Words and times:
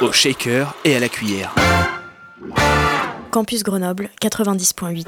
Au 0.00 0.12
shaker 0.12 0.74
et 0.84 0.96
à 0.96 0.98
la 0.98 1.10
cuillère. 1.10 1.54
Campus 3.30 3.62
Grenoble 3.62 4.08
90.8. 4.22 5.06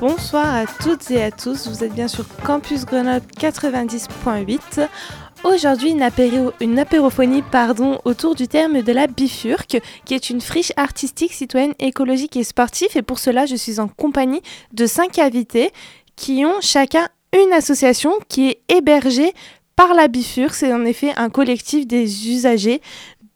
Bonsoir 0.00 0.54
à 0.54 0.64
toutes 0.64 1.10
et 1.10 1.22
à 1.22 1.30
tous, 1.30 1.68
vous 1.68 1.84
êtes 1.84 1.92
bien 1.92 2.08
sur 2.08 2.24
Campus 2.44 2.86
Grenoble 2.86 3.26
90.8. 3.38 4.88
Aujourd'hui, 5.44 5.90
une, 5.90 6.00
apéro, 6.00 6.52
une 6.60 6.78
apérophonie 6.78 7.42
pardon, 7.42 8.00
autour 8.06 8.34
du 8.34 8.48
terme 8.48 8.80
de 8.80 8.92
la 8.92 9.06
bifurque, 9.06 9.80
qui 10.06 10.14
est 10.14 10.30
une 10.30 10.40
friche 10.40 10.72
artistique, 10.78 11.34
citoyenne, 11.34 11.74
écologique 11.78 12.38
et 12.38 12.44
sportive. 12.44 12.88
Et 12.94 13.02
pour 13.02 13.18
cela, 13.18 13.44
je 13.44 13.56
suis 13.56 13.80
en 13.80 13.88
compagnie 13.88 14.40
de 14.72 14.86
cinq 14.86 15.18
invités 15.18 15.72
qui 16.16 16.46
ont 16.46 16.60
chacun 16.62 17.06
une 17.34 17.52
association 17.52 18.12
qui 18.28 18.48
est 18.48 18.60
hébergée 18.68 19.34
par 19.76 19.92
la 19.92 20.08
bifurque. 20.08 20.54
C'est 20.54 20.72
en 20.72 20.84
effet 20.84 21.12
un 21.16 21.28
collectif 21.28 21.86
des 21.86 22.30
usagers 22.30 22.80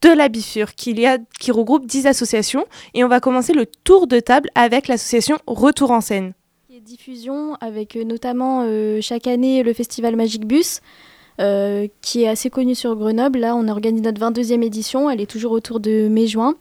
de 0.02 0.08
la 0.08 0.28
bifurque 0.28 0.74
qui, 0.74 1.50
regroupe 1.50 1.86
10 1.86 2.06
associations. 2.06 2.66
Et 2.94 3.04
on 3.04 3.08
va 3.08 3.20
commencer 3.20 3.52
le 3.52 3.66
tour 3.66 4.06
de 4.06 4.20
table 4.20 4.48
avec 4.54 4.88
l'association 4.88 5.38
Retour 5.46 5.90
en 5.90 6.00
scène. 6.00 6.32
Diffusion 6.82 7.56
avec 7.60 7.94
euh, 7.94 8.04
notamment 8.04 8.62
euh, 8.64 9.00
chaque 9.02 9.26
année 9.26 9.62
le 9.62 9.74
festival 9.74 10.16
Magic 10.16 10.46
Bus. 10.46 10.80
Euh, 11.38 11.86
qui 12.02 12.24
est 12.24 12.28
assez 12.28 12.50
connu 12.50 12.74
sur 12.74 12.96
Grenoble. 12.96 13.38
Là, 13.38 13.56
on 13.56 13.68
organise 13.68 14.02
notre 14.02 14.20
22e 14.20 14.62
édition. 14.62 15.08
Elle 15.08 15.20
est 15.22 15.30
toujours 15.30 15.52
autour 15.52 15.80
de 15.80 16.08
mai-juin. 16.08 16.54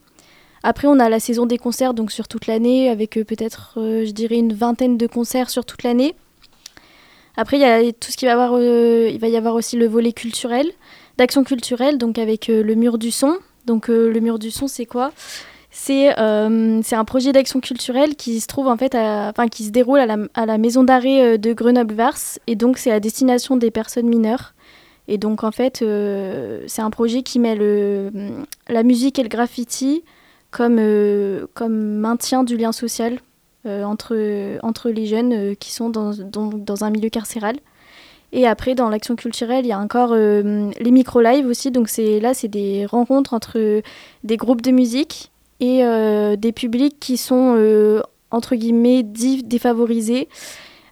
Après, 0.63 0.87
on 0.87 0.99
a 0.99 1.09
la 1.09 1.19
saison 1.19 1.45
des 1.45 1.57
concerts, 1.57 1.93
donc 1.93 2.11
sur 2.11 2.29
toute 2.29 2.47
l'année, 2.47 2.89
avec 2.89 3.11
peut-être, 3.11 3.73
je 3.75 4.11
dirais, 4.11 4.37
une 4.37 4.53
vingtaine 4.53 4.97
de 4.97 5.07
concerts 5.07 5.49
sur 5.49 5.65
toute 5.65 5.83
l'année. 5.83 6.15
Après, 7.35 7.57
il 7.57 7.61
y 7.61 7.65
a 7.65 7.91
tout 7.91 8.11
ce 8.11 8.15
qui 8.15 8.25
va 8.25 8.33
avoir, 8.33 8.61
il 8.61 9.19
va 9.19 9.27
y 9.27 9.35
avoir 9.35 9.55
aussi 9.55 9.75
le 9.75 9.87
volet 9.87 10.13
culturel, 10.13 10.71
d'action 11.19 11.43
culturelle, 11.43 11.97
donc 11.97 12.17
avec 12.17 12.49
euh, 12.49 12.63
le 12.63 12.75
mur 12.75 12.97
du 12.97 13.11
son. 13.11 13.37
Donc 13.65 13.89
euh, 13.89 14.09
le 14.11 14.19
mur 14.21 14.39
du 14.39 14.51
son, 14.51 14.67
c'est 14.67 14.85
quoi? 14.85 15.11
C'est 15.69 16.17
euh, 16.17 16.79
c'est 16.81 16.95
un 16.95 17.05
projet 17.05 17.31
d'action 17.31 17.59
culturelle 17.59 18.15
qui 18.15 18.39
se 18.39 18.47
trouve 18.47 18.67
en 18.67 18.77
fait, 18.77 18.95
enfin 18.95 19.47
qui 19.47 19.65
se 19.65 19.69
déroule 19.69 19.99
à 19.99 20.45
la, 20.45 20.57
maison 20.57 20.83
d'arrêt 20.83 21.37
de 21.37 21.53
Grenoble-Vars, 21.53 22.39
et 22.47 22.55
donc 22.55 22.79
c'est 22.79 22.91
à 22.91 22.99
destination 22.99 23.55
des 23.55 23.69
personnes 23.69 24.07
mineures. 24.07 24.55
Et 25.07 25.19
donc 25.19 25.43
en 25.43 25.51
fait, 25.51 25.83
c'est 26.67 26.81
un 26.81 26.89
projet 26.89 27.21
qui 27.21 27.37
met 27.37 27.55
la 28.67 28.83
musique 28.83 29.19
et 29.19 29.23
le 29.23 29.29
graffiti 29.29 30.03
comme, 30.49 30.79
maintien 31.69 32.43
du 32.43 32.57
lien 32.57 32.71
social 32.71 33.19
entre, 33.65 34.15
les 34.89 35.05
jeunes 35.05 35.55
qui 35.57 35.71
sont 35.71 35.91
dans 35.91 36.83
un 36.83 36.89
milieu 36.89 37.09
carcéral. 37.09 37.57
Et 38.31 38.47
après, 38.47 38.75
dans 38.75 38.89
l'action 38.89 39.15
culturelle, 39.15 39.65
il 39.65 39.69
y 39.69 39.73
a 39.73 39.79
encore 39.79 40.11
euh, 40.13 40.69
les 40.79 40.91
micro-lives 40.91 41.47
aussi. 41.47 41.71
Donc 41.71 41.89
là, 41.97 42.33
c'est 42.33 42.47
des 42.47 42.85
rencontres 42.85 43.33
entre 43.33 43.81
des 44.23 44.37
groupes 44.37 44.61
de 44.61 44.71
musique 44.71 45.31
et 45.59 45.83
euh, 45.83 46.35
des 46.35 46.51
publics 46.51 46.97
qui 46.99 47.17
sont, 47.17 47.55
euh, 47.57 48.01
entre 48.31 48.55
guillemets, 48.55 49.03
défavorisés. 49.03 50.29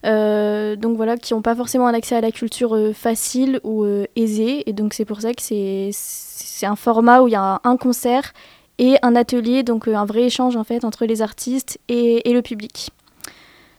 Euh, 0.05 0.75
donc 0.75 0.95
voilà, 0.95 1.17
qui 1.17 1.33
n'ont 1.33 1.41
pas 1.41 1.55
forcément 1.55 1.87
un 1.87 1.93
accès 1.93 2.15
à 2.15 2.21
la 2.21 2.31
culture 2.31 2.75
euh, 2.75 2.93
facile 2.93 3.59
ou 3.63 3.83
euh, 3.83 4.05
aisé. 4.15 4.67
Et 4.69 4.73
donc 4.73 4.93
c'est 4.93 5.05
pour 5.05 5.21
ça 5.21 5.33
que 5.33 5.41
c'est 5.41 6.65
un 6.65 6.75
format 6.75 7.21
où 7.21 7.27
il 7.27 7.31
y 7.31 7.35
a 7.35 7.59
un 7.63 7.77
concert 7.77 8.33
et 8.77 8.97
un 9.01 9.15
atelier, 9.15 9.63
donc 9.63 9.87
euh, 9.87 9.95
un 9.95 10.05
vrai 10.05 10.23
échange 10.23 10.55
en 10.55 10.63
fait 10.63 10.85
entre 10.85 11.05
les 11.05 11.21
artistes 11.21 11.79
et 11.87 12.21
le 12.31 12.41
public. 12.41 12.91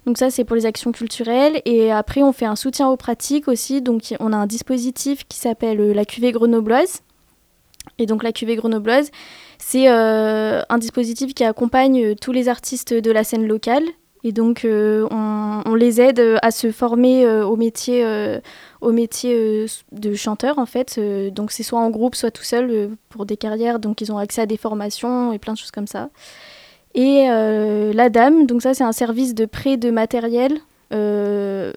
Donc 0.09 0.17
ça 0.17 0.31
c'est 0.31 0.45
pour 0.45 0.57
les 0.57 0.65
actions 0.65 0.91
culturelles 0.91 1.61
et 1.67 1.93
après 1.93 2.23
on 2.23 2.33
fait 2.33 2.47
un 2.47 2.57
soutien 2.57 2.89
aux 2.89 2.97
pratiques 2.97 3.47
aussi. 3.47 3.83
Donc 3.83 4.15
on 4.21 4.33
a 4.33 4.39
un 4.39 4.47
dispositif 4.47 5.29
qui 5.29 5.37
s'appelle 5.37 5.83
euh, 5.83 5.93
la 5.93 6.07
cuvée 6.07 6.33
grenobloise. 6.33 7.03
Et 7.99 8.07
donc 8.07 8.23
la 8.23 8.33
cuvée 8.33 8.57
grenobloise, 8.57 9.11
c'est 9.59 9.91
euh, 9.91 10.63
un 10.71 10.79
dispositif 10.79 11.35
qui 11.35 11.45
accompagne 11.45 12.03
euh, 12.03 12.15
tous 12.19 12.33
les 12.33 12.49
artistes 12.49 12.95
de 12.95 13.11
la 13.11 13.23
scène 13.23 13.47
locale. 13.47 13.83
Et 14.25 14.33
donc 14.33 14.67
on, 14.67 15.75
les 15.75 16.01
aide 16.01 16.39
à 16.41 16.51
se 16.53 16.73
former 16.73 17.29
au 17.43 17.55
métier, 17.55 18.05
au 18.81 18.91
métier 18.91 19.67
de 19.93 20.15
chanteur 20.15 20.59
en 20.59 20.67
fait. 20.67 20.99
Donc 21.33 21.53
c'est 21.53 21.63
soit 21.63 21.79
en 21.79 21.89
groupe, 21.89 22.17
soit 22.17 22.33
tout 22.33 22.43
seul 22.43 22.91
pour 23.11 23.27
des 23.27 23.37
carrières. 23.37 23.79
Donc 23.79 24.01
ils 24.01 24.11
ont 24.11 24.19
accès 24.19 24.41
à 24.41 24.47
des 24.47 24.57
formations 24.57 25.33
et 25.33 25.39
plein 25.39 25.53
de 25.53 25.59
choses 25.59 25.71
comme 25.71 25.87
ça. 25.87 26.09
Et 26.95 27.29
euh, 27.31 27.93
la 27.93 28.11
dame, 28.11 28.47
donc 28.47 28.63
ça 28.63 28.75
c'est 28.75 28.85
un 28.85 28.93
service 28.93 29.35
de 29.35 29.45
prêt 29.45 29.77
de 29.77 29.91
matériel 29.91 30.59
euh, 30.93 31.73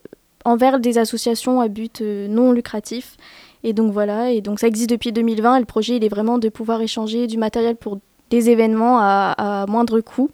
envers 0.45 0.79
des 0.79 0.97
associations 0.97 1.59
à 1.59 1.67
but 1.67 2.01
euh, 2.01 2.27
non 2.27 2.51
lucratif. 2.51 3.17
Et 3.63 3.73
donc 3.73 3.91
voilà, 3.91 4.31
et 4.31 4.41
donc 4.41 4.59
ça 4.59 4.67
existe 4.67 4.89
depuis 4.89 5.11
2020 5.11 5.57
et 5.57 5.59
le 5.59 5.65
projet 5.65 5.97
il 5.97 6.03
est 6.03 6.09
vraiment 6.09 6.39
de 6.39 6.49
pouvoir 6.49 6.81
échanger 6.81 7.27
du 7.27 7.37
matériel 7.37 7.75
pour 7.75 7.99
des 8.31 8.49
événements 8.49 8.97
à, 8.99 9.65
moindre 9.67 9.99
coût. 9.99 10.31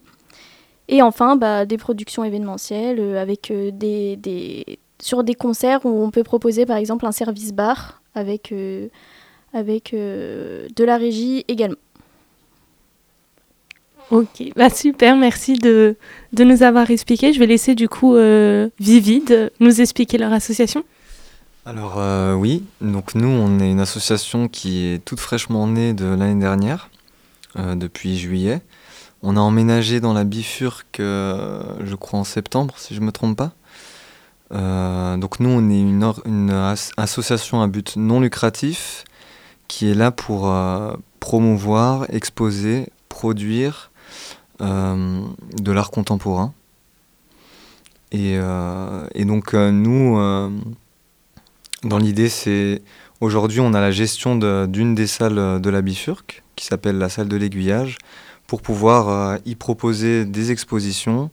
Et 0.88 1.02
enfin, 1.02 1.36
bah, 1.36 1.66
des 1.66 1.78
productions 1.78 2.24
événementielles 2.24 3.18
avec 3.18 3.52
des, 3.52 4.16
des, 4.16 4.80
sur 5.02 5.24
des 5.26 5.34
concerts 5.34 5.86
où 5.86 5.90
on 5.90 6.12
peut 6.12 6.24
proposer 6.24 6.66
par 6.66 6.78
exemple 6.78 7.06
un 7.06 7.12
service 7.12 7.52
bar 7.52 8.02
avec, 8.16 8.54
avec 9.52 9.92
de 9.94 10.84
la 10.86 10.96
régie 10.96 11.44
également. 11.50 11.76
Ok, 14.10 14.42
bah 14.56 14.70
super, 14.70 15.18
merci 15.18 15.56
de, 15.56 15.98
de 16.32 16.44
nous 16.46 16.64
avoir 16.64 16.90
expliqué. 16.92 17.34
Je 17.34 17.40
vais 17.40 17.46
laisser 17.46 17.76
du 17.76 17.90
coup 17.90 18.16
euh, 18.16 18.70
Vivi 18.80 19.20
de 19.20 19.52
nous 19.60 19.82
expliquer 19.82 20.18
leur 20.18 20.32
association. 20.32 20.86
Alors 21.66 21.96
euh, 21.98 22.34
oui, 22.34 22.64
donc 22.80 23.16
nous 23.16 23.28
on 23.28 23.60
est 23.60 23.70
une 23.70 23.82
association 23.82 24.48
qui 24.48 24.86
est 24.86 25.04
toute 25.04 25.20
fraîchement 25.20 25.68
née 25.68 25.92
de 25.94 26.06
l'année 26.06 26.40
dernière, 26.40 26.90
euh, 27.60 27.76
depuis 27.76 28.18
juillet. 28.18 28.62
On 29.24 29.36
a 29.36 29.42
emménagé 29.42 30.00
dans 30.00 30.14
la 30.14 30.24
bifurque, 30.24 31.00
je 31.00 31.96
crois 31.96 32.20
en 32.20 32.24
septembre 32.24 32.76
si 32.78 32.96
je 32.96 33.02
me 33.02 33.12
trompe 33.12 33.36
pas. 33.36 33.52
Donc 34.52 35.42
nous 35.42 35.50
on 35.50 35.70
est 35.70 35.82
une, 35.82 36.52
association 36.96 37.62
à 37.62 37.68
but 37.68 37.98
non 37.98 38.22
lucratif 38.22 39.04
qui 39.68 39.90
est 39.90 39.96
là 39.96 40.12
pour 40.12 40.56
promouvoir, 41.20 42.06
exposer, 42.10 42.88
produire 43.10 43.92
de 44.60 45.72
l'art 45.72 45.92
contemporain. 45.92 46.54
Et, 48.12 48.38
euh, 48.38 49.08
donc 49.26 49.54
euh, 49.54 49.72
nous... 49.72 50.18
euh, 50.18 50.50
dans 51.84 52.00
l'idée, 52.00 52.30
c'est 52.30 52.82
aujourd'hui, 53.22 53.60
on 53.60 53.74
a 53.74 53.82
la 53.82 53.92
gestion 53.92 54.36
d'une 54.66 54.96
des 54.96 55.08
salles 55.08 55.38
euh, 55.38 55.60
de 55.60 55.70
la 55.70 55.82
Bifurque, 55.82 56.44
qui 56.56 56.66
s'appelle 56.66 56.98
la 56.98 57.10
salle 57.10 57.28
de 57.28 57.38
l'aiguillage, 57.38 57.98
pour 58.48 58.62
pouvoir 58.62 59.10
euh, 59.10 59.38
y 59.46 59.56
proposer 59.56 60.26
des 60.26 60.52
expositions, 60.52 61.30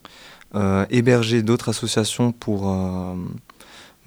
euh, 0.53 0.85
héberger 0.89 1.41
d'autres 1.41 1.69
associations 1.69 2.31
pour. 2.31 2.69
euh, 2.69 3.15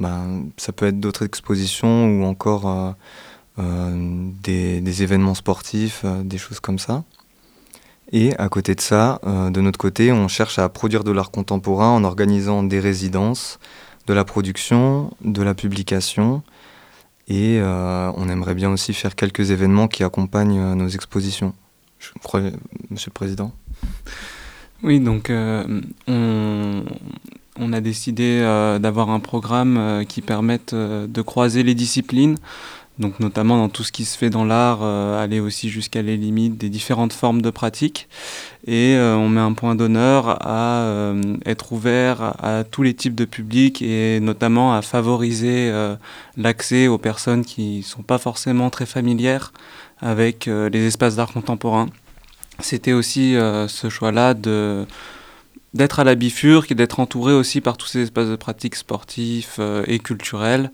ben, 0.00 0.46
ça 0.56 0.72
peut 0.72 0.86
être 0.86 1.00
d'autres 1.00 1.24
expositions 1.24 2.06
ou 2.06 2.24
encore 2.24 2.68
euh, 2.68 2.92
euh, 3.58 4.30
des, 4.44 5.02
événements 5.02 5.34
sportifs, 5.34 6.02
euh, 6.04 6.22
des 6.22 6.38
choses 6.38 6.60
comme 6.60 6.78
ça. 6.78 7.02
Et 8.12 8.34
à 8.36 8.48
côté 8.48 8.74
de 8.74 8.80
ça, 8.80 9.20
euh, 9.26 9.50
de 9.50 9.60
notre 9.60 9.78
côté, 9.78 10.12
on 10.12 10.28
cherche 10.28 10.58
à 10.58 10.68
produire 10.68 11.04
de 11.04 11.12
l'art 11.12 11.30
contemporain 11.30 11.90
en 11.90 12.04
organisant 12.04 12.62
des 12.62 12.80
résidences, 12.80 13.58
de 14.06 14.14
la 14.14 14.24
production, 14.24 15.12
de 15.22 15.42
la 15.42 15.54
publication. 15.54 16.42
Et 17.28 17.58
euh, 17.60 18.10
on 18.16 18.30
aimerait 18.30 18.54
bien 18.54 18.70
aussi 18.70 18.94
faire 18.94 19.14
quelques 19.14 19.50
événements 19.50 19.88
qui 19.88 20.04
accompagnent 20.04 20.58
euh, 20.58 20.74
nos 20.74 20.88
expositions. 20.88 21.52
Je 21.98 22.08
crois, 22.22 22.40
Monsieur 22.90 23.10
le 23.10 23.14
Président. 23.14 23.52
Oui, 24.82 25.00
donc 25.00 25.32
on, 26.06 26.84
a 27.72 27.80
décidé 27.80 28.38
d'avoir 28.80 29.10
un 29.10 29.18
programme 29.18 30.04
qui 30.08 30.22
permette 30.22 30.72
de 30.76 31.22
croiser 31.22 31.64
les 31.64 31.74
disciplines, 31.74 32.36
donc 32.98 33.20
notamment 33.20 33.56
dans 33.56 33.68
tout 33.68 33.84
ce 33.84 33.92
qui 33.92 34.04
se 34.04 34.18
fait 34.18 34.30
dans 34.30 34.44
l'art, 34.44 34.80
euh, 34.82 35.22
aller 35.22 35.40
aussi 35.40 35.68
jusqu'à 35.68 36.02
les 36.02 36.16
limites 36.16 36.58
des 36.58 36.68
différentes 36.68 37.12
formes 37.12 37.42
de 37.42 37.50
pratique. 37.50 38.08
Et 38.66 38.96
euh, 38.96 39.14
on 39.14 39.28
met 39.28 39.40
un 39.40 39.52
point 39.52 39.74
d'honneur 39.74 40.46
à 40.46 40.82
euh, 40.82 41.22
être 41.46 41.72
ouvert 41.72 42.34
à, 42.42 42.64
tous 42.64 42.82
les 42.82 42.94
types 42.94 43.14
de 43.14 43.24
publics 43.24 43.82
et 43.82 44.20
notamment 44.20 44.74
à 44.74 44.82
favoriser 44.82 45.70
euh, 45.70 45.94
l'accès 46.36 46.88
aux 46.88 46.98
personnes 46.98 47.44
qui 47.44 47.78
ne 47.78 47.82
sont 47.82 48.02
pas 48.02 48.18
forcément 48.18 48.68
très 48.70 48.86
familières 48.86 49.52
avec 50.00 50.48
euh, 50.48 50.68
les 50.68 50.86
espaces 50.86 51.16
d'art 51.16 51.32
contemporain. 51.32 51.86
c'était 52.60 52.92
aussi 52.92 53.34
ce 53.34 53.88
choix-là 53.88 54.34
de 54.34 54.86
d'être 55.74 56.00
à 56.00 56.04
la 56.04 56.14
bifurque 56.14 56.72
et 56.72 56.74
d'être 56.74 57.00
entouré 57.00 57.32
aussi 57.32 57.60
par 57.60 57.76
tous 57.76 57.86
ces 57.86 58.02
espaces 58.02 58.28
de 58.28 58.36
pratique 58.36 58.74
sportifs 58.74 59.60
et 59.86 59.98
culturels 59.98 60.70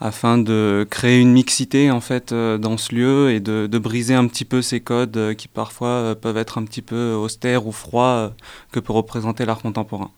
afin 0.00 0.38
de 0.38 0.86
créer 0.90 1.20
une 1.20 1.32
mixité 1.32 1.90
en 1.90 2.00
fait 2.00 2.32
euh, 2.32 2.58
dans 2.58 2.76
ce 2.76 2.94
lieu 2.94 3.30
et 3.32 3.40
de, 3.40 3.66
briser 3.78 4.14
un 4.14 4.26
petit 4.26 4.44
peu 4.44 4.60
ces 4.62 4.80
codes 4.80 5.16
euh, 5.16 5.34
qui 5.34 5.48
parfois 5.48 5.88
euh, 5.88 6.14
peuvent 6.14 6.36
être 6.36 6.58
un 6.58 6.64
petit 6.64 6.82
peu 6.82 7.14
austères 7.14 7.66
ou 7.66 7.72
froids 7.72 8.32
que 8.72 8.80
peut 8.80 8.92
représenter 8.92 9.44
l'art 9.44 9.60
contemporain. 9.60 10.10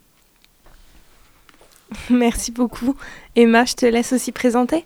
Merci 2.11 2.50
beaucoup. 2.50 2.96
Emma, 3.37 3.64
je 3.64 3.75
te 3.75 3.87
laisse 3.87 4.12
aussi 4.12 4.32
présenter. 4.32 4.84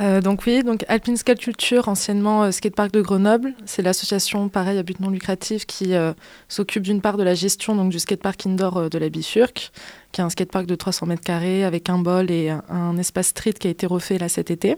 Euh, 0.00 0.20
donc 0.20 0.42
oui, 0.46 0.64
donc 0.64 0.84
Alpine 0.88 1.16
Skate 1.16 1.38
Culture, 1.38 1.88
anciennement 1.88 2.42
euh, 2.42 2.50
Skatepark 2.50 2.90
de 2.90 3.00
Grenoble, 3.00 3.54
c'est 3.64 3.82
l'association 3.82 4.48
pareil 4.48 4.76
à 4.76 4.82
but 4.82 4.98
non 4.98 5.08
lucratif 5.08 5.66
qui 5.66 5.94
euh, 5.94 6.12
s'occupe 6.48 6.82
d'une 6.82 7.00
part 7.00 7.16
de 7.16 7.22
la 7.22 7.34
gestion 7.34 7.76
donc 7.76 7.90
du 7.90 8.00
skatepark 8.00 8.44
indoor 8.46 8.90
de 8.90 8.98
la 8.98 9.08
Bifurque, 9.08 9.70
qui 10.10 10.20
est 10.20 10.24
un 10.24 10.30
skatepark 10.30 10.66
de 10.66 10.74
300 10.74 11.06
mètres 11.06 11.22
carrés 11.22 11.62
avec 11.62 11.88
un 11.90 11.98
bol 11.98 12.30
et 12.32 12.50
un, 12.50 12.96
espace 12.98 13.28
street 13.28 13.52
qui 13.52 13.68
a 13.68 13.70
été 13.70 13.86
refait 13.86 14.18
là 14.18 14.28
cet 14.28 14.50
été. 14.50 14.76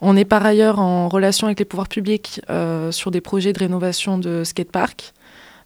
On 0.00 0.16
est 0.16 0.24
par 0.24 0.46
ailleurs 0.46 0.78
en 0.78 1.08
relation 1.08 1.48
avec 1.48 1.58
les 1.58 1.64
pouvoirs 1.64 1.88
publics 1.88 2.40
sur 2.90 3.10
des 3.10 3.20
projets 3.20 3.52
de 3.52 3.58
rénovation 3.58 4.18
de 4.18 4.44
skatepark. 4.44 5.14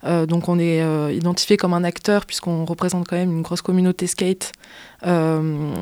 Euh, 0.04 0.26
donc 0.26 0.48
on 0.48 0.58
est 0.58 0.82
euh, 0.82 1.12
identifié 1.12 1.56
comme 1.56 1.74
un 1.74 1.84
acteur 1.84 2.24
puisqu'on 2.24 2.64
représente 2.64 3.06
quand 3.06 3.16
même 3.16 3.30
une 3.30 3.42
grosse 3.42 3.60
communauté 3.60 4.06
skate 4.06 4.52
euh, 5.06 5.72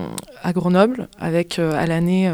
à 0.43 0.53
Grenoble 0.53 1.09
avec 1.21 1.59
à 1.59 1.87
l'année 1.87 2.33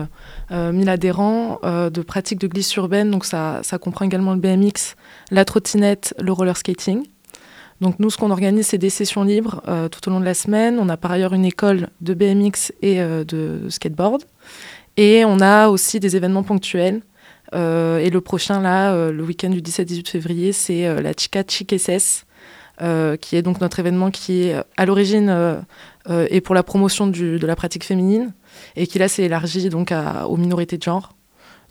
1000 0.51 0.89
adhérents 0.89 1.61
de 1.63 2.03
pratiques 2.03 2.41
de 2.41 2.47
glisse 2.47 2.75
urbaine. 2.77 3.11
Donc 3.11 3.25
ça, 3.25 3.61
ça 3.63 3.79
comprend 3.79 4.05
également 4.05 4.35
le 4.35 4.41
BMX, 4.41 4.97
la 5.31 5.45
trottinette, 5.45 6.15
le 6.21 6.33
roller 6.33 6.57
skating. 6.57 7.05
Donc 7.81 7.99
nous, 7.99 8.09
ce 8.09 8.17
qu'on 8.17 8.31
organise, 8.31 8.69
c'est 8.69 8.79
des 8.79 8.91
sessions 8.91 9.25
libres 9.25 9.63
tout 9.91 10.09
au 10.09 10.13
long 10.13 10.21
de 10.21 10.25
la 10.25 10.35
semaine. 10.35 10.79
On 10.79 10.89
a 10.89 10.97
par 10.97 11.13
ailleurs 11.13 11.33
une 11.33 11.45
école 11.45 11.89
de 12.01 12.15
BMX 12.15 12.73
et 12.83 12.99
de 12.99 13.67
skateboard. 13.69 14.23
Et 14.97 15.25
on 15.25 15.41
a 15.41 15.69
aussi 15.69 16.01
des 16.01 16.17
événements 16.17 16.45
ponctuels 16.45 17.03
et 17.55 18.11
le 18.11 18.21
prochain, 18.21 18.61
là, 18.61 18.93
euh, 18.93 19.13
le 19.13 19.23
week-end 19.23 19.51
du 19.51 19.61
17-18 19.61 20.09
février, 20.09 20.53
c'est 20.53 20.87
euh, 20.87 21.01
la 21.01 21.13
Chica 21.17 21.43
Chiqueses, 21.47 22.25
qui 23.21 23.37
est 23.37 23.43
donc 23.43 23.61
notre 23.61 23.79
événement 23.79 24.11
qui 24.11 24.43
est 24.43 24.57
à 24.77 24.85
l'origine 24.85 25.65
et 26.09 26.41
pour 26.41 26.57
la 26.57 26.65
promotion 26.65 27.07
de 27.07 27.47
la 27.47 27.55
pratique 27.55 27.85
féminine 27.85 28.35
et 28.75 28.89
qui 28.89 28.99
là 28.99 29.07
s'est 29.07 29.23
élargi 29.23 29.69
donc 29.69 29.95
aux 30.27 30.37
minorités 30.37 30.77
de 30.77 30.83
genre. 30.83 31.15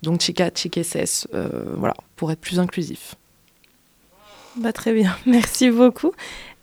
Donc 0.01 0.21
Chica 0.21 0.49
Chiqueses, 0.55 1.27
voilà, 1.75 1.93
pour 2.15 2.31
être 2.31 2.39
plus 2.39 2.57
inclusif. 2.57 3.15
Bah, 4.55 4.71
très 4.71 4.93
bien, 4.93 5.13
merci 5.25 5.71
beaucoup. 5.71 6.13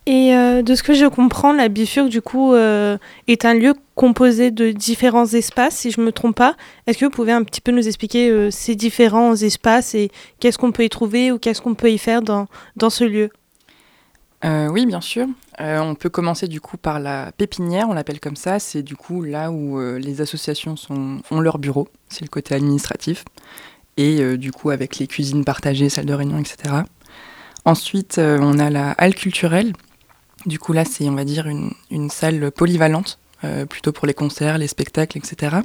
Et 0.07 0.35
euh, 0.35 0.63
de 0.63 0.73
ce 0.73 0.81
que 0.81 0.93
je 0.93 1.05
comprends, 1.05 1.53
la 1.53 1.67
bifurque, 1.67 2.09
du 2.09 2.21
coup, 2.21 2.53
euh, 2.53 2.97
est 3.27 3.45
un 3.45 3.53
lieu 3.53 3.75
composé 3.93 4.49
de 4.49 4.71
différents 4.71 5.27
espaces, 5.27 5.75
si 5.75 5.91
je 5.91 6.01
ne 6.01 6.07
me 6.07 6.11
trompe 6.11 6.35
pas. 6.35 6.55
Est-ce 6.87 6.97
que 6.97 7.05
vous 7.05 7.11
pouvez 7.11 7.31
un 7.31 7.43
petit 7.43 7.61
peu 7.61 7.71
nous 7.71 7.87
expliquer 7.87 8.31
euh, 8.31 8.49
ces 8.49 8.75
différents 8.75 9.35
espaces 9.35 9.93
et 9.93 10.09
qu'est-ce 10.39 10.57
qu'on 10.57 10.71
peut 10.71 10.83
y 10.83 10.89
trouver 10.89 11.31
ou 11.31 11.37
qu'est-ce 11.37 11.61
qu'on 11.61 11.75
peut 11.75 11.91
y 11.91 11.99
faire 11.99 12.23
dans, 12.23 12.47
dans 12.77 12.89
ce 12.89 13.03
lieu? 13.03 13.29
Oui, 14.43 14.87
bien 14.87 15.01
sûr. 15.01 15.27
on 15.59 15.93
peut 15.93 16.09
commencer 16.09 16.47
du 16.47 16.59
coup 16.59 16.75
par 16.75 16.99
la 16.99 17.31
pépinière, 17.31 17.87
on 17.89 17.93
l'appelle 17.93 18.19
comme 18.19 18.35
ça. 18.35 18.57
C'est 18.57 18.81
du 18.81 18.95
coup 18.95 19.21
là 19.21 19.51
où 19.51 19.79
les 19.99 20.19
associations 20.19 20.73
ont 20.89 21.39
leur 21.39 21.59
bureau, 21.59 21.87
c'est 22.09 22.23
le 22.23 22.27
côté 22.27 22.55
administratif. 22.55 23.23
Et 23.97 24.35
du 24.37 24.51
coup, 24.51 24.71
avec 24.71 24.97
les 24.97 25.05
cuisines 25.05 25.45
partagées, 25.45 25.89
salles 25.89 26.07
de 26.07 26.13
réunion, 26.15 26.39
etc. 26.39 26.73
Ensuite, 27.65 28.17
on 28.17 28.57
a 28.57 28.71
la 28.71 28.93
halle 28.93 29.13
culturelle, 29.13 29.73
du 30.45 30.59
coup, 30.59 30.73
là, 30.73 30.85
c'est, 30.85 31.07
on 31.09 31.15
va 31.15 31.23
dire, 31.23 31.47
une, 31.47 32.09
salle 32.09 32.51
polyvalente, 32.51 33.19
euh, 33.43 33.65
plutôt 33.65 33.91
pour 33.91 34.07
les 34.07 34.13
concerts, 34.13 34.57
les 34.57 34.67
spectacles, 34.67 35.17
etc. 35.17 35.57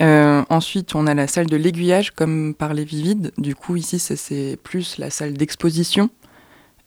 Euh, 0.00 0.44
ensuite, 0.48 0.94
on 0.94 1.06
a 1.06 1.14
la 1.14 1.26
salle 1.26 1.46
de 1.46 1.56
l'aiguillage, 1.56 2.12
comme 2.12 2.54
par 2.54 2.74
les 2.74 2.84
Vivides. 2.84 3.32
Du 3.38 3.54
coup, 3.54 3.76
ici, 3.76 3.98
c'est 3.98 4.58
plus 4.62 4.98
la 4.98 5.10
salle 5.10 5.34
d'exposition. 5.34 6.10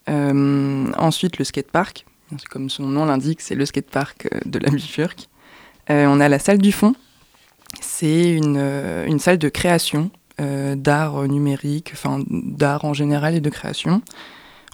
Euh, 0.10 0.92
ensuite, 0.98 1.38
le 1.38 1.46
skatepark. 1.46 2.06
Comme 2.50 2.70
son 2.70 2.84
nom 2.84 3.06
l'indique, 3.06 3.42
c'est 3.42 3.56
le 3.56 3.66
skatepark 3.66 4.30
de 4.46 4.60
la 4.60 4.70
Bifurque. 4.70 5.28
on 5.90 6.20
a 6.20 6.30
la 6.30 6.40
salle 6.40 6.60
du 6.60 6.72
fond. 6.72 6.96
C'est 7.82 8.30
une, 8.30 8.58
une, 8.58 9.20
salle 9.20 9.38
de 9.38 9.50
création, 9.50 10.12
d'art 10.40 11.28
numérique, 11.28 11.92
enfin 11.94 12.24
d'art 12.30 12.86
en 12.86 12.94
général 12.94 13.36
et 13.36 13.42
de 13.42 13.50
création. 13.50 14.02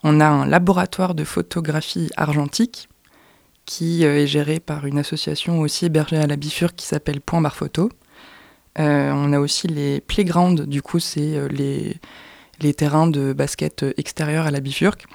On 0.04 0.20
a 0.20 0.28
un 0.28 0.46
laboratoire 0.46 1.16
de 1.16 1.24
photographie 1.24 2.12
argentique 2.18 2.88
qui 3.66 4.06
euh, 4.06 4.24
est 4.24 4.28
géré 4.28 4.60
par 4.60 4.86
une 4.86 5.00
association 5.00 5.60
aussi 5.60 5.86
hébergée 5.86 6.18
à 6.18 6.28
la 6.28 6.36
Bifurque 6.36 6.76
qui 6.76 6.86
s'appelle 6.86 7.20
Point 7.20 7.42
Bar 7.42 7.56
Photo. 7.56 7.90
Euh, 8.80 9.12
on 9.12 9.34
a 9.34 9.40
aussi 9.40 9.68
les 9.68 10.02
playgrounds, 10.02 10.66
du 10.68 10.82
coup 10.84 11.00
c'est 11.00 11.36
euh, 11.36 11.48
les, 11.50 12.74
terrains 12.74 13.08
de 13.08 13.34
basket 13.34 13.86
extérieurs 13.98 14.46
à 14.46 14.52
la 14.52 14.60
Bifurque. 14.60 15.06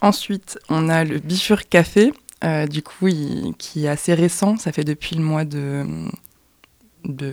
Ensuite, 0.00 0.58
on 0.68 0.88
a 0.88 1.04
le 1.04 1.18
Bifurque 1.18 1.68
Café, 1.68 2.12
du 2.70 2.82
coup 2.82 3.08
qui 3.58 3.84
est 3.84 3.88
assez 3.88 4.14
récent, 4.14 4.56
ça 4.56 4.70
fait 4.70 4.84
depuis 4.84 5.16
le 5.16 5.22
mois 5.22 5.44
de... 5.44 5.84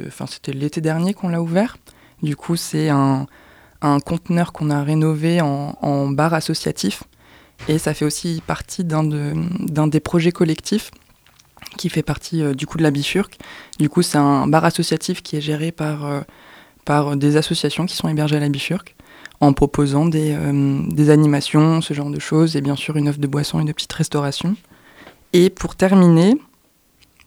Enfin 0.07 0.25
c'était 0.25 0.51
l'été 0.51 0.81
dernier 0.81 1.13
qu'on 1.13 1.29
l'a 1.29 1.41
ouvert. 1.41 1.77
Du 2.23 2.35
coup 2.35 2.55
c'est 2.55 2.89
un, 2.89 3.27
un 3.81 3.99
conteneur 3.99 4.53
qu'on 4.53 4.69
a 4.69 4.83
rénové 4.83 5.41
en, 5.41 6.07
bar 6.09 6.33
associatif. 6.33 7.03
Et 7.67 7.77
ça 7.77 7.93
fait 7.93 8.05
aussi 8.05 8.41
partie 8.45 8.83
d'un 8.83 9.03
de, 9.03 9.33
des 9.87 9.99
projets 9.99 10.31
collectifs 10.31 10.91
qui 11.77 11.89
fait 11.89 12.03
partie 12.03 12.41
euh, 12.41 12.53
du 12.53 12.67
coup 12.67 12.77
de 12.77 12.83
la 12.83 12.91
Bifurque. 12.91 13.37
Du 13.79 13.89
coup, 13.89 14.01
c'est 14.01 14.17
un 14.17 14.47
bar 14.47 14.65
associatif 14.65 15.23
qui 15.23 15.35
est 15.35 15.41
géré 15.41 15.71
par, 15.71 16.05
euh, 16.05 17.15
des 17.15 17.37
associations 17.37 17.85
qui 17.85 17.95
sont 17.95 18.07
hébergées 18.07 18.37
à 18.37 18.39
la 18.39 18.49
Bifurque 18.49 18.95
en 19.41 19.53
proposant 19.53 20.05
des, 20.05 20.33
euh, 20.33 20.81
des, 20.89 21.09
animations, 21.09 21.81
ce 21.81 21.93
genre 21.93 22.09
de 22.09 22.19
choses, 22.19 22.55
et 22.55 22.61
bien 22.61 22.75
sûr 22.75 22.95
une 22.95 23.09
offre 23.09 23.19
de 23.19 23.27
boissons 23.27 23.59
et 23.59 23.65
de 23.65 23.71
petites 23.71 23.93
restaurations. 23.93 24.55
Et 25.33 25.49
pour 25.49 25.75
terminer, 25.75 26.37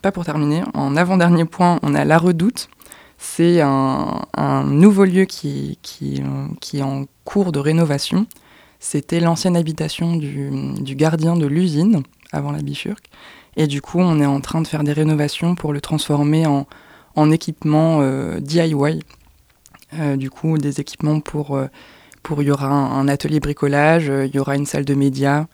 pas 0.00 0.12
pour 0.12 0.24
terminer, 0.24 0.62
en 0.74 0.96
avant-dernier 0.96 1.44
point, 1.44 1.78
on 1.82 1.94
a 1.94 2.04
La 2.04 2.18
Redoute, 2.18 2.68
c'est 3.18 3.60
un, 3.60 4.64
nouveau 4.64 5.04
lieu 5.04 5.24
qui, 5.24 5.76
est 6.72 6.82
en 6.82 7.04
cours 7.24 7.50
de 7.50 7.58
rénovation. 7.58 8.26
C'était 8.78 9.18
l'ancienne 9.18 9.56
habitation 9.56 10.14
du, 10.16 10.94
gardien 10.94 11.36
de 11.36 11.46
l'usine 11.46 12.04
avant 12.32 12.52
la 12.52 12.62
bifurque. 12.62 13.10
Et 13.56 13.66
du 13.66 13.82
coup, 13.82 13.98
on 13.98 14.20
est 14.20 14.26
en 14.26 14.40
train 14.40 14.60
de 14.60 14.68
faire 14.68 14.84
des 14.84 14.92
rénovations 14.92 15.56
pour 15.56 15.72
le 15.72 15.80
transformer 15.80 16.46
en, 16.46 17.30
équipement 17.32 17.98
euh, 18.00 18.38
DIY. 18.38 19.00
Euh, 19.94 20.16
du 20.16 20.30
coup, 20.30 20.56
des 20.56 20.80
équipements 20.80 21.18
pour, 21.18 21.56
euh, 21.56 21.66
pour 22.22 22.40
il 22.40 22.46
y 22.46 22.50
aura 22.52 22.68
un, 22.68 23.08
atelier 23.08 23.40
bricolage, 23.40 24.06
il 24.06 24.32
y 24.32 24.38
aura 24.38 24.54
une 24.54 24.66
salle 24.66 24.84
de 24.84 24.94
médias. 24.94 25.46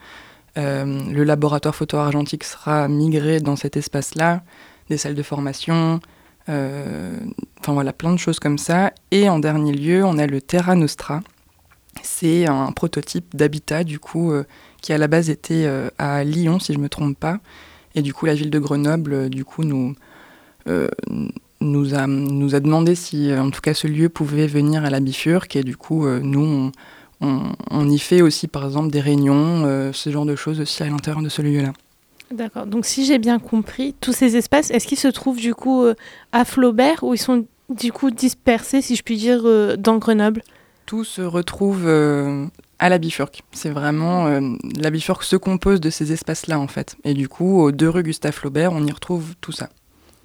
le 0.57 1.25
laboratoire 1.25 1.75
photo 1.75 1.97
argentique 1.97 2.45
sera 2.45 2.89
migré 2.89 3.41
dans 3.41 3.57
cet 3.57 3.79
espace-là, 3.79 4.43
des 4.91 4.99
salles 4.99 5.15
de 5.15 5.23
formation, 5.23 6.01
enfin 6.49 7.73
voilà, 7.73 7.93
plein 7.93 8.13
de 8.13 8.19
choses 8.19 8.39
comme 8.39 8.59
ça. 8.59 8.93
Et 9.11 9.29
en 9.29 9.39
dernier 9.39 9.73
lieu, 9.73 10.05
on 10.05 10.19
a 10.19 10.27
le 10.27 10.41
Terra 10.41 10.75
Nostra. 10.75 11.23
C'est 12.03 12.47
un 12.47 12.73
prototype 12.73 13.35
d'habitat, 13.35 13.85
du 13.85 13.99
coup, 13.99 14.33
euh, 14.33 14.45
qui 14.83 14.93
à 14.93 14.99
la 14.99 15.07
base 15.07 15.31
était 15.31 15.65
euh, 15.65 15.89
à 15.99 16.25
Lyon, 16.25 16.59
si 16.59 16.73
je 16.73 16.79
ne 16.79 16.83
me 16.83 16.89
trompe 16.89 17.19
pas. 17.19 17.39
Et 17.95 18.03
du 18.03 18.13
coup, 18.13 18.27
la 18.27 18.35
ville 18.35 18.51
de 18.51 18.59
Grenoble, 18.59 19.31
du 19.31 19.45
coup, 19.45 19.63
nous, 19.63 19.95
nous, 21.61 21.95
a, 21.95 22.07
nous 22.09 22.55
a 22.55 22.61
demandé 22.61 22.97
si, 22.97 23.33
en 23.33 23.51
tout 23.51 23.61
cas, 23.61 23.73
ce 23.73 23.87
lieu 23.87 24.09
pouvait 24.09 24.49
venir 24.49 24.85
à 24.85 24.91
la 24.91 24.99
Bifurque. 24.99 25.55
Et 25.55 25.63
du 25.63 25.77
coup, 25.77 26.05
nous, 26.09 26.73
on, 27.21 27.53
on, 27.71 27.89
y 27.89 27.99
fait 28.01 28.21
aussi, 28.21 28.49
par 28.49 28.65
exemple, 28.65 28.91
des 28.91 29.01
réunions, 29.01 29.93
ce 29.93 30.11
genre 30.11 30.27
de 30.27 30.35
choses 30.35 30.59
aussi 30.59 30.83
à 30.83 30.87
l'intérieur 30.87 31.23
de 31.23 31.29
ce 31.29 31.41
lieu-là. 31.41 31.73
D'accord. 32.35 32.67
Donc 32.67 32.85
si 32.85 33.05
j'ai 33.05 33.19
bien 33.19 33.39
compris, 33.39 33.95
tous 34.01 34.13
ces 34.13 34.37
espaces, 34.37 34.73
est-ce 34.73 34.89
qu'ils 34.89 34.99
se 34.99 35.07
trouvent 35.07 35.39
du 35.39 35.55
coup 35.55 35.85
euh, 35.85 35.95
à 36.33 36.45
Flaubert 36.45 37.05
ou 37.05 37.15
ils 37.15 37.19
sont 37.19 37.47
du 37.69 37.93
coup 37.93 38.11
dispersés, 38.11 38.83
si 38.83 38.97
je 38.97 39.05
puis 39.05 39.17
dire, 39.17 39.43
euh, 39.45 39.77
dans 39.77 39.99
Grenoble? 39.99 40.43
Tout 40.85 41.05
se 41.05 41.23
retrouve 41.23 41.85
euh, 41.87 42.45
à 42.81 42.89
la 42.89 42.99
Bifurque. 42.99 43.43
C'est 43.53 43.71
vraiment 43.71 44.41
la 44.81 44.91
Bifurque 44.91 45.23
se 45.23 45.37
compose 45.37 45.81
de 45.81 45.91
ces 45.91 46.13
espaces-là 46.13 46.59
en 46.59 46.67
fait. 46.67 46.97
Et 47.05 47.15
du 47.15 47.29
coup, 47.29 47.63
aux 47.63 47.71
deux 47.71 47.89
rue 47.89 48.03
Gustave 48.03 48.33
Flaubert, 48.33 48.73
on 48.73 48.85
y 48.85 48.91
retrouve 48.91 49.35
tout 49.41 49.53
ça. 49.53 49.69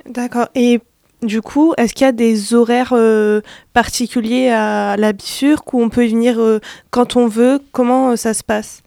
D'accord. 0.09 0.47
Et 0.55 0.81
du 1.21 1.43
coup, 1.43 1.75
est-ce 1.77 1.93
qu'il 1.93 2.05
y 2.05 2.09
a 2.09 2.11
des 2.11 2.55
horaires 2.55 2.95
particuliers 3.73 4.49
à 4.49 4.97
la 4.97 5.13
Bifurque 5.13 5.73
où 5.73 5.81
on 5.81 5.89
peut 5.89 6.07
y 6.07 6.09
venir 6.09 6.59
quand 6.89 7.15
on 7.15 7.27
veut? 7.27 7.61
Comment 7.71 8.17
ça 8.17 8.33
se 8.33 8.43
passe? 8.43 8.81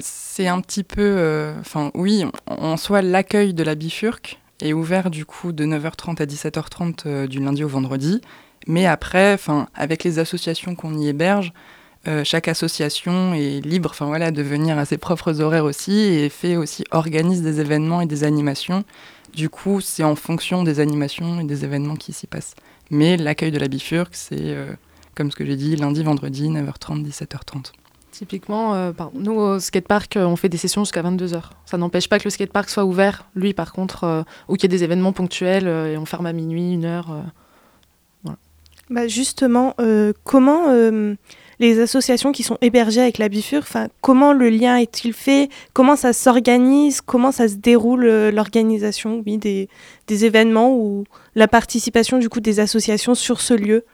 C'est 0.00 0.48
un 0.48 0.60
petit 0.60 0.82
peu. 0.82 1.02
Euh, 1.02 1.58
enfin, 1.60 1.90
oui, 1.94 2.24
en 2.46 2.76
soi, 2.76 3.02
l'accueil 3.02 3.54
de 3.54 3.62
la 3.62 3.74
bifurque 3.74 4.40
est 4.60 4.72
ouvert 4.72 5.10
du 5.10 5.24
coup 5.24 5.52
de 5.52 5.64
9h30 5.64 6.22
à 6.22 6.26
17h30 6.26 7.02
euh, 7.06 7.26
du 7.26 7.40
lundi 7.40 7.64
au 7.64 7.68
vendredi. 7.68 8.20
Mais 8.66 8.86
après, 8.86 9.36
avec 9.74 10.04
les 10.04 10.18
associations 10.18 10.74
qu'on 10.74 10.96
y 10.96 11.08
héberge, 11.08 11.52
chaque 12.24 12.48
association 12.48 13.34
est 13.34 13.60
libre, 13.64 13.90
enfin 13.90 14.06
voilà, 14.06 14.30
de 14.30 14.42
venir 14.42 14.78
à 14.78 14.86
ses 14.86 14.96
propres 14.96 15.42
horaires 15.42 15.64
aussi 15.64 15.92
et 15.92 16.30
fait 16.30 16.56
aussi 16.56 16.84
organise 16.90 17.42
des 17.42 17.60
événements 17.60 18.00
et 18.00 18.06
des 18.06 18.24
animations. 18.24 18.84
Du 19.34 19.50
coup, 19.50 19.82
c'est 19.82 20.02
en 20.02 20.16
fonction 20.16 20.64
des 20.64 20.80
animations 20.80 21.40
et 21.40 21.44
des 21.44 21.64
événements 21.64 21.96
qui 21.96 22.14
s'y 22.14 22.26
passent. 22.26 22.54
Mais 22.90 23.18
l'accueil 23.18 23.50
de 23.50 23.58
la 23.58 23.68
bifurque, 23.68 24.14
c'est 24.14 24.56
comme 25.14 25.30
ce 25.30 25.36
que 25.36 25.44
j'ai 25.44 25.56
dit, 25.56 25.76
lundi, 25.76 26.02
vendredi, 26.02 26.48
9h30, 26.48 27.06
17h30. 27.06 27.72
Typiquement, 28.14 28.76
euh, 28.76 28.92
nous 29.14 29.32
au 29.32 29.58
skatepark, 29.58 30.16
euh, 30.16 30.24
on 30.24 30.36
fait 30.36 30.48
des 30.48 30.56
sessions 30.56 30.84
jusqu'à 30.84 31.02
22h. 31.02 31.50
Ça 31.66 31.76
n'empêche 31.76 32.08
pas 32.08 32.20
que 32.20 32.24
le 32.24 32.30
skatepark 32.30 32.70
soit 32.70 32.84
ouvert, 32.84 33.28
lui 33.34 33.54
par 33.54 33.72
contre, 33.72 34.04
euh, 34.04 34.22
ou 34.46 34.54
qu'il 34.54 34.70
y 34.70 34.72
ait 34.72 34.78
des 34.78 34.84
événements 34.84 35.12
ponctuels 35.12 35.66
et 35.66 35.98
on 35.98 36.04
ferme 36.04 36.26
à 36.26 36.32
minuit, 36.32 36.74
une 36.74 36.84
heure. 36.84 37.24
Bah 38.88 39.08
justement, 39.08 39.74
comment 40.22 40.66
les 41.58 41.80
associations 41.80 42.30
qui 42.30 42.44
sont 42.44 42.58
hébergées 42.60 43.00
avec 43.00 43.18
la 43.18 43.28
Bifur, 43.28 43.64
comment 44.00 44.32
le 44.32 44.48
lien 44.48 44.76
est-il 44.76 45.12
fait? 45.12 45.48
Comment 45.72 45.96
ça 45.96 46.12
s'organise? 46.12 47.00
Comment 47.00 47.32
ça 47.32 47.48
se 47.48 47.54
déroule 47.54 48.06
l'organisation 48.28 49.22
des, 49.26 49.68
des 50.06 50.24
événements 50.24 50.76
ou 50.76 51.04
la 51.34 51.48
participation 51.48 52.18
du 52.18 52.28
coup 52.28 52.40
des 52.40 52.60
associations 52.60 53.16
sur 53.16 53.40
ce 53.40 53.54
lieu? 53.54 53.84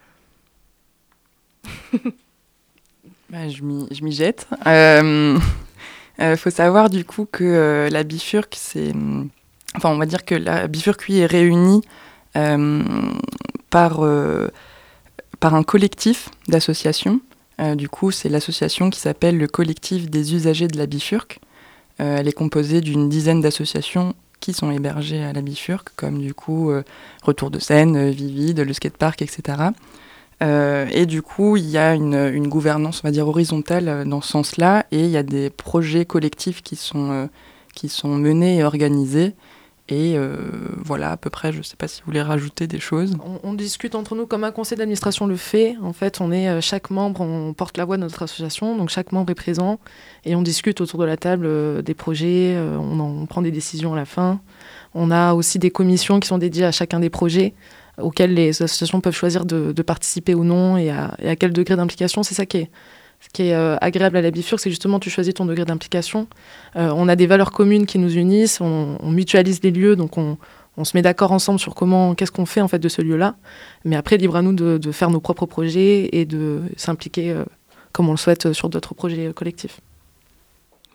bah, 3.31 3.49
Je 3.49 3.63
m'y 3.63 4.13
jette. 4.13 4.47
Il 4.51 4.57
euh, 4.67 5.39
euh, 6.21 6.37
faut 6.37 6.51
savoir 6.51 6.91
du 6.91 7.05
coup 7.05 7.27
que 7.31 7.45
euh, 7.45 7.89
la 7.89 8.03
bifurque, 8.03 8.57
c'est. 8.59 8.93
Enfin, 9.77 9.91
on 9.91 9.99
va 9.99 10.07
dire 10.07 10.25
que 10.25 10.35
la 10.35 10.67
bifurque, 10.67 11.09
est 11.11 11.27
réunie 11.27 11.83
par, 13.71 14.01
par 15.39 15.55
un 15.55 15.63
collectif 15.63 16.29
d'associations. 16.49 17.21
du 17.77 17.89
coup, 17.89 18.11
c'est 18.11 18.29
l'association 18.29 18.91
qui 18.91 18.99
s'appelle 18.99 19.39
le 19.39 19.47
collectif 19.47 20.11
des 20.11 20.35
usagers 20.35 20.67
de 20.67 20.77
la 20.77 20.87
bifurque. 20.87 21.39
elle 21.99 22.27
est 22.27 22.33
composée 22.33 22.81
d'une 22.81 23.09
dizaine 23.09 23.41
d'associations 23.41 24.15
qui 24.41 24.53
sont 24.53 24.73
hébergées 24.73 25.23
à 25.23 25.33
la 25.33 25.41
bifurque, 25.41 25.91
comme 25.95 26.19
du 26.19 26.35
coup 26.35 26.73
Retour 27.23 27.53
de 27.53 27.61
scène, 27.61 28.11
Vivide, 28.11 28.61
le 28.61 28.73
skatepark, 28.73 29.23
etc. 29.23 29.71
Euh, 30.43 30.87
et 30.91 31.07
du 31.07 31.23
coup, 31.23 31.57
il 31.57 31.69
y 31.69 31.79
a 31.79 31.95
une, 31.95 32.49
gouvernance, 32.49 33.03
on 33.05 33.09
va 33.09 33.13
dire, 33.13 33.29
horizontale 33.29 33.89
euh, 33.89 34.05
dans 34.05 34.21
ce 34.21 34.29
sens-là, 34.29 34.87
et 34.91 35.01
il 35.01 35.11
y 35.11 35.17
a 35.17 35.23
des 35.23 35.51
projets 35.51 36.07
collectifs 36.07 36.63
qui 36.63 36.77
sont, 36.77 37.11
euh, 37.11 37.27
qui 37.75 37.89
sont 37.89 38.17
menés 38.17 38.59
et 38.59 38.65
organisés. 38.65 39.35
Et 39.93 40.17
voilà, 40.85 41.11
à 41.11 41.17
peu 41.17 41.31
près, 41.31 41.53
je 41.53 41.59
ne 41.59 41.63
sais 41.65 41.75
pas 41.75 41.89
si 41.89 42.01
vous 42.01 42.07
voulez 42.07 42.23
rajouter 42.23 42.69
des 42.69 42.79
choses. 42.79 43.17
On, 43.43 43.55
discute 43.55 43.97
entre 43.97 44.15
nous 44.15 44.25
comme 44.25 44.45
un 44.45 44.53
conseil 44.53 44.79
d'administration 44.79 45.27
le 45.27 45.35
fait. 45.35 45.75
En 45.83 45.93
fait, 45.93 46.21
on 46.21 46.31
est 46.31 46.61
chaque 46.61 46.91
membre, 46.91 47.23
on 47.23 47.53
porte 47.55 47.77
la 47.77 47.85
voix 47.85 47.97
de 47.97 48.03
notre 48.03 48.23
association, 48.23 48.77
donc 48.77 48.89
chaque 48.89 49.11
membre 49.11 49.33
est 49.33 49.35
présent 49.35 49.81
et 50.25 50.37
on 50.37 50.43
discute 50.43 50.81
autour 50.81 51.01
de 51.01 51.07
la 51.07 51.17
table 51.17 51.83
des 51.83 51.95
projets, 51.95 52.57
on, 52.57 53.01
on, 53.01 53.27
prend 53.27 53.43
des 53.43 53.51
décisions 53.51 53.93
à 53.95 53.97
la 53.97 54.05
fin. 54.05 54.41
On 54.95 55.11
a 55.11 55.35
aussi 55.35 55.59
des 55.59 55.73
commissions 55.73 56.21
qui 56.21 56.29
sont 56.29 56.39
dédiées 56.39 56.67
à 56.67 56.71
chacun 56.71 57.01
des 57.01 57.11
projets 57.11 57.53
auxquelles 57.99 58.35
les 58.35 58.63
associations 58.63 59.01
peuvent 59.01 59.15
choisir 59.15 59.45
de, 59.45 59.83
participer 59.83 60.35
ou 60.35 60.45
non 60.45 60.77
et 60.77 60.91
à, 60.91 61.37
quel 61.37 61.53
degré 61.53 61.77
d'implication. 61.77 62.23
C'est 62.23 62.35
ça 62.35 62.47
qui 62.47 62.59
est, 62.59 63.53
euh, 63.55 63.77
agréable 63.81 64.17
à 64.17 64.23
la 64.23 64.31
Bifurque, 64.31 64.61
c'est 64.61 64.71
justement 64.71 64.99
tu 64.99 65.11
choisis 65.11 65.35
ton 65.35 65.45
degré 65.45 65.65
d'implication. 65.65 66.27
Euh, 66.77 66.93
on 66.95 67.09
a 67.09 67.17
des 67.17 67.27
valeurs 67.27 67.53
communes 67.53 67.87
qui 67.87 67.99
nous 67.99 68.17
unissent, 68.17 68.61
on, 68.61 68.99
mutualise 69.11 69.63
les 69.63 69.71
lieux, 69.71 69.97
donc 69.97 70.17
on, 70.19 70.39
se 70.83 70.97
met 70.97 71.03
d'accord 71.03 71.33
ensemble 71.33 71.61
sur 71.61 71.75
comment, 71.75 72.15
qu'est-ce 72.15 72.33
qu'on 72.33 72.47
fait 72.47 72.63
en 72.63 72.69
fait 72.69 72.79
de 72.79 72.89
ce 72.89 73.03
lieu-là. 73.03 73.37
Mais 73.85 73.97
après, 73.97 74.17
libre 74.17 74.37
à 74.37 74.43
nous 74.43 74.55
de, 74.55 74.93
faire 74.93 75.11
nos 75.11 75.21
propres 75.21 75.45
projets 75.45 76.09
et 76.13 76.25
de 76.25 76.63
s'impliquer 76.77 77.33
euh, 77.33 77.45
comme 77.93 78.09
on 78.09 78.13
le 78.13 78.17
souhaite 78.17 78.53
sur 78.55 78.71
d'autres 78.71 78.95
projets 78.95 79.33
collectifs. 79.35 79.81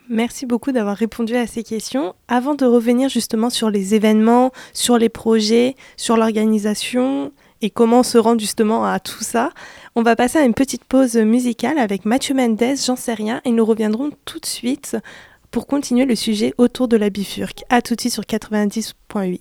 Merci 0.09 0.45
beaucoup 0.45 0.71
d'avoir 0.71 0.95
répondu 0.95 1.35
à 1.35 1.47
ces 1.47 1.63
questions. 1.63 2.13
Avant 2.27 2.53
de 2.53 2.65
revenir 2.65 3.09
justement 3.09 3.49
sur 3.49 3.71
les 3.71 3.95
événements, 3.95 4.51
sur 4.73 4.99
les 4.99 5.09
projets, 5.09 5.75
sur 5.97 6.15
l'organisation 6.15 7.31
et 7.61 7.71
comment 7.71 8.03
se 8.03 8.19
rendre 8.19 8.39
justement 8.39 8.85
à 8.85 8.99
tout 8.99 9.23
ça, 9.23 9.49
on 9.95 10.03
va 10.03 10.15
passer 10.15 10.37
à 10.37 10.45
une 10.45 10.53
petite 10.53 10.83
pause 10.83 11.15
musicale 11.15 11.79
avec 11.79 12.05
Mathieu 12.05 12.35
Mendes, 12.35 12.77
j'en 12.85 12.95
sais 12.95 13.13
rien, 13.15 13.41
et 13.45 13.51
nous 13.51 13.65
reviendrons 13.65 14.11
tout 14.25 14.39
de 14.39 14.45
suite 14.45 14.97
pour 15.49 15.65
continuer 15.65 16.05
le 16.05 16.15
sujet 16.15 16.53
autour 16.57 16.87
de 16.87 16.97
la 16.97 17.09
bifurque. 17.09 17.63
A 17.69 17.81
tout 17.81 17.95
de 17.95 18.01
suite 18.01 18.13
sur 18.13 18.23
90.8. 18.23 19.39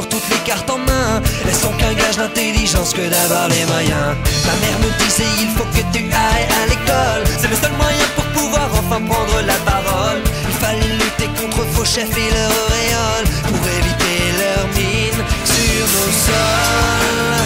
toutes 0.00 0.28
les 0.30 0.38
cartes 0.38 0.70
en 0.70 0.78
main. 0.78 1.20
Est-ce 1.46 1.62
donc 1.62 1.82
un 1.82 1.92
gage 1.92 2.16
d'intelligence 2.16 2.94
que 2.94 3.02
d'avoir 3.02 3.48
les 3.48 3.64
moyens. 3.66 4.16
Ma 4.46 4.54
mère 4.62 4.78
me 4.80 5.04
disait 5.04 5.28
il 5.40 5.48
faut 5.50 5.64
que 5.64 5.82
tu 5.92 6.04
ailles 6.04 6.48
à 6.60 6.66
l'école. 6.66 7.24
C'est 7.38 7.48
le 7.48 7.56
seul 7.56 7.72
moyen 7.72 8.06
pour 8.16 8.24
pouvoir 8.40 8.70
enfin 8.72 9.00
prendre 9.02 9.40
la 9.46 9.58
parole. 9.70 10.22
Il 10.48 10.54
fallait 10.64 10.94
lutter 10.94 11.28
contre 11.38 11.66
faux 11.72 11.84
chefs 11.84 12.16
et 12.16 12.30
leur 12.32 12.52
auréole 12.64 13.26
Pour 13.44 13.68
éviter 13.68 14.18
leur 14.40 14.66
mine 14.76 15.20
sur 15.44 15.84
nos 15.94 16.12
sols 16.24 17.41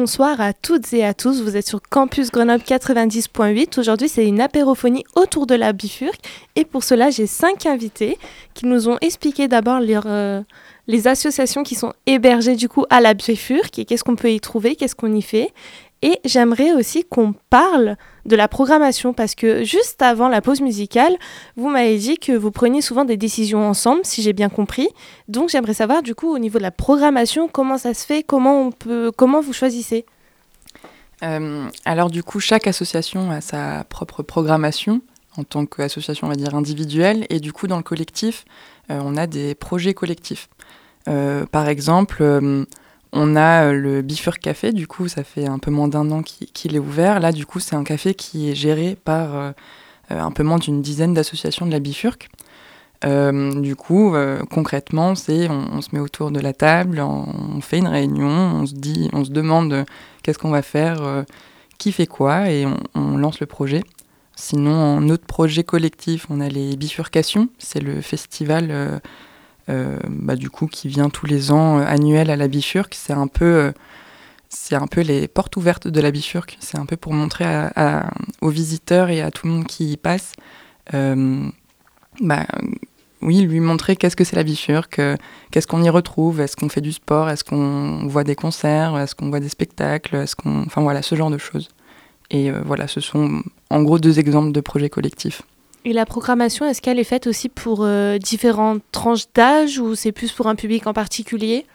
Rebonsoir 0.00 0.40
à 0.40 0.54
toutes 0.54 0.94
et 0.94 1.04
à 1.04 1.12
tous, 1.12 1.42
vous 1.42 1.58
êtes 1.58 1.68
sur 1.68 1.82
Campus 1.82 2.30
Grenoble 2.30 2.64
90.8. 2.64 3.78
Aujourd'hui, 3.78 4.08
c'est 4.08 4.26
une 4.26 4.40
apérophonie 4.40 5.04
autour 5.14 5.46
de 5.46 5.54
la 5.54 5.74
bifurque. 5.74 6.22
Et 6.56 6.64
pour 6.64 6.84
cela, 6.84 7.10
j'ai 7.10 7.26
cinq 7.26 7.66
invités 7.66 8.16
qui 8.54 8.64
nous 8.64 8.88
ont 8.88 8.96
expliqué 9.02 9.46
d'abord 9.46 9.82
euh, 9.82 10.40
les 10.86 11.06
associations 11.06 11.64
qui 11.64 11.74
sont 11.74 11.92
hébergées 12.06 12.56
du 12.56 12.66
coup 12.66 12.86
à 12.88 13.02
la 13.02 13.12
bifurque 13.12 13.78
et 13.78 13.84
qu'est-ce 13.84 14.02
qu'on 14.02 14.16
peut 14.16 14.32
y 14.32 14.40
trouver, 14.40 14.74
qu'est-ce 14.74 14.94
qu'on 14.94 15.12
y 15.12 15.20
fait? 15.20 15.52
Et 16.02 16.18
j'aimerais 16.24 16.72
aussi 16.72 17.04
qu'on 17.04 17.34
parle 17.50 17.96
de 18.24 18.34
la 18.34 18.48
programmation 18.48 19.12
parce 19.12 19.34
que 19.34 19.64
juste 19.64 20.00
avant 20.00 20.28
la 20.28 20.40
pause 20.40 20.62
musicale, 20.62 21.14
vous 21.56 21.68
m'avez 21.68 21.98
dit 21.98 22.16
que 22.16 22.32
vous 22.32 22.50
preniez 22.50 22.80
souvent 22.80 23.04
des 23.04 23.18
décisions 23.18 23.68
ensemble, 23.68 24.00
si 24.04 24.22
j'ai 24.22 24.32
bien 24.32 24.48
compris. 24.48 24.88
Donc 25.28 25.50
j'aimerais 25.50 25.74
savoir 25.74 26.02
du 26.02 26.14
coup 26.14 26.34
au 26.34 26.38
niveau 26.38 26.58
de 26.58 26.62
la 26.62 26.70
programmation, 26.70 27.48
comment 27.48 27.76
ça 27.76 27.92
se 27.92 28.06
fait, 28.06 28.22
comment 28.22 28.62
on 28.62 28.72
peut, 28.72 29.12
comment 29.14 29.40
vous 29.40 29.52
choisissez? 29.52 30.06
Euh, 31.22 31.68
alors 31.84 32.08
du 32.08 32.22
coup, 32.22 32.40
chaque 32.40 32.66
association 32.66 33.30
a 33.30 33.42
sa 33.42 33.84
propre 33.84 34.22
programmation 34.22 35.02
en 35.36 35.44
tant 35.44 35.66
qu'association, 35.66 36.26
on 36.26 36.30
va 36.30 36.36
dire 36.36 36.54
individuelle, 36.54 37.26
et 37.28 37.40
du 37.40 37.52
coup 37.52 37.66
dans 37.66 37.76
le 37.76 37.82
collectif, 37.82 38.44
euh, 38.90 39.00
on 39.04 39.16
a 39.16 39.26
des 39.26 39.54
projets 39.54 39.94
collectifs. 39.94 40.48
Euh, 41.08 41.46
par 41.46 41.68
exemple, 41.68 42.22
on 43.12 43.36
a 43.36 43.66
euh, 43.66 43.72
le 43.72 44.02
Bifur 44.02 44.38
Café, 44.38 44.72
du 44.72 44.86
coup, 44.86 45.08
ça 45.08 45.24
fait 45.24 45.46
un 45.46 45.58
peu 45.58 45.70
moins 45.70 45.88
d'un 45.88 46.10
an 46.10 46.22
qu'il 46.22 46.76
est 46.76 46.78
ouvert. 46.78 47.20
Là, 47.20 47.32
du 47.32 47.46
coup, 47.46 47.60
c'est 47.60 47.76
un 47.76 47.84
café 47.84 48.14
qui 48.14 48.50
est 48.50 48.54
géré 48.54 48.96
par 49.04 49.36
euh, 49.36 49.50
euh, 50.10 50.20
un 50.20 50.30
peu 50.30 50.42
moins 50.42 50.58
d'une 50.58 50.82
dizaine 50.82 51.14
d'associations 51.14 51.66
de 51.66 51.72
la 51.72 51.80
Bifurc. 51.80 52.28
du 53.02 53.76
coup, 53.76 54.14
concrètement, 54.50 55.14
c'est 55.14 55.48
on, 55.48 55.80
se 55.80 55.88
met 55.92 56.00
autour 56.00 56.30
de 56.30 56.40
la 56.40 56.52
table, 56.52 57.00
on, 57.00 57.60
fait 57.60 57.78
une 57.78 57.88
réunion, 57.88 58.28
on 58.28 58.66
se 58.66 58.74
dit, 58.74 59.08
on 59.12 59.24
se 59.24 59.30
demande 59.30 59.84
qu'est-ce 60.22 60.38
qu'on 60.38 60.50
va 60.50 60.62
faire, 60.62 61.24
qui 61.78 61.92
fait 61.92 62.06
quoi, 62.06 62.50
et 62.50 62.66
on, 62.94 63.16
lance 63.16 63.40
le 63.40 63.46
projet. 63.46 63.82
Sinon, 64.36 64.72
en 64.72 65.08
autre 65.10 65.26
projet 65.26 65.64
collectif, 65.64 66.26
on 66.30 66.40
a 66.40 66.48
les 66.48 66.76
bifurcations, 66.76 67.48
c'est 67.58 67.80
le 67.80 68.00
festival 68.00 68.68
euh, 68.70 68.98
bah, 70.08 70.36
du 70.36 70.50
coup, 70.50 70.66
qui 70.66 70.88
vient 70.88 71.10
tous 71.10 71.26
les 71.26 71.52
ans 71.52 71.78
euh, 71.78 71.84
annuel 71.86 72.30
à 72.30 72.36
la 72.36 72.48
Bifurque. 72.48 72.94
C'est 72.94 73.12
un 73.12 73.26
peu 73.26 73.44
euh, 73.44 73.72
c'est 74.48 74.74
un 74.74 74.86
peu 74.86 75.00
les 75.00 75.28
portes 75.28 75.56
ouvertes 75.56 75.88
de 75.88 76.00
la 76.00 76.10
bifurque. 76.10 76.58
C'est 76.60 76.78
un 76.78 76.84
peu 76.86 76.96
pour 76.96 77.12
montrer 77.12 77.46
aux 78.40 78.48
visiteurs 78.48 79.08
et 79.08 79.20
à 79.22 79.30
tout 79.30 79.46
le 79.46 79.52
monde 79.52 79.64
qui 79.64 79.92
y 79.92 79.96
passe, 79.96 80.32
bah, 80.92 82.46
oui, 83.22 83.42
lui 83.42 83.60
montrer 83.60 83.94
qu'est-ce 83.94 84.16
que 84.16 84.24
c'est 84.24 84.34
la 84.34 84.42
bifurque, 84.42 85.00
qu'est-ce 85.52 85.68
qu'on 85.68 85.84
y 85.84 85.88
retrouve, 85.88 86.40
est-ce 86.40 86.56
qu'on 86.56 86.68
fait 86.68 86.80
du 86.80 86.90
sport, 86.90 87.30
est-ce 87.30 87.44
qu'on 87.44 88.08
voit 88.08 88.24
des 88.24 88.34
concerts, 88.34 88.98
est-ce 88.98 89.14
qu'on 89.14 89.30
voit 89.30 89.38
des 89.38 89.48
spectacles, 89.48 90.16
est-ce 90.16 90.34
qu'on, 90.34 90.62
enfin 90.62 90.82
voilà, 90.82 91.02
ce 91.02 91.14
genre 91.14 91.30
de 91.30 91.38
choses. 91.38 91.68
Et 92.32 92.50
voilà, 92.50 92.88
ce 92.88 93.00
sont 93.00 93.44
en 93.70 93.82
gros 93.84 94.00
deux 94.00 94.18
exemples 94.18 94.50
de 94.50 94.60
projets 94.60 94.90
collectifs. 94.90 95.42
Et 95.84 95.92
la 95.92 96.04
programmation, 96.04 96.66
est-ce 96.66 96.82
qu'elle 96.82 96.98
est 96.98 97.04
faite 97.04 97.26
aussi 97.26 97.48
pour 97.48 97.80
euh, 97.82 98.18
différentes 98.18 98.82
tranches 98.92 99.32
d'âge 99.34 99.78
ou 99.78 99.94
c'est 99.94 100.12
plus 100.12 100.30
pour 100.32 100.46
un 100.46 100.54
public 100.54 100.86
en 100.86 100.92
particulier? 100.92 101.66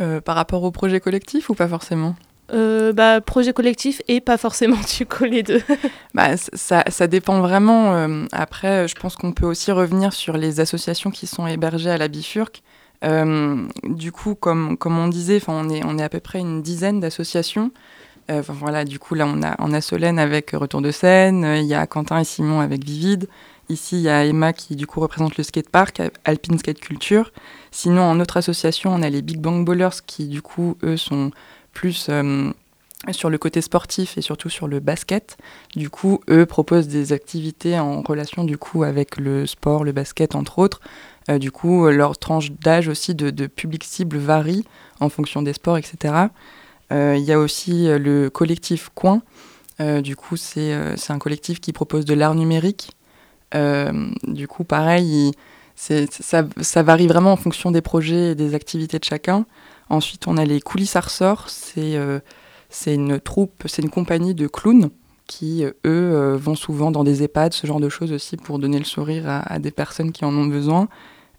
Euh, 0.00 0.20
Par 0.20 0.34
rapport 0.34 0.62
au 0.62 0.70
projet 0.70 1.00
collectif 1.00 1.48
ou 1.48 1.54
pas 1.54 1.68
forcément? 1.68 2.14
Euh, 2.52 2.92
bah, 2.92 3.20
projet 3.20 3.52
collectif 3.52 4.02
et 4.08 4.20
pas 4.20 4.36
forcément 4.36 4.76
tu 4.86 5.06
colles 5.06 5.30
les 5.30 5.42
deux. 5.42 5.62
bah, 6.14 6.36
ça, 6.36 6.84
ça, 6.88 7.06
dépend 7.06 7.40
vraiment. 7.40 8.26
après, 8.32 8.86
je 8.86 8.94
pense 8.96 9.16
qu'on 9.16 9.32
peut 9.32 9.46
aussi 9.46 9.72
revenir 9.72 10.12
sur 10.12 10.36
les 10.36 10.60
associations 10.60 11.10
qui 11.10 11.26
sont 11.26 11.46
hébergées 11.46 11.90
à 11.90 11.96
la 11.96 12.08
Bifurque. 12.08 12.62
du 13.02 14.12
coup, 14.12 14.34
comme, 14.34 14.76
comme 14.76 14.98
on 14.98 15.08
disait, 15.08 15.40
on 15.48 15.70
est, 15.70 15.82
on 15.86 15.96
est 15.96 16.02
à 16.02 16.10
peu 16.10 16.20
près 16.20 16.40
une 16.40 16.60
dizaine 16.60 17.00
d'associations. 17.00 17.70
Euh, 18.30 18.42
voilà, 18.46 18.84
du 18.84 18.98
coup, 18.98 19.14
là, 19.14 19.26
on 19.26 19.42
a, 19.42 19.56
on 19.58 19.72
a 19.72 19.80
Solène 19.80 20.18
avec 20.18 20.50
Retour 20.52 20.82
de 20.82 20.90
scène, 20.90 21.44
il 21.56 21.66
y 21.66 21.74
a 21.74 21.86
Quentin 21.86 22.18
et 22.20 22.24
Simon 22.24 22.60
avec 22.60 22.84
Vivide. 22.84 23.28
Ici, 23.70 23.96
il 23.96 24.02
y 24.02 24.08
a 24.08 24.24
Emma 24.24 24.52
qui, 24.52 24.74
du 24.74 24.86
coup, 24.86 24.98
représente 24.98 25.36
le 25.36 25.44
skatepark, 25.44 26.02
Alpine 26.24 26.58
Skate 26.58 26.80
Culture. 26.80 27.32
Sinon, 27.70 28.02
en 28.02 28.18
autre 28.18 28.36
association, 28.36 28.92
on 28.92 29.00
a 29.02 29.08
les 29.08 29.22
Big 29.22 29.38
Bang 29.38 29.64
Ballers 29.64 30.02
qui, 30.04 30.26
du 30.26 30.42
coup, 30.42 30.76
eux, 30.82 30.96
sont 30.96 31.30
plus 31.72 32.08
euh, 32.08 32.50
sur 33.12 33.30
le 33.30 33.38
côté 33.38 33.60
sportif 33.60 34.18
et 34.18 34.22
surtout 34.22 34.48
sur 34.48 34.66
le 34.66 34.80
basket. 34.80 35.38
Du 35.76 35.88
coup, 35.88 36.20
eux 36.28 36.46
proposent 36.46 36.88
des 36.88 37.12
activités 37.12 37.78
en 37.78 38.02
relation, 38.02 38.42
du 38.42 38.58
coup, 38.58 38.82
avec 38.82 39.16
le 39.18 39.46
sport, 39.46 39.84
le 39.84 39.92
basket, 39.92 40.34
entre 40.34 40.58
autres. 40.58 40.80
Euh, 41.30 41.38
du 41.38 41.52
coup, 41.52 41.88
leur 41.90 42.18
tranche 42.18 42.50
d'âge 42.50 42.88
aussi 42.88 43.14
de 43.14 43.46
public 43.46 43.84
cible 43.84 44.18
varie 44.18 44.64
en 44.98 45.08
fonction 45.08 45.42
des 45.42 45.52
sports, 45.52 45.78
etc. 45.78 46.26
Euh, 46.92 47.16
il 47.16 47.24
y 47.24 47.32
a 47.32 47.38
aussi 47.38 47.88
euh, 47.88 47.98
le 47.98 48.30
collectif 48.30 48.90
Coin. 48.94 49.22
Euh, 49.80 50.00
du 50.00 50.16
coup, 50.16 50.36
c'est 50.36 50.72
un 51.08 51.18
collectif 51.18 51.60
qui 51.60 51.72
propose 51.72 52.04
de 52.04 52.14
l'art 52.14 52.34
numérique. 52.34 52.92
du 53.52 54.46
coup, 54.48 54.64
pareil, 54.64 55.32
ça, 55.74 56.42
ça, 56.60 56.82
varie 56.82 57.06
vraiment 57.06 57.32
en 57.32 57.36
fonction 57.36 57.70
des 57.70 57.80
projets 57.80 58.32
et 58.32 58.34
des 58.34 58.54
activités 58.54 58.98
de 58.98 59.04
chacun. 59.04 59.46
Ensuite, 59.88 60.26
on 60.26 60.36
a 60.36 60.44
les 60.44 60.60
coulisses 60.60 60.96
à 60.96 61.00
ressort. 61.00 61.48
C'est 61.48 61.98
c'est 62.68 62.94
une 62.94 63.18
troupe, 63.18 63.64
c'est 63.66 63.82
une 63.82 63.90
compagnie 63.90 64.34
de 64.34 64.46
clowns 64.46 64.90
qui, 65.26 65.64
eux, 65.86 66.34
vont 66.36 66.54
souvent 66.54 66.90
dans 66.90 67.02
des 67.02 67.22
EHPAD, 67.22 67.54
ce 67.54 67.66
genre 67.66 67.80
de 67.80 67.88
choses 67.88 68.12
aussi, 68.12 68.36
pour 68.36 68.58
donner 68.58 68.78
le 68.78 68.84
sourire 68.84 69.24
à, 69.26 69.58
des 69.58 69.70
personnes 69.70 70.12
qui 70.12 70.24
en 70.26 70.34
ont 70.36 70.46
besoin. 70.46 70.88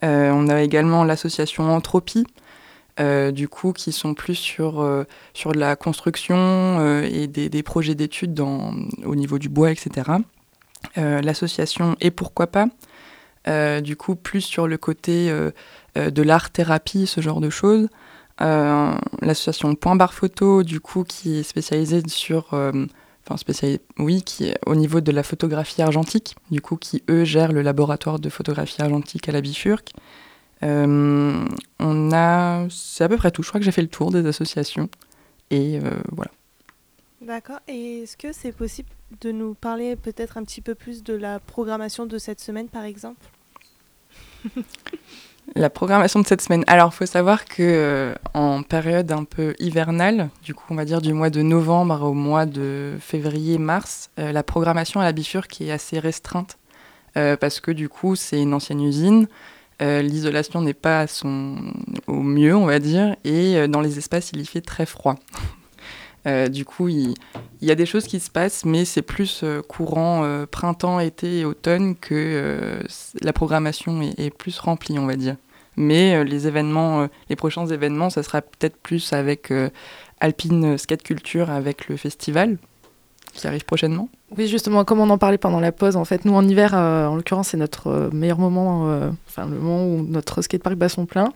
on 0.02 0.50
a 0.50 0.64
également 0.64 1.04
l'association 1.04 1.72
Entropie, 1.72 2.26
euh, 3.00 3.32
du 3.32 3.48
coup, 3.48 3.74
qui 3.74 3.92
sont 3.92 4.14
plus 4.14 4.36
sur, 4.36 4.82
euh, 4.82 5.06
sur 5.34 5.54
de 5.54 5.60
la 5.60 5.76
construction 5.76 6.36
euh, 6.38 7.08
et 7.10 7.28
des, 7.28 7.64
projets 7.64 7.96
d'études 7.96 8.40
au 8.40 9.16
niveau 9.16 9.40
du 9.40 9.50
bois, 9.50 9.72
etc. 9.72 10.12
L'association 10.96 11.96
Et 12.02 12.12
pourquoi 12.12 12.48
pas 12.48 12.68
du 13.82 13.96
coup, 13.96 14.16
plus 14.16 14.42
sur 14.42 14.68
le 14.68 14.78
côté 14.78 15.32
de 15.96 16.22
l'art-thérapie, 16.22 17.08
ce 17.08 17.22
genre 17.22 17.42
de 17.42 17.50
choses. 17.50 17.88
L'association 18.40 19.74
Point 19.76 19.96
Bar 19.96 20.14
Photo, 20.14 20.64
du 20.64 20.80
coup, 20.80 21.04
qui 21.04 21.40
est 21.40 21.44
spécialisée 21.44 22.04
sur 22.08 22.54
enfin 23.26 23.36
oui, 24.00 24.24
qui 24.24 24.46
est 24.46 24.58
au 24.66 24.76
niveau 24.76 25.02
de 25.02 25.12
la 25.12 25.24
photographie 25.24 25.82
argentique, 25.82 26.36
du 26.50 26.62
coup, 26.62 26.76
qui 26.76 27.04
eux 27.10 27.24
gèrent 27.24 27.52
le 27.52 27.62
laboratoire 27.62 28.20
de 28.20 28.30
photographie 28.30 28.82
argentique 28.82 29.30
à 29.30 29.32
la 29.32 29.42
Bifurque. 29.42 29.94
Euh, 30.64 31.46
on 31.80 32.12
a, 32.12 32.68
c'est 32.70 33.04
à 33.04 33.10
peu 33.10 33.18
près 33.18 33.32
tout. 33.32 33.44
Je 33.44 33.50
crois 33.50 33.60
que 33.60 33.66
j'ai 33.66 33.72
fait 33.72 33.82
le 33.82 33.88
tour 33.88 34.12
des 34.12 34.26
associations 34.26 34.90
et 35.50 35.80
euh, 35.80 35.90
voilà. 36.12 36.32
D'accord. 37.22 37.60
Et 37.68 38.04
est-ce 38.04 38.18
que 38.18 38.32
c'est 38.32 38.52
possible 38.52 38.90
de 39.22 39.32
nous 39.32 39.54
parler 39.54 39.96
peut-être 39.96 40.38
un 40.38 40.44
petit 40.44 40.62
peu 40.62 40.76
plus 40.76 41.04
de 41.04 41.14
la 41.14 41.40
programmation 41.40 42.06
de 42.06 42.18
cette 42.18 42.40
semaine, 42.40 42.68
par 42.68 42.84
exemple? 42.84 43.22
La 45.56 45.70
programmation 45.70 46.20
de 46.20 46.28
cette 46.28 46.42
semaine. 46.42 46.64
Alors, 46.68 46.92
il 46.94 46.96
faut 46.96 47.06
savoir 47.06 47.46
que 47.46 47.62
euh, 47.62 48.16
en 48.34 48.64
période 48.64 49.12
un 49.12 49.24
peu 49.24 49.56
hivernale, 49.60 50.30
du 50.44 50.54
coup, 50.54 50.66
on 50.70 50.76
va 50.76 50.86
dire 50.86 51.02
du 51.02 51.14
mois 51.14 51.30
de 51.32 51.42
novembre 51.42 52.04
au 52.04 52.14
mois 52.14 52.46
de 52.46 52.96
février-mars, 53.00 54.12
la 54.18 54.44
programmation 54.44 55.00
à 55.00 55.04
la 55.04 55.12
Bifurque 55.12 55.60
est 55.62 55.72
assez 55.72 56.00
restreinte 56.00 56.58
parce 57.16 57.60
que 57.60 57.72
du 57.72 57.90
coup, 57.90 58.16
c'est 58.16 58.42
une 58.42 58.54
ancienne 58.54 58.82
usine. 58.82 59.28
Euh, 59.82 60.02
l'isolation 60.02 60.62
n'est 60.62 60.76
pas 60.76 61.08
son, 61.08 61.56
au 62.06 62.22
mieux, 62.22 62.56
on 62.56 62.66
va 62.66 62.80
dire, 62.80 63.16
et 63.24 63.58
euh, 63.58 63.68
dans 63.68 63.82
les 63.82 63.98
espaces, 63.98 64.32
il 64.34 64.42
y 64.42 64.46
fait 64.46 64.62
très 64.62 64.86
froid. 64.86 65.16
Euh, 66.28 66.50
du 66.50 66.66
coup, 66.66 66.88
il, 66.88 67.16
y 67.64 67.72
a 67.72 67.74
des 67.74 67.88
choses 67.88 68.06
qui 68.06 68.20
se 68.20 68.30
passent, 68.30 68.64
mais 68.64 68.86
c'est 68.86 69.02
plus 69.02 69.44
courant 69.68 70.46
printemps, 70.52 71.00
été 71.00 71.40
et 71.40 71.46
automne 71.46 71.96
que 71.96 72.80
la 73.22 73.34
programmation 73.34 74.04
est, 74.04 74.30
plus 74.30 74.60
remplie, 74.60 75.00
on 75.00 75.08
va 75.08 75.16
dire. 75.16 75.36
Mais 75.78 76.24
les 76.24 76.46
événements, 76.46 77.08
les 77.28 77.36
prochains 77.36 77.66
événements, 77.66 78.12
ça 78.12 78.22
sera 78.22 78.44
peut-être 78.44 78.78
plus 78.78 79.14
avec 79.14 79.52
Alpine 80.20 80.78
Skate 80.78 81.02
Culture, 81.02 81.50
avec 81.50 81.88
le 81.88 81.98
festival 81.98 82.60
qui 83.34 83.48
arrive 83.48 83.66
prochainement. 83.66 84.10
Oui, 84.38 84.48
justement, 84.48 84.86
comme 84.86 85.00
on 85.00 85.10
en 85.10 85.18
parlait 85.18 85.38
pendant 85.38 85.60
la 85.60 85.72
pause, 85.72 85.96
en 85.96 86.06
fait, 86.06 86.26
nous 86.26 86.34
en 86.34 86.48
hiver, 86.48 86.74
en 86.74 87.16
l'occurrence, 87.16 87.50
c'est 87.50 87.58
notre 87.58 88.10
meilleur 88.14 88.40
moment, 88.40 89.10
enfin 89.28 89.46
le 89.46 89.58
moment 89.58 89.86
où 89.86 90.06
notre 90.08 90.42
skatepark 90.42 90.76
bat 90.76 90.88
son 90.90 91.06
plein. 91.06 91.34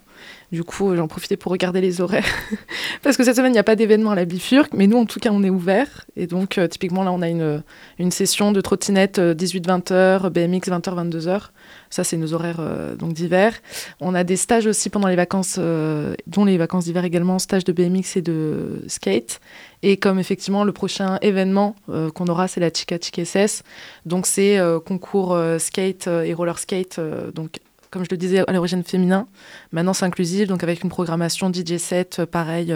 Du 0.51 0.63
coup, 0.63 0.95
j'en 0.95 1.08
profitais 1.08 1.38
pour 1.38 1.51
regarder 1.51 1.81
les 1.81 2.01
horaires. 2.01 2.25
Parce 3.03 3.17
que 3.17 3.23
cette 3.23 3.36
semaine, 3.36 3.51
il 3.51 3.55
n'y 3.55 3.60
a 3.60 3.63
pas 3.63 3.75
d'événement 3.75 4.12
à 4.12 4.15
la 4.15 4.25
Bifurque, 4.25 4.73
mais 4.73 4.88
nous, 4.88 4.97
en 4.97 5.05
tout 5.05 5.19
cas, 5.19 5.31
on 5.31 5.43
est 5.43 5.49
ouvert. 5.49 6.05
Et 6.15 6.27
donc, 6.27 6.58
euh, 6.58 6.67
typiquement, 6.67 7.03
là, 7.03 7.12
on 7.12 7.21
a 7.21 7.29
une, 7.29 7.63
une 7.99 8.12
session 8.12 8.51
de 8.51 8.62
trottinette 8.62 9.19
18-20h, 9.19 9.91
euh, 9.91 10.29
BMX 10.29 10.69
20h, 10.69 11.10
22h. 11.10 11.49
Ça, 11.95 12.03
c'est 12.03 12.17
nos 12.17 12.34
horaires 12.34 12.58
euh, 12.60 12.97
donc 12.97 13.13
d'hiver. 13.13 13.53
On 14.01 14.15
a 14.15 14.25
des 14.25 14.36
stages 14.36 14.67
aussi 14.67 14.89
pendant 14.89 15.08
les 15.08 15.15
vacances, 15.15 15.58
dont 15.58 16.43
les 16.43 16.58
vacances 16.58 16.84
d'hiver 16.84 17.05
également, 17.05 17.39
stages 17.39 17.63
de 17.63 17.71
BMX 17.71 18.17
et 18.17 18.21
de 18.21 18.84
skate. 18.89 19.39
Et 19.81 19.95
comme 19.95 20.19
effectivement, 20.19 20.65
le 20.65 20.73
prochain 20.73 21.17
événement 21.21 21.73
qu'on 22.13 22.27
aura, 22.27 22.49
c'est 22.49 22.60
la 22.60 22.69
Chica 22.69 22.97
Chica 23.01 23.23
SS. 23.23 23.63
Donc, 24.05 24.25
c'est 24.25 24.60
concours 24.86 25.39
skate 25.58 26.08
et 26.08 26.34
roller 26.34 26.60
skate. 26.60 26.99
donc, 27.34 27.60
comme 27.91 28.03
je 28.03 28.10
le 28.12 28.17
disais, 28.17 28.43
à 28.45 28.51
l'origine 28.51 28.84
féminin. 28.84 29.27
Maintenant, 29.71 29.93
c'est 29.93 30.05
inclusif, 30.05 30.49
donc 30.49 30.63
avec 30.63 30.84
une 30.84 30.89
programmation 30.89 31.49
DJ 31.49 31.77
set, 31.77 32.25
pareil, 32.25 32.75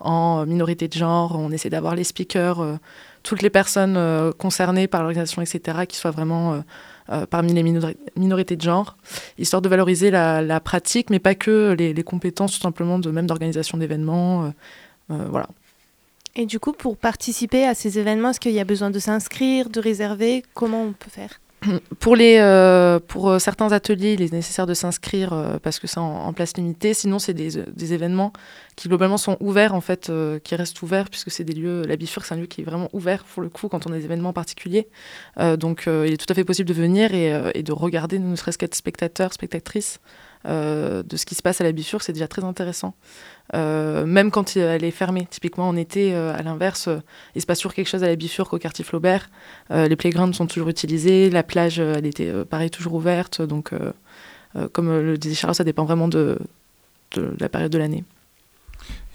en 0.00 0.44
minorité 0.44 0.88
de 0.88 0.94
genre. 0.94 1.36
On 1.38 1.52
essaie 1.52 1.70
d'avoir 1.70 1.94
les 1.94 2.02
speakers, 2.02 2.78
toutes 3.22 3.42
les 3.42 3.50
personnes 3.50 4.32
concernées 4.38 4.88
par 4.88 5.02
l'organisation, 5.02 5.40
etc., 5.40 5.86
qui 5.86 5.96
soient 5.96 6.10
vraiment 6.10 6.64
parmi 7.30 7.52
les 7.52 7.62
minorités 8.16 8.56
de 8.56 8.62
genre, 8.62 8.96
histoire 9.38 9.62
de 9.62 9.68
valoriser 9.68 10.10
la, 10.10 10.60
pratique, 10.60 11.10
mais 11.10 11.18
pas 11.18 11.34
que 11.34 11.74
les, 11.78 11.92
les, 11.92 12.02
compétences, 12.02 12.52
tout 12.52 12.60
simplement, 12.60 12.98
de 12.98 13.10
même 13.10 13.26
d'organisation 13.26 13.78
d'événements. 13.78 14.52
voilà. 15.08 15.48
Et 16.34 16.44
du 16.44 16.60
coup, 16.60 16.72
pour 16.72 16.98
participer 16.98 17.66
à 17.66 17.74
ces 17.74 17.98
événements, 17.98 18.30
est-ce 18.30 18.40
qu'il 18.40 18.52
y 18.52 18.60
a 18.60 18.64
besoin 18.64 18.90
de 18.90 18.98
s'inscrire, 18.98 19.70
de 19.70 19.80
réserver? 19.80 20.42
Comment 20.52 20.82
on 20.82 20.92
peut 20.92 21.10
faire? 21.10 21.40
pour, 22.00 22.16
les, 22.16 22.38
euh, 22.38 23.00
pour 23.00 23.30
euh, 23.30 23.38
certains 23.38 23.72
ateliers, 23.72 24.12
il 24.14 24.22
est 24.22 24.32
nécessaire 24.32 24.66
de 24.66 24.74
s'inscrire 24.74 25.32
euh, 25.32 25.58
parce 25.62 25.78
que 25.78 25.86
c'est 25.86 25.98
en, 25.98 26.32
place 26.32 26.56
limitée. 26.56 26.94
Sinon, 26.94 27.18
c'est 27.18 27.34
des, 27.34 27.62
des, 27.64 27.92
événements 27.92 28.32
qui 28.76 28.88
globalement 28.88 29.16
sont 29.16 29.36
ouverts, 29.40 29.74
en 29.74 29.80
fait, 29.80 30.12
qui 30.44 30.54
restent 30.54 30.82
ouverts 30.82 31.08
puisque 31.08 31.30
c'est 31.30 31.44
des 31.44 31.54
lieux. 31.54 31.82
La 31.86 31.96
Bifurque, 31.96 32.26
c'est 32.26 32.34
un 32.34 32.38
lieu 32.38 32.46
qui 32.46 32.60
est 32.60 32.64
vraiment 32.64 32.88
ouvert 32.92 33.24
pour 33.24 33.42
le 33.42 33.48
coup 33.48 33.68
quand 33.68 33.86
on 33.86 33.92
a 33.92 33.96
des 33.96 34.04
événements 34.04 34.34
particuliers. 34.34 34.88
donc, 35.58 35.84
il 35.86 36.12
est 36.12 36.18
tout 36.18 36.30
à 36.30 36.34
fait 36.34 36.44
possible 36.44 36.68
de 36.68 36.74
venir 36.74 37.14
et, 37.14 37.32
et 37.54 37.62
de 37.62 37.72
regarder, 37.72 38.18
ne 38.18 38.36
serait-ce 38.36 38.58
qu'être 38.58 38.74
spectateur, 38.74 39.32
spectatrice 39.32 40.00
de 40.46 41.16
ce 41.16 41.26
qui 41.26 41.34
se 41.34 41.42
passe 41.42 41.60
à 41.60 41.64
la 41.64 41.72
Bifurque. 41.72 42.02
C'est 42.02 42.12
déjà 42.12 42.28
très 42.28 42.44
intéressant. 42.44 42.94
Euh, 43.54 44.06
même 44.06 44.30
quand 44.30 44.56
elle 44.56 44.84
est 44.84 44.90
fermée. 44.90 45.26
Typiquement 45.30 45.68
en 45.68 45.76
été, 45.76 46.14
euh, 46.14 46.36
à 46.36 46.42
l'inverse, 46.42 46.88
euh, 46.88 46.98
il 47.34 47.40
se 47.40 47.46
passe 47.46 47.58
toujours 47.58 47.74
quelque 47.74 47.88
chose 47.88 48.02
à 48.02 48.08
la 48.08 48.16
Bifurque 48.16 48.52
au 48.52 48.58
quartier 48.58 48.84
Flaubert. 48.84 49.30
les 49.70 49.96
playgrounds 49.96 50.36
sont 50.36 50.46
toujours 50.46 50.68
utilisés, 50.68 51.30
la 51.30 51.42
plage, 51.42 51.78
elle 51.78 52.06
était 52.06 52.32
pareil 52.44 52.70
toujours 52.70 52.94
ouverte. 52.94 53.42
Donc, 53.42 53.72
comme 54.72 54.90
le 55.00 55.18
disait 55.18 55.34
Charles, 55.34 55.54
ça 55.54 55.64
dépend 55.64 55.84
vraiment 55.84 56.08
de 56.08 56.38
la 57.16 57.48
période 57.48 57.72
de 57.72 57.78
l'année. 57.78 58.04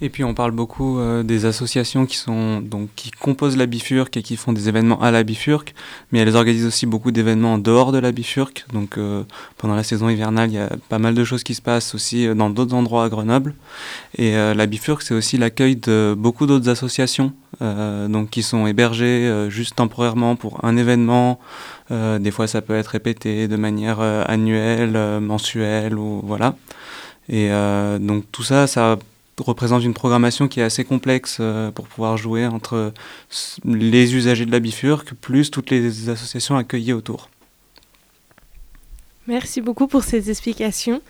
Et 0.04 0.10
puis 0.10 0.24
on 0.24 0.34
parle 0.34 0.50
beaucoup 0.50 0.98
euh, 0.98 1.22
des 1.22 1.46
associations 1.46 2.08
qui 2.08 2.18
sont 2.18 2.60
donc 2.60 2.90
qui 2.96 3.12
composent 3.12 3.56
la 3.56 3.68
Bifurque 3.68 4.18
et 4.18 4.24
qui 4.24 4.36
font 4.36 4.52
des 4.52 4.68
événements 4.68 5.00
à 5.00 5.12
la 5.12 5.22
Bifurque, 5.22 5.76
mais 6.12 6.20
elles 6.20 6.36
organisent 6.36 6.66
aussi 6.66 6.88
beaucoup 6.88 7.12
d'événements 7.12 7.54
en 7.54 7.58
dehors 7.60 7.92
de 7.92 8.00
la 8.00 8.12
Bifurque. 8.12 8.66
Donc 8.74 8.98
euh, 8.98 9.24
pendant 9.58 9.76
la 9.76 9.84
saison 9.84 10.10
hivernale, 10.10 10.50
il 10.50 10.56
y 10.56 10.60
a 10.60 10.70
pas 10.90 10.98
mal 10.98 11.14
de 11.14 11.24
choses 11.24 11.44
qui 11.44 11.54
se 11.54 11.62
passent 11.62 11.94
aussi 11.94 12.26
euh, 12.26 12.34
dans 12.34 12.50
d'autres 12.50 12.74
endroits 12.74 13.04
à 13.04 13.10
Grenoble. 13.10 13.54
Et 14.18 14.34
la 14.34 14.66
Bifurque, 14.66 15.04
c'est 15.04 15.14
aussi 15.14 15.38
l'accueil 15.38 15.76
de 15.76 16.16
beaucoup 16.18 16.46
d'autres 16.46 16.70
associations, 16.70 17.34
donc 17.60 18.30
qui 18.30 18.44
sont 18.44 18.68
hébergées 18.68 19.48
juste 19.50 19.76
temporairement 19.76 20.36
pour 20.36 20.64
un 20.66 20.76
événement. 20.78 21.40
des 21.90 22.32
fois, 22.32 22.48
ça 22.48 22.62
peut 22.62 22.76
être 22.76 22.88
répété 22.88 23.48
de 23.48 23.56
manière 23.56 24.02
annuelle, 24.02 25.20
mensuelle 25.22 25.98
ou 25.98 26.22
voilà. 26.24 26.56
Et 27.30 27.50
donc 28.00 28.26
tout 28.32 28.44
ça, 28.44 28.68
ça 28.68 28.98
représente 29.44 29.84
une 29.84 29.94
programmation 29.94 30.48
qui 30.48 30.60
est 30.60 30.64
assez 30.64 30.84
complexe 30.84 31.38
euh, 31.40 31.72
pour 31.72 31.88
pouvoir 31.88 32.18
jouer 32.18 32.46
entre 32.46 32.94
les 33.66 34.16
usagers 34.16 34.46
de 34.46 34.52
la 34.52 34.60
bifurque 34.60 35.14
plus 35.14 35.52
toutes 35.52 35.70
les 35.70 36.10
associations 36.10 36.56
accueillies 36.56 36.94
autour. 36.94 37.30
Merci 39.28 39.62
beaucoup 39.62 39.88
pour 39.88 40.04
ces 40.04 40.30
explications. 40.30 41.02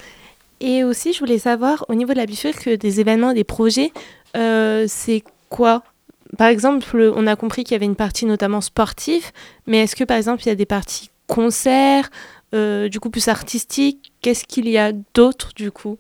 Et 0.60 0.84
aussi, 0.84 1.12
je 1.12 1.20
voulais 1.20 1.40
savoir, 1.40 1.86
au 1.90 1.96
niveau 1.96 2.14
de 2.14 2.18
la 2.18 2.26
bifurque, 2.26 2.70
des 2.70 3.00
événements, 3.00 3.34
des 3.34 3.44
projets, 3.44 3.92
euh, 4.38 4.86
c'est 4.88 5.24
quoi? 5.50 5.84
Par 6.38 6.48
exemple, 6.48 7.12
on 7.16 7.28
a 7.28 7.36
compris 7.36 7.64
qu'il 7.64 7.74
y 7.74 7.76
avait 7.76 7.86
une 7.86 7.96
partie 7.96 8.26
notamment 8.26 8.62
sportive, 8.62 9.32
mais 9.66 9.80
est-ce 9.80 9.96
que 9.96 10.04
par 10.04 10.18
exemple, 10.18 10.44
il 10.44 10.50
y 10.50 10.52
a 10.52 10.56
des 10.56 10.66
parties 10.66 11.10
concerts, 11.28 12.10
euh, 12.54 12.90
du 12.90 13.00
coup 13.00 13.10
plus 13.10 13.28
artistiques? 13.28 14.14
Qu'est-ce 14.22 14.46
qu'il 14.46 14.70
y 14.70 14.78
a 14.78 14.92
d'autre 15.14 15.50
du 15.56 15.72
coup? 15.72 15.98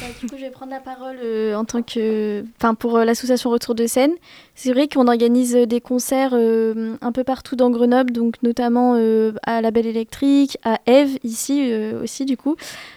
Bah, 0.00 0.06
du 0.20 0.26
coup, 0.26 0.36
je 0.36 0.42
vais 0.42 0.50
prendre 0.50 0.72
la 0.72 0.80
parole 0.80 1.18
euh, 1.22 1.54
en 1.54 1.64
tant 1.64 1.82
que, 1.82 2.44
enfin, 2.56 2.74
pour 2.74 2.96
euh, 2.96 3.04
l'association 3.04 3.50
Retour 3.50 3.74
de 3.74 3.86
scène. 3.86 4.12
C'est 4.54 4.72
vrai 4.72 4.88
qu'on 4.88 5.06
organise 5.06 5.54
euh, 5.54 5.66
des 5.66 5.80
concerts 5.80 6.32
un 6.34 7.12
peu 7.12 7.24
partout 7.24 7.56
dans 7.56 7.70
Grenoble, 7.70 8.12
donc 8.12 8.36
notamment 8.42 8.94
à 9.42 9.60
la 9.60 9.70
Belle 9.70 9.86
Électrique, 9.86 10.56
à 10.64 10.78
Eve 10.86 11.18
ici 11.22 11.72
aussi 12.02 12.24
du 12.24 12.36
coup, 12.36 12.56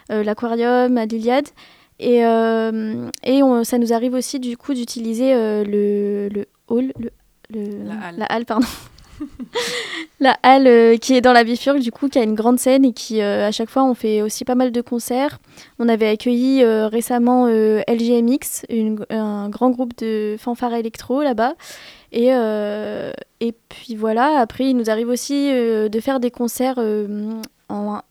l'aquarium, 0.09 0.97
à 0.97 1.05
l'Iliade. 1.05 1.47
Et, 1.99 2.19
et 2.19 3.41
ça 3.63 3.77
nous 3.77 3.93
arrive 3.93 4.13
aussi 4.13 4.39
du 4.39 4.57
coup 4.57 4.73
d'utiliser 4.73 5.33
le, 5.33 6.29
le 6.29 6.45
hall, 6.67 6.93
le, 6.99 7.09
la, 7.53 8.07
halle. 8.07 8.15
la 8.17 8.25
halle, 8.25 8.45
pardon, 8.45 8.67
la 10.19 10.37
halle 10.43 10.67
euh, 10.67 10.97
qui 10.97 11.15
est 11.15 11.21
dans 11.21 11.33
la 11.33 11.43
Bifurque, 11.43 11.79
du 11.79 11.91
coup, 11.91 12.09
qui 12.09 12.19
a 12.19 12.23
une 12.23 12.35
grande 12.35 12.59
scène 12.59 12.85
et 12.85 12.93
qui, 12.93 13.21
euh, 13.21 13.47
à 13.47 13.51
chaque 13.51 13.69
fois, 13.69 13.83
on 13.83 13.93
fait 13.93 14.21
aussi 14.21 14.45
pas 14.45 14.55
mal 14.55 14.71
de 14.71 14.81
concerts. 14.81 15.39
On 15.79 15.89
avait 15.89 16.07
accueilli 16.07 16.63
euh, 16.63 16.87
récemment 16.87 17.47
LGMX, 17.47 18.65
un 19.09 19.49
grand 19.49 19.69
groupe 19.69 19.97
de 19.97 20.35
fanfare 20.39 20.73
électro 20.73 21.21
là-bas. 21.21 21.53
Et, 22.11 22.27
et 22.27 23.53
puis 23.67 23.95
voilà, 23.95 24.39
après, 24.39 24.69
il 24.69 24.77
nous 24.77 24.89
arrive 24.89 25.09
aussi 25.09 25.51
de 25.51 25.99
faire 25.99 26.21
des 26.21 26.31
concerts 26.31 26.79
dans 27.67 28.03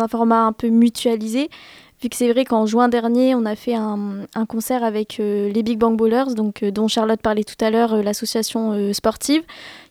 un 0.00 0.08
format 0.08 0.42
un 0.44 0.52
peu 0.52 0.68
mutualisé 0.68 1.50
vu 2.02 2.08
que 2.08 2.16
c'est 2.16 2.32
vrai 2.32 2.44
qu'en 2.44 2.66
juin 2.66 2.88
dernier, 2.88 3.34
on 3.34 3.44
a 3.44 3.54
fait 3.54 3.74
un, 3.74 4.26
concert 4.48 4.82
avec 4.82 5.20
euh, 5.20 5.50
les 5.50 5.62
Big 5.62 5.78
Bang 5.78 5.96
Ballers, 5.96 6.34
donc, 6.34 6.62
euh, 6.62 6.70
dont 6.70 6.88
Charlotte 6.88 7.20
parlait 7.20 7.44
tout 7.44 7.64
à 7.64 7.70
l'heure, 7.70 7.94
euh, 7.94 8.02
l'association 8.02 8.92
sportive, 8.92 9.42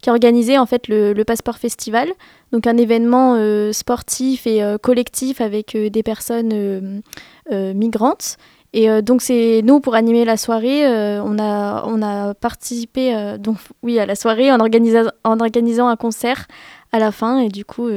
qui 0.01 0.09
a 0.09 0.13
organisé 0.13 0.57
en 0.57 0.65
fait 0.65 0.87
le, 0.87 1.13
le 1.13 1.23
Passeport 1.23 1.57
Festival, 1.57 2.09
donc 2.51 2.67
un 2.67 2.75
événement 2.75 3.37
sportif 3.71 4.45
et 4.45 4.61
collectif 4.81 5.39
avec 5.39 5.77
des 5.77 6.03
personnes 6.03 7.01
migrantes. 7.49 8.37
Et 8.73 9.01
donc 9.01 9.21
c'est 9.21 9.61
nous 9.63 9.79
pour 9.79 9.95
animer 9.95 10.25
la 10.25 10.37
soirée, 10.37 10.85
on 11.21 11.37
a 11.39 11.83
on 11.85 12.01
a 12.01 12.33
participé 12.33 13.37
donc 13.37 13.57
oui 13.83 13.99
à 13.99 14.05
la 14.05 14.15
soirée 14.15 14.51
en 14.51 14.59
organisant 14.59 15.11
en 15.23 15.39
organisant 15.39 15.87
un 15.87 15.95
concert 15.95 16.47
à 16.91 16.99
la 16.99 17.11
fin 17.11 17.39
et 17.39 17.49
du 17.49 17.63
coup 17.63 17.89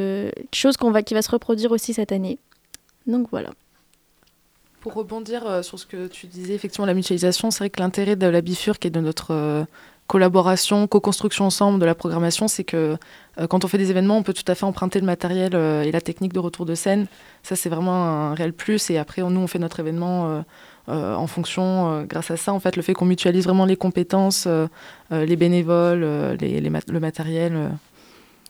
chose 0.53 0.77
qu'on 0.77 0.91
va 0.91 1.03
qui 1.03 1.15
va 1.15 1.23
se 1.23 1.31
reproduire 1.31 1.73
aussi 1.73 1.95
cette 1.95 2.13
année. 2.13 2.39
Donc 3.07 3.29
voilà. 3.31 3.51
Pour 4.85 4.93
rebondir 4.93 5.47
euh, 5.47 5.63
sur 5.63 5.79
ce 5.79 5.87
que 5.87 6.09
tu 6.09 6.27
disais, 6.27 6.53
effectivement, 6.53 6.85
la 6.85 6.93
mutualisation, 6.93 7.51
c'est 7.51 7.61
vrai 7.61 7.71
que 7.71 7.81
l'intérêt 7.81 8.17
de 8.17 8.27
la 8.27 8.43
bifurque 8.43 8.85
et 8.85 8.91
de 8.91 9.01
notre 9.01 9.31
euh, 9.31 9.65
collaboration, 10.09 10.87
co-construction 10.87 11.47
ensemble 11.47 11.81
de 11.81 11.87
la 11.87 11.95
programmation, 11.95 12.49
c'est 12.49 12.65
que 12.65 12.99
euh, 13.41 13.47
quand 13.47 13.65
on 13.65 13.69
fait 13.69 13.79
des 13.79 13.91
événements, 13.91 14.19
on 14.19 14.23
peut 14.23 14.35
tout 14.35 14.45
à 14.47 14.55
fait 14.55 14.67
emprunter 14.67 15.01
le 15.01 15.07
matériel 15.07 15.55
et 15.55 15.91
la 15.91 16.03
technique 16.03 16.35
de 16.35 16.39
retour 16.39 16.67
de 16.67 16.75
scène. 16.75 17.07
Ça, 17.43 17.57
c'est 17.57 17.71
vraiment 17.71 17.95
un 17.95 18.35
réel 18.35 18.53
plus. 18.53 18.91
Et 18.91 18.99
après, 18.99 19.23
nous, 19.23 19.41
on 19.41 19.47
fait 19.47 19.59
notre 19.59 19.81
événement 19.81 20.45
en 20.87 21.27
fonction, 21.29 22.03
grâce 22.03 22.31
à 22.31 22.37
ça, 22.37 22.53
en 22.53 22.61
fait, 22.61 22.77
le 22.77 22.83
fait 22.83 22.93
qu'on 22.93 23.07
mutualise 23.07 23.45
vraiment 23.45 23.65
les 23.65 23.77
compétences, 23.77 24.47
les 25.11 25.37
bénévoles, 25.37 26.37
les, 26.39 26.61
le 26.61 27.01
matériel. 27.01 27.71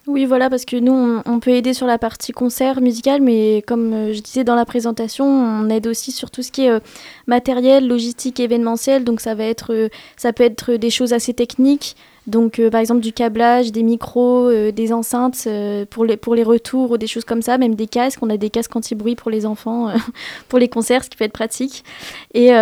Oui, 0.06 0.26
voilà, 0.26 0.50
parce 0.50 0.66
que 0.66 0.76
nous, 0.76 1.22
on, 1.24 1.40
peut 1.40 1.52
aider 1.52 1.72
sur 1.72 1.86
la 1.86 1.96
partie 1.96 2.32
concert 2.32 2.82
musical, 2.82 3.22
mais 3.22 3.64
comme 3.66 3.92
euh, 3.94 4.12
je 4.12 4.20
disais 4.20 4.44
dans 4.44 4.54
la 4.54 4.66
présentation, 4.66 5.24
on 5.24 5.70
aide 5.70 5.86
aussi 5.86 6.12
sur 6.12 6.30
tout 6.30 6.42
ce 6.42 6.52
qui 6.52 6.66
est 6.66 6.70
euh, 6.70 6.80
matériel, 7.26 7.88
logistique, 7.88 8.38
événementiel. 8.38 9.04
Donc 9.04 9.22
ça 9.22 9.34
va 9.34 9.44
être, 9.44 9.72
euh, 9.72 9.88
ça 10.18 10.34
peut 10.34 10.44
être 10.44 10.74
des 10.74 10.90
choses 10.90 11.14
assez 11.14 11.32
techniques. 11.32 11.96
Donc 12.26 12.60
par 12.70 12.80
exemple 12.80 13.00
du 13.00 13.12
câblage, 13.12 13.70
des 13.70 13.82
micros, 13.82 14.50
des 14.72 14.92
enceintes 14.92 15.46
pour 15.90 16.04
les 16.04 16.16
pour 16.16 16.34
les 16.34 16.42
retours 16.42 16.92
ou 16.92 16.98
des 16.98 17.06
choses 17.06 17.24
comme 17.24 17.42
ça, 17.42 17.58
même 17.58 17.74
des 17.74 17.86
casques. 17.86 18.20
On 18.22 18.30
a 18.30 18.36
des 18.36 18.50
casques 18.50 18.74
anti-bruit 18.74 19.14
pour 19.14 19.30
les 19.30 19.44
enfants, 19.44 19.88
pour 20.48 20.58
les 20.58 20.68
concerts, 20.68 21.04
ce 21.04 21.10
qui 21.10 21.16
peut 21.16 21.24
être 21.24 21.32
pratique. 21.32 21.84
Et 22.32 22.52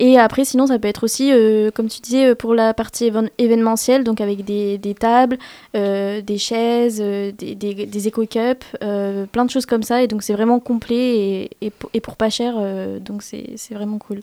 et 0.00 0.18
après, 0.18 0.46
sinon, 0.46 0.66
ça 0.66 0.78
peut 0.78 0.88
être 0.88 1.04
aussi, 1.04 1.30
euh, 1.30 1.70
comme 1.70 1.88
tu 1.88 2.00
disais, 2.00 2.30
euh, 2.30 2.34
pour 2.34 2.54
la 2.54 2.72
partie 2.72 3.12
événementielle, 3.36 4.02
donc 4.02 4.22
avec 4.22 4.46
des, 4.46 4.78
des 4.78 4.94
tables, 4.94 5.36
euh, 5.76 6.22
des 6.22 6.38
chaises, 6.38 7.00
des, 7.00 7.32
des, 7.32 7.54
des 7.54 8.08
éco-cups, 8.08 8.64
plein 8.80 9.44
de 9.44 9.50
choses 9.50 9.66
comme 9.66 9.82
ça. 9.82 10.02
Et 10.02 10.06
donc, 10.06 10.22
c'est 10.22 10.32
vraiment 10.32 10.58
complet 10.58 10.96
et, 10.96 11.50
et, 11.60 11.72
et, 11.92 12.00
pour 12.00 12.16
pas 12.16 12.30
cher. 12.30 12.54
donc, 13.00 13.22
c'est 13.22 13.74
vraiment 13.74 13.98
cool. 13.98 14.22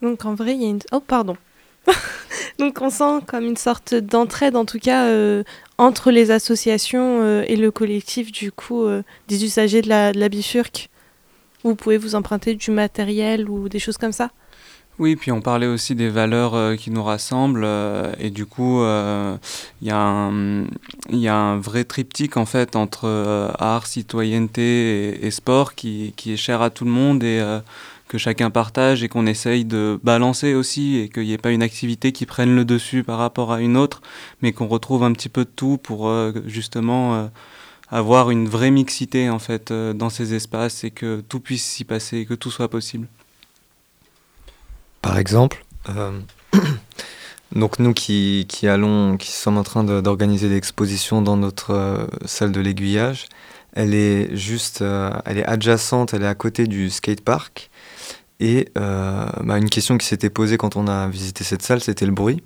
Donc, 0.00 0.24
en 0.24 0.34
vrai, 0.34 0.54
il 0.54 0.62
y 0.62 0.64
a 0.64 0.68
une. 0.70 0.80
Oh, 0.90 1.00
pardon. 1.00 1.36
donc, 2.58 2.80
on 2.80 2.90
sent 2.90 3.24
comme 3.26 3.44
une 3.44 3.56
sorte 3.56 3.94
d'entraide, 3.94 4.56
en 4.56 4.64
tout 4.64 4.78
cas, 4.78 5.06
entre 5.78 6.10
les 6.10 6.30
associations 6.30 7.42
et 7.42 7.56
le 7.56 7.70
collectif, 7.70 8.32
du 8.32 8.52
coup, 8.52 8.86
des 9.28 9.44
usagers 9.44 9.82
de 9.82 9.88
la, 9.88 10.12
de 10.12 10.20
la 10.20 10.28
bifurque. 10.28 10.88
Vous 11.64 11.74
pouvez 11.74 11.98
vous 11.98 12.14
emprunter 12.14 12.54
du 12.54 12.70
matériel 12.70 13.48
ou 13.48 13.68
des 13.68 13.78
choses 13.78 13.98
comme 13.98 14.12
ça? 14.12 14.30
Oui, 14.98 15.14
puis 15.14 15.30
on 15.30 15.40
parlait 15.40 15.68
aussi 15.68 15.94
des 15.94 16.08
valeurs 16.08 16.54
euh, 16.54 16.74
qui 16.74 16.90
nous 16.90 17.04
rassemblent 17.04 17.62
euh, 17.64 18.12
et 18.18 18.30
du 18.30 18.46
coup, 18.46 18.82
euh, 18.82 19.36
il 19.80 19.86
y, 19.86 19.90
y, 19.90 19.92
a 19.92 21.36
un 21.36 21.58
vrai 21.58 21.84
triptyque 21.84 22.36
en 22.36 22.46
fait 22.46 22.74
entre 22.74 23.54
art, 23.58 23.86
citoyenneté 23.86 25.24
et, 25.24 25.30
sport 25.30 25.76
qui, 25.76 26.14
qui, 26.16 26.32
est 26.32 26.36
cher 26.36 26.62
à 26.62 26.70
tout 26.70 26.84
le 26.84 26.90
monde 26.90 27.22
et 27.22 27.40
que 28.08 28.18
chacun 28.18 28.50
partage 28.50 29.02
et 29.04 29.08
qu'on 29.08 29.26
essaye 29.26 29.64
de 29.64 30.00
balancer 30.02 30.54
aussi 30.54 30.96
et 30.96 31.08
qu'il 31.08 31.24
n'y 31.24 31.34
ait 31.34 31.38
pas 31.38 31.50
une 31.50 31.62
activité 31.62 32.10
qui 32.12 32.26
prenne 32.26 32.54
le 32.54 32.64
dessus 32.64 33.04
par 33.04 33.18
rapport 33.18 33.52
à 33.52 33.60
une 33.60 33.76
autre, 33.76 34.00
mais 34.42 34.52
qu'on 34.52 34.66
retrouve 34.66 35.04
un 35.04 35.12
petit 35.12 35.28
peu 35.28 35.44
de 35.44 35.50
tout 35.54 35.78
pour 35.78 36.10
justement 36.46 37.30
avoir 37.90 38.30
une 38.30 38.48
vraie 38.48 38.70
mixité 38.70 39.30
en 39.30 39.38
fait 39.38 39.72
dans 39.72 40.10
ces 40.10 40.34
espaces 40.34 40.84
et 40.84 40.90
que 40.90 41.22
tout 41.28 41.40
puisse 41.40 41.64
s'y 41.64 41.84
passer, 41.84 42.24
que 42.24 42.34
tout 42.34 42.50
soit 42.50 42.68
possible. 42.68 43.06
Par 45.02 45.18
exemple, 45.18 45.64
donc 47.54 47.78
nous 47.78 47.92
qui, 47.92 48.46
qui, 48.48 48.68
allons, 48.68 49.16
qui 49.18 49.32
sommes 49.32 49.58
en 49.58 49.62
train 49.62 49.84
d'organiser 49.84 50.48
l'exposition 50.48 51.20
dans 51.20 51.36
notre 51.36 52.08
salle 52.24 52.52
de 52.52 52.60
l'aiguillage, 52.60 53.26
elle 53.74 53.94
est 53.94 54.34
juste, 54.34 54.82
elle 55.24 55.38
est 55.38 55.44
adjacente, 55.44 56.14
elle 56.14 56.22
est 56.22 56.26
à 56.26 56.34
côté 56.34 56.66
du 56.66 56.88
skatepark. 56.88 57.70
Et 58.40 58.68
bah, 58.74 59.58
une 59.58 59.70
question 59.70 59.98
qui 59.98 60.06
s'était 60.06 60.30
posée 60.30 60.58
quand 60.58 60.76
on 60.76 60.86
a 60.86 61.08
visité 61.08 61.44
cette 61.44 61.62
salle, 61.62 61.80
c'était 61.80 62.06
le 62.06 62.12
bruit. 62.12 62.42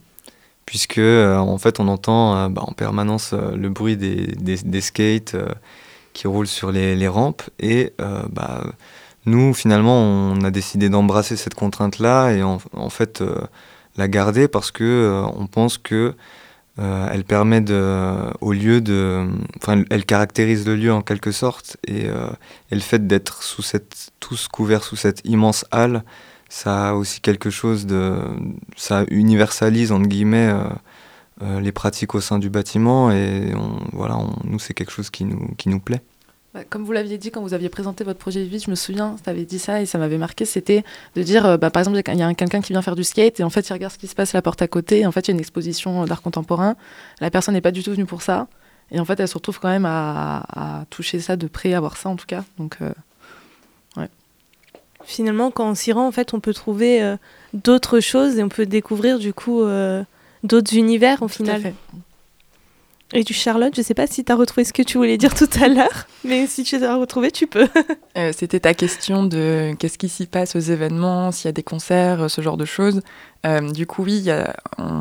Puisque 0.66 0.98
euh, 0.98 1.36
en 1.36 1.58
fait 1.58 1.80
on 1.80 1.88
entend 1.88 2.36
euh, 2.36 2.48
bah, 2.48 2.62
en 2.64 2.72
permanence 2.72 3.32
euh, 3.32 3.56
le 3.56 3.68
bruit 3.68 3.96
des, 3.96 4.26
des, 4.26 4.80
skates 4.80 5.36
qui 6.12 6.26
roulent 6.28 6.46
sur 6.46 6.70
les, 6.72 6.94
les 6.94 7.08
rampes. 7.08 7.42
Et 7.58 7.92
bah, 8.30 8.64
nous 9.26 9.54
finalement 9.54 10.00
on 10.00 10.42
a 10.44 10.50
décidé 10.50 10.88
d'embrasser 10.88 11.36
cette 11.36 11.54
contrainte 11.54 11.98
là 11.98 12.30
et 12.30 12.42
en, 12.42 12.58
en 12.72 12.90
fait 12.90 13.22
la 13.96 14.08
garder 14.08 14.48
parce 14.48 14.70
que 14.70 15.22
on 15.36 15.46
pense 15.46 15.78
que 15.78 16.14
elle 16.78 17.24
permet 17.24 17.60
de, 17.60 18.32
au 18.40 18.52
lieu 18.52 18.80
de, 18.80 19.28
enfin, 19.58 19.84
elle 19.90 20.04
caractérise 20.04 20.66
le 20.66 20.74
lieu 20.74 20.92
en 20.92 21.02
quelque 21.02 21.30
sorte, 21.30 21.76
et, 21.86 22.06
et 22.06 22.74
le 22.74 22.80
fait 22.80 23.06
d'être 23.06 23.42
sous 23.42 23.62
cette, 23.62 24.10
tous 24.20 24.48
couverts 24.48 24.82
sous 24.82 24.96
cette 24.96 25.20
immense 25.24 25.66
halle, 25.70 26.02
ça 26.52 26.90
a 26.90 26.92
aussi 26.92 27.22
quelque 27.22 27.48
chose 27.48 27.86
de. 27.86 28.14
Ça 28.76 29.04
universalise, 29.08 29.90
entre 29.90 30.06
guillemets, 30.06 30.50
euh, 30.50 30.64
euh, 31.42 31.60
les 31.60 31.72
pratiques 31.72 32.14
au 32.14 32.20
sein 32.20 32.38
du 32.38 32.50
bâtiment 32.50 33.10
et 33.10 33.54
voilà, 33.92 34.18
nous, 34.44 34.58
c'est 34.58 34.74
quelque 34.74 34.92
chose 34.92 35.08
qui 35.08 35.24
nous, 35.24 35.54
qui 35.56 35.70
nous 35.70 35.80
plaît. 35.80 36.02
Bah, 36.54 36.60
comme 36.68 36.84
vous 36.84 36.92
l'aviez 36.92 37.16
dit 37.16 37.30
quand 37.30 37.40
vous 37.40 37.54
aviez 37.54 37.68
présenté 37.68 38.04
votre 38.04 38.18
projet 38.18 38.40
de 38.44 38.48
vie, 38.48 38.58
je 38.58 38.70
me 38.70 38.74
souviens, 38.74 39.16
tu 39.22 39.30
avais 39.30 39.44
dit 39.44 39.58
ça 39.58 39.80
et 39.80 39.86
ça 39.86 39.98
m'avait 39.98 40.18
marqué, 40.18 40.44
c'était 40.44 40.84
de 41.16 41.22
dire, 41.22 41.46
euh, 41.46 41.56
bah, 41.56 41.70
par 41.70 41.80
exemple, 41.80 41.96
il 41.96 42.18
y 42.18 42.22
a 42.22 42.34
quelqu'un 42.34 42.60
qui 42.60 42.72
vient 42.72 42.82
faire 42.82 42.96
du 42.96 43.04
skate 43.04 43.40
et 43.40 43.42
en 43.42 43.50
fait, 43.50 43.68
il 43.68 43.72
regarde 43.72 43.92
ce 43.92 43.98
qui 43.98 44.06
se 44.06 44.14
passe 44.14 44.34
à 44.34 44.38
la 44.38 44.42
porte 44.42 44.60
à 44.60 44.68
côté 44.68 45.00
et 45.00 45.06
en 45.06 45.12
fait, 45.12 45.20
il 45.20 45.28
y 45.28 45.32
a 45.32 45.34
une 45.34 45.40
exposition 45.40 46.04
d'art 46.04 46.22
contemporain. 46.22 46.76
La 47.20 47.30
personne 47.30 47.54
n'est 47.54 47.60
pas 47.62 47.70
du 47.70 47.82
tout 47.82 47.92
venue 47.92 48.06
pour 48.06 48.22
ça 48.22 48.48
et 48.90 49.00
en 49.00 49.04
fait, 49.04 49.18
elle 49.18 49.28
se 49.28 49.34
retrouve 49.34 49.60
quand 49.60 49.70
même 49.70 49.86
à, 49.86 50.84
toucher 50.90 51.20
ça 51.20 51.36
de 51.36 51.46
près, 51.46 51.72
à 51.72 51.80
voir 51.80 51.96
ça 51.96 52.10
en 52.10 52.16
tout 52.16 52.26
cas. 52.26 52.44
Donc, 52.58 52.78
Finalement, 55.04 55.50
quand 55.50 55.68
on 55.68 55.74
s'y 55.74 55.92
rend, 55.92 56.06
en 56.06 56.12
fait, 56.12 56.34
on 56.34 56.40
peut 56.40 56.54
trouver 56.54 57.02
euh, 57.02 57.16
d'autres 57.54 58.00
choses 58.00 58.38
et 58.38 58.42
on 58.42 58.48
peut 58.48 58.66
découvrir 58.66 59.18
du 59.18 59.32
coup 59.32 59.62
euh, 59.62 60.02
d'autres 60.42 60.74
univers 60.74 61.22
au 61.22 61.28
final. 61.28 61.74
Et 63.14 63.24
du 63.24 63.34
Charlotte, 63.34 63.74
je 63.76 63.82
sais 63.82 63.94
pas 63.94 64.06
si 64.06 64.24
tu 64.24 64.32
as 64.32 64.36
retrouvé 64.36 64.64
ce 64.64 64.72
que 64.72 64.82
tu 64.82 64.96
voulais 64.96 65.18
dire 65.18 65.34
tout 65.34 65.48
à 65.60 65.68
l'heure, 65.68 66.06
mais 66.24 66.46
si 66.46 66.64
tu 66.64 66.82
as 66.82 66.96
retrouvé, 66.96 67.30
tu 67.30 67.46
peux. 67.46 67.68
Euh, 68.18 68.30
c'était 68.36 68.60
ta 68.60 68.74
question 68.74 69.24
de 69.24 69.74
qu'est-ce 69.78 69.96
qui 69.96 70.10
s'y 70.10 70.26
passe 70.26 70.54
aux 70.54 70.60
événements, 70.60 71.32
s'il 71.32 71.46
y 71.46 71.48
a 71.48 71.52
des 71.52 71.62
concerts, 71.62 72.28
ce 72.28 72.42
genre 72.42 72.58
de 72.58 72.66
choses. 72.66 73.00
du 73.72 73.86
coup, 73.86 74.02
oui, 74.02 74.28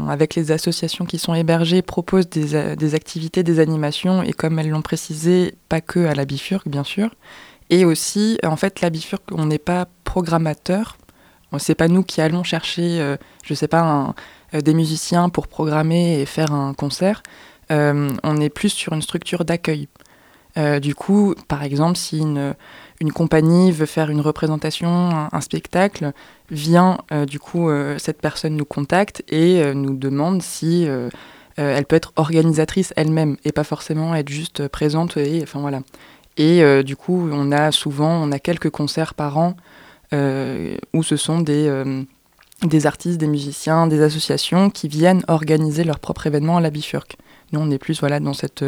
avec 0.07 0.35
les 0.35 0.53
associations 0.53 1.03
qui 1.03 1.17
sont 1.17 1.33
hébergées, 1.33 1.81
proposent 1.81 2.29
des, 2.29 2.95
activités, 2.95 3.43
des 3.43 3.59
animations, 3.59 4.23
et 4.23 4.31
comme 4.31 4.59
elles 4.59 4.69
l'ont 4.69 4.81
précisé, 4.81 5.55
pas 5.67 5.81
que 5.81 6.05
à 6.05 6.15
la 6.15 6.23
Bifurque, 6.23 6.69
bien 6.69 6.85
sûr. 6.85 7.09
Et 7.71 7.85
aussi, 7.85 8.37
en 8.43 8.57
fait, 8.57 8.81
la 8.81 8.89
bifurque, 8.89 9.31
on 9.31 9.45
n'est 9.45 9.57
pas 9.57 9.87
programmateur. 10.03 10.97
C'est 11.57 11.75
pas 11.75 11.87
nous 11.87 12.03
qui 12.03 12.21
allons 12.21 12.43
chercher, 12.43 13.01
euh, 13.01 13.17
je 13.43 13.53
sais 13.53 13.67
pas, 13.67 14.13
euh, 14.53 14.61
des 14.61 14.73
musiciens 14.73 15.29
pour 15.29 15.47
programmer 15.47 16.19
et 16.19 16.25
faire 16.25 16.51
un 16.53 16.73
concert. 16.73 17.23
Euh, 17.71 18.09
on 18.23 18.39
est 18.39 18.49
plus 18.49 18.69
sur 18.69 18.93
une 18.93 19.01
structure 19.01 19.45
d'accueil. 19.45 19.87
du 20.81 20.95
coup, 20.95 21.33
par 21.47 21.63
exemple, 21.63 21.97
si 21.97 22.19
une, 22.19 22.53
compagnie 23.13 23.71
veut 23.71 23.85
faire 23.85 24.09
une 24.09 24.21
représentation, 24.21 25.09
un, 25.31 25.41
spectacle, 25.41 26.11
vient, 26.49 26.97
du 27.25 27.39
coup, 27.39 27.69
cette 27.97 28.19
personne 28.19 28.57
nous 28.57 28.65
contacte 28.65 29.23
et 29.29 29.73
nous 29.73 29.95
demande 29.95 30.41
si 30.41 30.85
elle 31.55 31.85
peut 31.85 31.95
être 31.95 32.11
organisatrice 32.17 32.93
elle-même 32.97 33.37
et 33.45 33.53
pas 33.53 33.63
forcément 33.63 34.13
être 34.13 34.29
juste 34.29 34.67
présente 34.67 35.15
et 35.15 35.41
enfin 35.41 35.61
voilà. 35.61 35.81
Et 36.37 36.63
euh, 36.63 36.83
du 36.83 36.95
coup, 36.95 37.29
on 37.31 37.51
a 37.51 37.71
souvent, 37.71 38.11
on 38.11 38.31
a 38.31 38.39
quelques 38.39 38.69
concerts 38.69 39.13
par 39.13 39.37
an 39.37 39.55
euh, 40.13 40.77
où 40.93 41.03
ce 41.03 41.17
sont 41.17 41.41
des, 41.41 41.67
euh, 41.67 42.03
des 42.63 42.87
artistes, 42.87 43.17
des 43.17 43.27
musiciens, 43.27 43.87
des 43.87 44.01
associations 44.01 44.69
qui 44.69 44.87
viennent 44.87 45.23
organiser 45.27 45.83
leur 45.83 45.99
propre 45.99 46.27
événement 46.27 46.57
à 46.57 46.61
la 46.61 46.69
Bifurque. 46.69 47.17
Nous, 47.51 47.59
on 47.59 47.69
est 47.71 47.77
plus 47.77 47.99
voilà, 47.99 48.19
dans, 48.19 48.33
cette, 48.33 48.63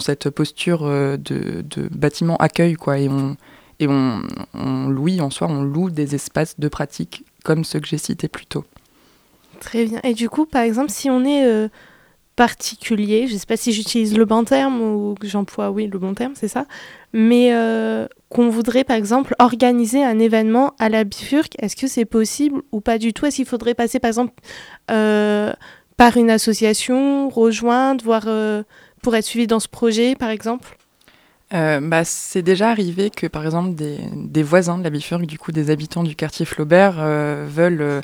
cette 0.00 0.30
posture 0.30 0.84
de, 0.84 1.16
de 1.18 1.88
bâtiment 1.90 2.36
accueil, 2.36 2.74
quoi, 2.74 2.98
et 2.98 3.08
on, 3.08 3.36
et 3.80 3.86
on, 3.88 4.88
loue, 4.88 5.18
en 5.20 5.30
soi, 5.30 5.48
on 5.48 5.62
loue 5.62 5.90
des 5.90 6.14
espaces 6.14 6.58
de 6.58 6.68
pratique 6.68 7.24
comme 7.44 7.64
ceux 7.64 7.80
que 7.80 7.88
j'ai 7.88 7.98
cités 7.98 8.28
plus 8.28 8.46
tôt. 8.46 8.64
Très 9.60 9.84
bien. 9.86 10.00
Et 10.04 10.14
du 10.14 10.28
coup, 10.28 10.46
par 10.46 10.62
exemple, 10.62 10.90
si 10.90 11.10
on 11.10 11.24
est 11.24 11.68
particulier, 12.36 13.28
je 13.28 13.34
ne 13.34 13.38
sais 13.38 13.46
pas 13.46 13.56
si 13.56 13.72
j'utilise 13.72 14.16
le 14.16 14.24
bon 14.24 14.44
terme 14.44 14.80
ou 14.80 15.14
que 15.18 15.26
j'emploie, 15.26 15.70
oui, 15.70 15.86
le 15.86 15.98
bon 15.98 16.14
terme, 16.14 16.32
c'est 16.34 16.48
ça, 16.48 16.66
mais 17.12 17.50
euh, 17.52 18.08
qu'on 18.28 18.48
voudrait 18.48 18.82
par 18.82 18.96
exemple 18.96 19.34
organiser 19.38 20.02
un 20.02 20.18
événement 20.18 20.74
à 20.78 20.88
la 20.88 21.04
Bifurque, 21.04 21.54
est-ce 21.60 21.76
que 21.76 21.86
c'est 21.86 22.04
possible 22.04 22.62
ou 22.72 22.80
pas 22.80 22.98
du 22.98 23.12
tout? 23.12 23.26
Est-ce 23.26 23.36
qu'il 23.36 23.46
faudrait 23.46 23.74
passer 23.74 24.00
par 24.00 24.08
exemple 24.08 24.34
euh, 24.90 25.52
par 25.96 26.16
une 26.16 26.30
association, 26.30 27.28
rejoindre, 27.28 28.04
voir 28.04 28.24
euh, 28.26 28.62
pour 29.02 29.14
être 29.16 29.24
suivi 29.24 29.46
dans 29.46 29.60
ce 29.60 29.68
projet 29.68 30.14
par 30.14 30.30
exemple? 30.30 30.76
Bah, 31.50 32.04
c'est 32.04 32.42
déjà 32.42 32.70
arrivé 32.70 33.10
que, 33.10 33.28
par 33.28 33.44
exemple, 33.44 33.76
des, 33.76 33.98
des, 34.12 34.42
voisins 34.42 34.76
de 34.76 34.82
la 34.82 34.90
Bifurque, 34.90 35.24
du 35.24 35.38
coup 35.38 35.52
des 35.52 35.70
habitants 35.70 36.02
du 36.02 36.16
quartier 36.16 36.44
Flaubert, 36.44 36.94
veulent 37.46 38.02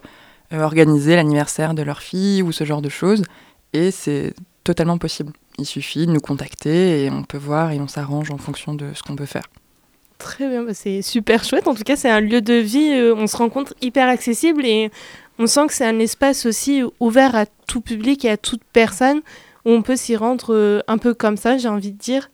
organiser 0.53 1.17
l'anniversaire 1.17 1.75
de 1.75 1.83
leur 1.83 2.01
fille 2.01 2.43
ou 2.43 2.53
ce 2.53 2.63
genre 2.63 2.81
de 2.81 2.89
choses. 2.89 3.25
Et 3.73 3.91
c'est 3.91 4.35
totalement 4.65 4.99
possible. 4.99 5.33
Il 5.59 5.67
suffit 5.67 6.07
de 6.07 6.13
nous 6.13 6.21
contacter 6.21 7.05
et 7.05 7.11
on 7.11 7.23
peut 7.23 7.39
voir 7.39 7.73
et 7.73 7.81
on 7.81 7.89
s'arrange 7.89 8.31
en 8.31 8.39
fonction 8.39 8.75
de 8.75 8.93
ce 8.95 9.03
qu'on 9.03 9.17
peut 9.17 9.27
faire. 9.27 9.45
Très 10.19 10.49
bien, 10.49 10.65
bah, 10.65 10.75
c'est 10.75 11.03
super 11.03 11.45
chouette. 11.45 11.67
En 11.67 11.75
tout 11.75 11.83
cas, 11.83 11.97
c'est 11.97 12.11
un 12.11 12.21
lieu 12.21 12.43
de 12.43 12.55
vie, 12.55 12.91
euh, 12.93 13.15
on 13.17 13.27
se 13.27 13.37
rencontre 13.37 13.75
hyper 13.81 14.07
accessible 14.09 14.67
et 14.67 14.91
on 15.41 15.47
sent 15.47 15.67
que 15.69 15.73
c'est 15.73 15.87
un 15.87 15.99
espace 15.99 16.45
aussi 16.45 16.83
ouvert 17.01 17.35
à 17.35 17.47
tout 17.67 17.81
public 17.81 18.27
et 18.27 18.31
à 18.31 18.37
toute 18.37 18.63
personne 18.73 19.23
où 19.65 19.71
on 19.71 19.81
peut 19.81 19.97
s'y 19.97 20.15
rendre 20.15 20.55
euh, 20.55 20.81
un 20.87 20.99
peu 20.99 21.15
comme 21.15 21.39
ça, 21.39 21.57
j'ai 21.57 21.69
envie 21.69 21.93
de 21.93 21.99
dire. 21.99 22.31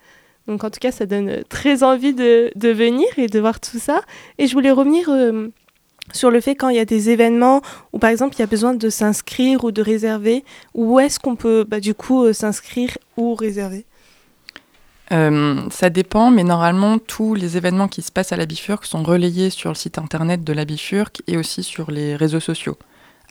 Donc 0.48 0.64
en 0.64 0.70
tout 0.70 0.80
cas, 0.80 0.90
ça 0.90 1.06
donne 1.06 1.44
très 1.48 1.84
envie 1.84 2.14
de, 2.14 2.50
venir 2.56 3.06
et 3.16 3.28
de 3.28 3.40
voir 3.40 3.60
tout 3.60 3.78
ça. 3.78 4.00
Et 4.38 4.48
je 4.48 4.52
voulais 4.54 4.72
revenir 4.72 5.08
euh, 5.08 5.48
sur 6.12 6.32
le 6.32 6.40
fait 6.40 6.56
quand 6.56 6.68
il 6.68 6.76
y 6.76 6.80
a 6.80 6.84
des 6.84 7.10
événements 7.10 7.62
où 7.92 7.98
par 8.00 8.10
exemple 8.10 8.34
il 8.36 8.40
y 8.40 8.42
a 8.42 8.46
besoin 8.46 8.74
de 8.74 8.90
s'inscrire 8.90 9.62
ou 9.62 9.70
de 9.70 9.82
réserver, 9.82 10.44
où 10.74 10.98
est-ce 10.98 11.20
qu'on 11.20 11.36
peut 11.36 11.64
bah, 11.66 11.78
du 11.78 11.94
coup 11.94 12.24
euh, 12.24 12.32
s'inscrire 12.32 12.98
ou 13.16 13.34
réserver? 13.34 13.84
Euh, 15.12 15.68
ça 15.70 15.88
dépend, 15.90 16.30
mais 16.30 16.42
normalement, 16.42 16.98
tous 16.98 17.34
les 17.34 17.56
événements 17.56 17.86
qui 17.86 18.02
se 18.02 18.10
passent 18.10 18.32
à 18.32 18.36
la 18.36 18.46
Bifurque 18.46 18.86
sont 18.86 19.04
relayés 19.04 19.50
sur 19.50 19.70
le 19.70 19.76
site 19.76 19.98
internet 19.98 20.42
de 20.42 20.52
la 20.52 20.64
Bifurque 20.64 21.22
et 21.28 21.36
aussi 21.36 21.62
sur 21.62 21.90
les 21.90 22.16
réseaux 22.16 22.40
sociaux. 22.40 22.76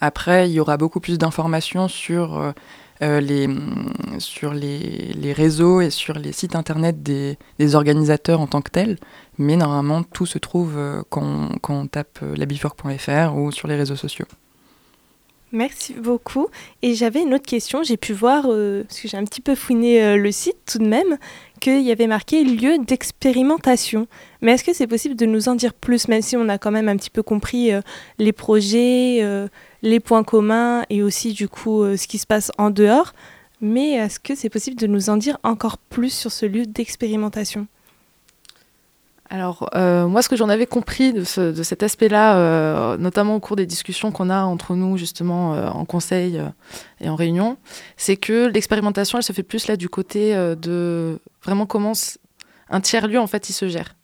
Après, 0.01 0.49
il 0.49 0.53
y 0.53 0.59
aura 0.59 0.77
beaucoup 0.77 0.99
plus 0.99 1.17
d'informations 1.17 1.87
sur 1.87 2.37
euh, 2.37 2.51
euh, 3.01 3.19
les, 3.19 3.49
sur 4.19 4.53
les, 4.53 5.13
les, 5.13 5.33
réseaux 5.33 5.81
et 5.81 5.89
sur 5.89 6.17
les 6.17 6.31
sites 6.31 6.55
internet 6.55 7.03
des, 7.03 7.37
des, 7.59 7.75
organisateurs 7.75 8.41
en 8.41 8.47
tant 8.47 8.61
que 8.61 8.71
tels. 8.71 8.97
Mais 9.37 9.55
normalement, 9.57 10.03
tout 10.03 10.25
se 10.25 10.37
trouve 10.37 10.77
euh, 10.77 11.01
quand, 11.09 11.49
quand, 11.61 11.75
on 11.75 11.87
tape 11.87 12.19
labifurc.fr 12.35 13.35
ou 13.35 13.51
sur 13.51 13.67
les 13.67 13.75
réseaux 13.75 13.95
sociaux. 13.95 14.25
Merci 15.51 15.93
beaucoup. 15.93 16.47
Et 16.81 16.95
j'avais 16.95 17.21
une 17.21 17.33
autre 17.33 17.45
question. 17.45 17.81
J'ai 17.83 17.95
pu 17.95 18.11
voir, 18.11 18.43
parce 18.43 18.99
que 18.99 19.07
j'ai 19.07 19.15
un 19.15 19.23
petit 19.23 19.39
peu 19.39 19.55
fouiné 19.55 20.17
le 20.17 20.31
site 20.31 20.57
tout 20.69 20.79
de 20.79 20.87
même, 20.87 21.17
qu'il 21.61 21.81
y 21.81 21.91
avait 21.91 22.07
marqué 22.07 22.43
lieu 22.43 22.77
d'expérimentation. 22.79 24.07
Mais 24.41 24.53
est-ce 24.53 24.65
que 24.65 24.73
c'est 24.73 24.87
possible 24.87 25.15
de 25.15 25.25
nous 25.25 25.47
en 25.47 25.55
dire 25.55 25.73
plus, 25.73 26.09
même 26.09 26.21
si 26.21 26.35
on 26.35 26.49
a 26.49 26.57
quand 26.57 26.71
même 26.71 26.89
un 26.89 26.97
petit 26.97 27.09
peu 27.09 27.23
compris 27.23 27.71
les 28.17 28.33
projets, 28.33 29.47
les 29.81 29.99
points 29.99 30.23
communs 30.23 30.83
et 30.89 31.03
aussi 31.03 31.33
du 31.33 31.47
coup 31.47 31.83
euh, 31.83 31.97
ce 31.97 32.07
qui 32.07 32.17
se 32.17 32.27
passe 32.27 32.51
en 32.57 32.69
dehors. 32.69 33.13
Mais 33.61 33.93
est-ce 33.93 34.19
que 34.19 34.35
c'est 34.35 34.49
possible 34.49 34.77
de 34.77 34.87
nous 34.87 35.09
en 35.09 35.17
dire 35.17 35.37
encore 35.43 35.77
plus 35.77 36.13
sur 36.13 36.31
ce 36.31 36.45
lieu 36.45 36.65
d'expérimentation? 36.65 37.67
Alors, 39.29 39.69
euh, 39.73 40.07
moi, 40.07 40.21
ce 40.21 40.29
que 40.29 40.35
j'en 40.35 40.49
avais 40.49 40.67
compris 40.67 41.11
de, 41.11 41.23
cet 41.23 41.81
aspect-là, 41.81 42.37
euh, 42.37 42.97
notamment 42.97 43.35
au 43.35 43.39
cours 43.39 43.55
des 43.55 43.65
discussions 43.65 44.11
qu'on 44.11 44.29
a 44.29 44.43
entre 44.43 44.75
nous, 44.75 44.97
justement, 44.97 45.53
en 45.53 45.83
conseil 45.83 46.39
et 47.01 47.09
en 47.09 47.15
réunion, 47.15 47.57
c'est 47.97 48.17
que 48.17 48.45
l'expérimentation, 48.45 49.17
elle 49.17 49.23
se 49.23 49.33
fait 49.33 49.41
plus 49.41 49.67
là 49.67 49.77
du 49.77 49.89
côté 49.89 50.35
de 50.35 51.19
vraiment 51.43 51.65
comment 51.65 51.93
un 52.69 52.81
tiers-lieu, 52.81 53.19
en 53.19 53.25
fait, 53.25 53.49
il 53.49 53.53
se 53.53 53.67
gère. 53.67 53.95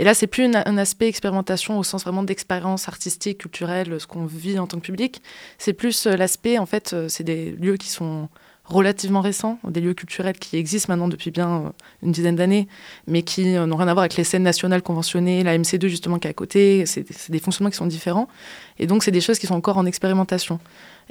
Et 0.00 0.04
là, 0.04 0.14
c'est 0.14 0.26
plus 0.26 0.50
un 0.54 0.78
aspect 0.78 1.08
expérimentation 1.08 1.78
au 1.78 1.82
sens 1.82 2.04
vraiment 2.04 2.22
d'expérience 2.22 2.88
artistique, 2.88 3.36
culturelle, 3.36 4.00
ce 4.00 4.06
qu'on 4.06 4.24
vit 4.24 4.58
en 4.58 4.66
tant 4.66 4.78
que 4.78 4.86
public. 4.86 5.20
C'est 5.58 5.74
plus 5.74 6.06
euh, 6.06 6.16
l'aspect, 6.16 6.56
en 6.56 6.64
fait, 6.64 6.94
euh, 6.94 7.06
c'est 7.10 7.22
des 7.22 7.50
lieux 7.50 7.76
qui 7.76 7.88
sont 7.90 8.30
relativement 8.64 9.20
récents, 9.20 9.58
des 9.68 9.82
lieux 9.82 9.92
culturels 9.92 10.38
qui 10.38 10.56
existent 10.56 10.90
maintenant 10.90 11.08
depuis 11.08 11.30
bien 11.30 11.74
une 12.02 12.12
dizaine 12.12 12.36
d'années, 12.36 12.66
mais 13.06 13.20
qui 13.22 13.44
n'ont 13.44 13.76
rien 13.76 13.88
à 13.88 13.92
voir 13.92 14.04
avec 14.04 14.16
les 14.16 14.24
scènes 14.24 14.44
nationales 14.44 14.80
conventionnées, 14.80 15.42
la 15.42 15.58
MC2 15.58 15.88
justement 15.88 16.18
qui 16.18 16.28
est 16.28 16.30
à 16.30 16.34
côté, 16.34 16.86
c'est 16.86 17.04
des 17.30 17.38
fonctionnements 17.38 17.70
qui 17.70 17.76
sont 17.76 17.86
différents. 17.86 18.28
Et 18.80 18.86
donc 18.86 19.04
c'est 19.04 19.12
des 19.12 19.20
choses 19.20 19.38
qui 19.38 19.46
sont 19.46 19.54
encore 19.54 19.78
en 19.78 19.86
expérimentation. 19.86 20.58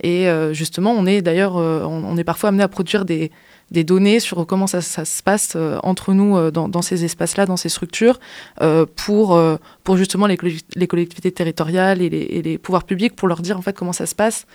Et 0.04 0.28
justement, 0.54 0.92
on 0.92 1.06
est 1.06 1.22
d'ailleurs, 1.22 1.56
on, 1.56 2.18
est 2.18 2.24
parfois 2.24 2.50
amené 2.50 2.64
à 2.64 2.68
produire 2.68 3.06
des, 3.06 3.32
données 3.72 4.20
sur 4.20 4.46
comment 4.48 4.68
ça, 4.68 4.82
se 4.82 5.24
passe 5.24 5.54
euh, 5.56 5.78
entre 5.84 6.14
nous 6.14 6.38
euh, 6.38 6.52
dans, 6.52 6.82
ces 6.82 7.06
espaces-là, 7.06 7.46
dans 7.46 7.58
ces 7.58 7.70
structures, 7.70 8.20
euh, 8.62 8.86
pour, 8.96 9.40
pour 9.84 9.98
justement 9.98 10.26
les, 10.26 10.38
les 10.76 10.88
collectivités 10.88 11.32
territoriales 11.32 12.02
et 12.02 12.10
les, 12.10 12.58
pouvoirs 12.58 12.84
publics, 12.84 13.16
pour 13.16 13.28
leur 13.28 13.42
dire 13.42 13.58
en 13.58 13.62
fait 13.62 13.76
comment 13.76 13.94
ça 13.94 14.06
se 14.06 14.16
passe. 14.16 14.46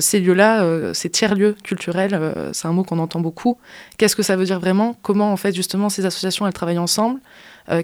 ces 0.00 0.20
lieux-là, 0.20 0.92
ces 0.94 1.10
tiers-lieux 1.10 1.56
culturels, 1.62 2.50
c'est 2.52 2.68
un 2.68 2.72
mot 2.72 2.84
qu'on 2.84 2.98
entend 2.98 3.20
beaucoup. 3.20 3.58
Qu'est-ce 3.98 4.16
que 4.16 4.22
ça 4.22 4.36
veut 4.36 4.44
dire 4.44 4.60
vraiment? 4.60 4.96
Comment 5.02 5.32
en 5.32 5.36
fait 5.36 5.54
justement 5.54 5.88
ces 5.88 6.06
associations 6.06 6.46
elles 6.46 6.52
travaillent 6.52 6.78
ensemble? 6.78 7.20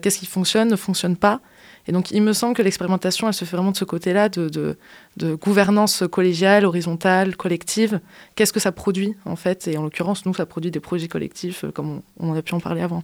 Qu'est-ce 0.00 0.18
qui 0.18 0.26
fonctionne, 0.26 0.68
ne 0.68 0.76
fonctionne 0.76 1.16
pas? 1.16 1.40
Et 1.88 1.92
donc, 1.92 2.10
il 2.12 2.22
me 2.22 2.32
semble 2.32 2.54
que 2.54 2.62
l'expérimentation, 2.62 3.26
elle 3.26 3.34
se 3.34 3.44
fait 3.44 3.56
vraiment 3.56 3.72
de 3.72 3.76
ce 3.76 3.84
côté-là, 3.84 4.28
de, 4.28 4.76
gouvernance 5.20 6.04
collégiale, 6.10 6.64
horizontale, 6.64 7.36
collective. 7.36 8.00
Qu'est-ce 8.36 8.52
que 8.52 8.60
ça 8.60 8.72
produit, 8.72 9.16
en 9.24 9.36
fait? 9.36 9.66
Et 9.66 9.76
en 9.76 9.82
l'occurrence, 9.82 10.24
nous, 10.24 10.34
ça 10.34 10.46
produit 10.46 10.70
des 10.70 10.80
projets 10.80 11.08
collectifs, 11.08 11.64
euh, 11.64 11.70
comme 11.72 12.02
on, 12.20 12.30
on 12.30 12.34
a 12.34 12.42
pu 12.42 12.54
en 12.54 12.60
parler 12.60 12.82
avant. 12.82 13.02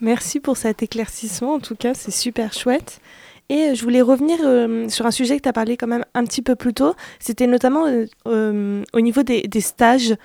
Merci 0.00 0.40
pour 0.40 0.56
cet 0.56 0.82
éclaircissement, 0.82 1.54
en 1.54 1.60
tout 1.60 1.76
cas, 1.76 1.94
c'est 1.94 2.10
super 2.10 2.52
chouette. 2.52 3.00
Et 3.48 3.68
euh, 3.68 3.74
je 3.74 3.82
voulais 3.84 4.02
revenir 4.02 4.38
euh, 4.42 4.88
sur 4.88 5.06
un 5.06 5.12
sujet 5.12 5.36
que 5.36 5.42
tu 5.42 5.48
as 5.48 5.52
parlé 5.52 5.76
quand 5.76 5.86
même 5.86 6.04
un 6.14 6.24
petit 6.24 6.42
peu 6.42 6.56
plus 6.56 6.74
tôt. 6.74 6.94
C'était 7.20 7.46
notamment 7.46 7.84
au 8.24 9.00
niveau 9.00 9.22
des, 9.22 9.42
des 9.42 9.60
stages. 9.60 10.16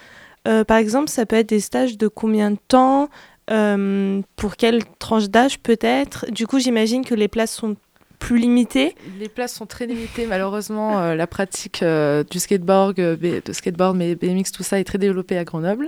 par 0.43 0.77
exemple, 0.77 1.09
ça 1.09 1.27
peut 1.27 1.35
être 1.35 1.49
des 1.49 1.59
stages 1.59 1.95
de 1.97 2.07
combien 2.07 2.51
de 2.51 2.57
temps? 2.67 3.09
Euh, 3.49 4.21
pour 4.35 4.55
quelle 4.55 4.83
tranche 4.99 5.29
d'âge 5.29 5.59
peut-être? 5.59 6.25
Du 6.31 6.47
coup, 6.47 6.59
j'imagine 6.59 7.03
que 7.03 7.15
les 7.15 7.27
places 7.27 7.53
sont 7.53 7.75
plus 8.19 8.37
limitées. 8.37 8.95
Les 9.17 9.29
places 9.29 9.53
sont 9.53 9.65
très 9.65 9.85
limitées, 9.85 10.25
malheureusement. 10.25 10.99
Euh, 10.99 11.15
la 11.15 11.25
pratique 11.25 11.81
euh, 11.83 12.23
du 12.29 12.39
skateboard, 12.39 12.95
de 12.95 13.53
skateboard, 13.53 13.95
mais 13.95 14.15
BMX, 14.15 14.51
tout 14.51 14.63
ça 14.63 14.79
est 14.79 14.83
très 14.83 14.97
développée 14.97 15.37
à 15.37 15.45
Grenoble. 15.45 15.87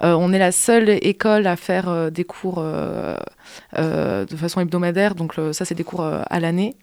on 0.00 0.32
est 0.32 0.38
la 0.38 0.52
seule 0.52 0.88
école 0.88 1.46
à 1.46 1.56
faire 1.56 2.10
des 2.10 2.24
cours 2.24 2.64
de 3.76 4.36
façon 4.36 4.60
hebdomadaire, 4.60 5.14
donc 5.14 5.34
ça, 5.52 5.64
c'est 5.64 5.74
des 5.74 5.84
cours 5.84 6.04
à 6.04 6.40
l'année, 6.40 6.76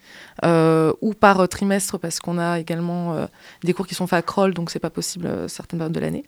ou 0.43 1.13
par 1.13 1.47
trimestre, 1.47 1.99
parce 1.99 2.19
qu'on 2.19 2.37
a 2.37 2.59
également 2.59 3.27
des 3.63 3.73
cours 3.73 3.87
qui 3.87 3.95
sont 3.95 4.07
faits 4.07 4.19
à 4.19 4.21
Kroll, 4.21 4.53
donc 4.53 4.69
c'est 4.69 4.79
pas 4.79 4.89
possible 4.89 5.49
certaines 5.49 5.79
périodes 5.79 5.93
de 5.93 5.99
l'année. 5.99 6.23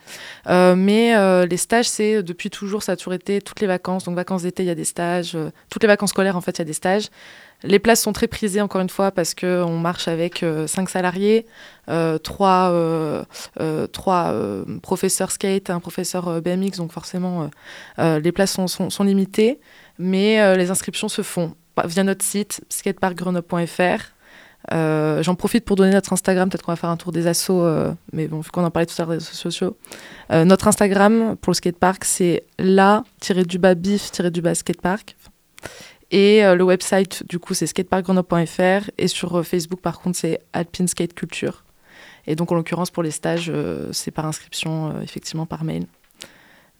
mais 0.75 1.45
les 1.45 1.57
stages, 1.57 1.89
c'est 1.89 2.23
depuis 2.23 2.49
toujours, 2.49 2.83
ça 2.83 2.93
a 2.93 2.95
toujours 2.95 3.13
été 3.13 3.41
toutes 3.41 3.61
les 3.61 3.67
vacances. 3.67 4.05
Donc 4.05 4.15
vacances 4.15 4.43
d'été, 4.43 4.63
il 4.63 4.67
y 4.67 4.71
a 4.71 4.75
des 4.75 4.85
stages. 4.85 5.37
toutes 5.69 5.83
les 5.83 5.87
vacances 5.87 6.11
scolaires, 6.11 6.37
en 6.37 6.41
fait, 6.41 6.57
il 6.57 6.59
y 6.59 6.61
a 6.61 6.65
des 6.65 6.73
stages. 6.73 7.09
Les 7.63 7.79
places 7.79 8.01
sont 8.01 8.13
très 8.13 8.27
prisées, 8.27 8.61
encore 8.61 8.81
une 8.81 8.89
fois, 8.89 9.11
parce 9.11 9.33
qu'on 9.33 9.77
marche 9.77 10.07
avec 10.07 10.43
euh, 10.43 10.67
cinq 10.67 10.89
salariés, 10.89 11.45
euh, 11.89 12.17
trois, 12.17 12.69
euh, 12.71 13.23
professeurs 14.81 15.31
skate, 15.31 15.69
un 15.69 15.79
professeur 15.79 16.41
BMX, 16.41 16.77
donc 16.77 16.91
forcément, 16.91 17.49
les 17.97 18.31
places 18.31 18.57
sont, 18.67 19.03
limitées, 19.03 19.59
mais 19.97 20.57
les 20.57 20.71
inscriptions 20.71 21.09
se 21.09 21.21
font 21.21 21.55
via 21.83 22.03
notre 22.03 22.23
site 22.23 22.61
skateparkgrenoble.fr. 22.69 24.13
J'en 24.71 25.35
profite 25.35 25.65
pour 25.65 25.75
donner 25.75 25.91
notre 25.91 26.13
Instagram, 26.13 26.49
peut-être 26.49 26.63
qu'on 26.63 26.71
va 26.71 26.77
faire 26.77 26.89
un 26.89 26.97
tour 26.97 27.11
des 27.11 27.27
assos, 27.27 27.67
mais 28.13 28.27
bon, 28.27 28.39
vu 28.39 28.49
qu'on 28.51 28.63
en 28.63 28.71
parlait 28.71 28.85
tout 28.85 28.95
à 28.97 29.01
l'heure 29.03 29.09
des 29.09 29.15
réseaux 29.15 29.33
sociaux. 29.33 29.75
notre 30.31 30.67
Instagram 30.67 31.35
pour 31.39 31.51
le 31.51 31.55
skatepark, 31.55 32.03
c'est 32.03 32.45
la-bif-skatepark. 32.57 35.15
Et 36.11 36.45
euh, 36.45 36.55
le 36.55 36.63
website, 36.63 37.23
du 37.27 37.39
coup, 37.39 37.53
c'est 37.53 37.67
skateparkgrenoble.fr. 37.67 38.89
Et 38.97 39.07
sur 39.07 39.35
euh, 39.35 39.43
Facebook, 39.43 39.81
par 39.81 39.99
contre, 39.99 40.17
c'est 40.17 40.39
Alpine 40.53 40.87
Skate 40.87 41.13
Culture. 41.13 41.63
Et 42.27 42.35
donc, 42.35 42.51
en 42.51 42.55
l'occurrence, 42.55 42.91
pour 42.91 43.03
les 43.03 43.11
stages, 43.11 43.51
euh, 43.53 43.89
c'est 43.91 44.11
par 44.11 44.25
inscription, 44.25 45.01
effectivement, 45.01 45.45
par 45.45 45.63
mail. 45.63 45.85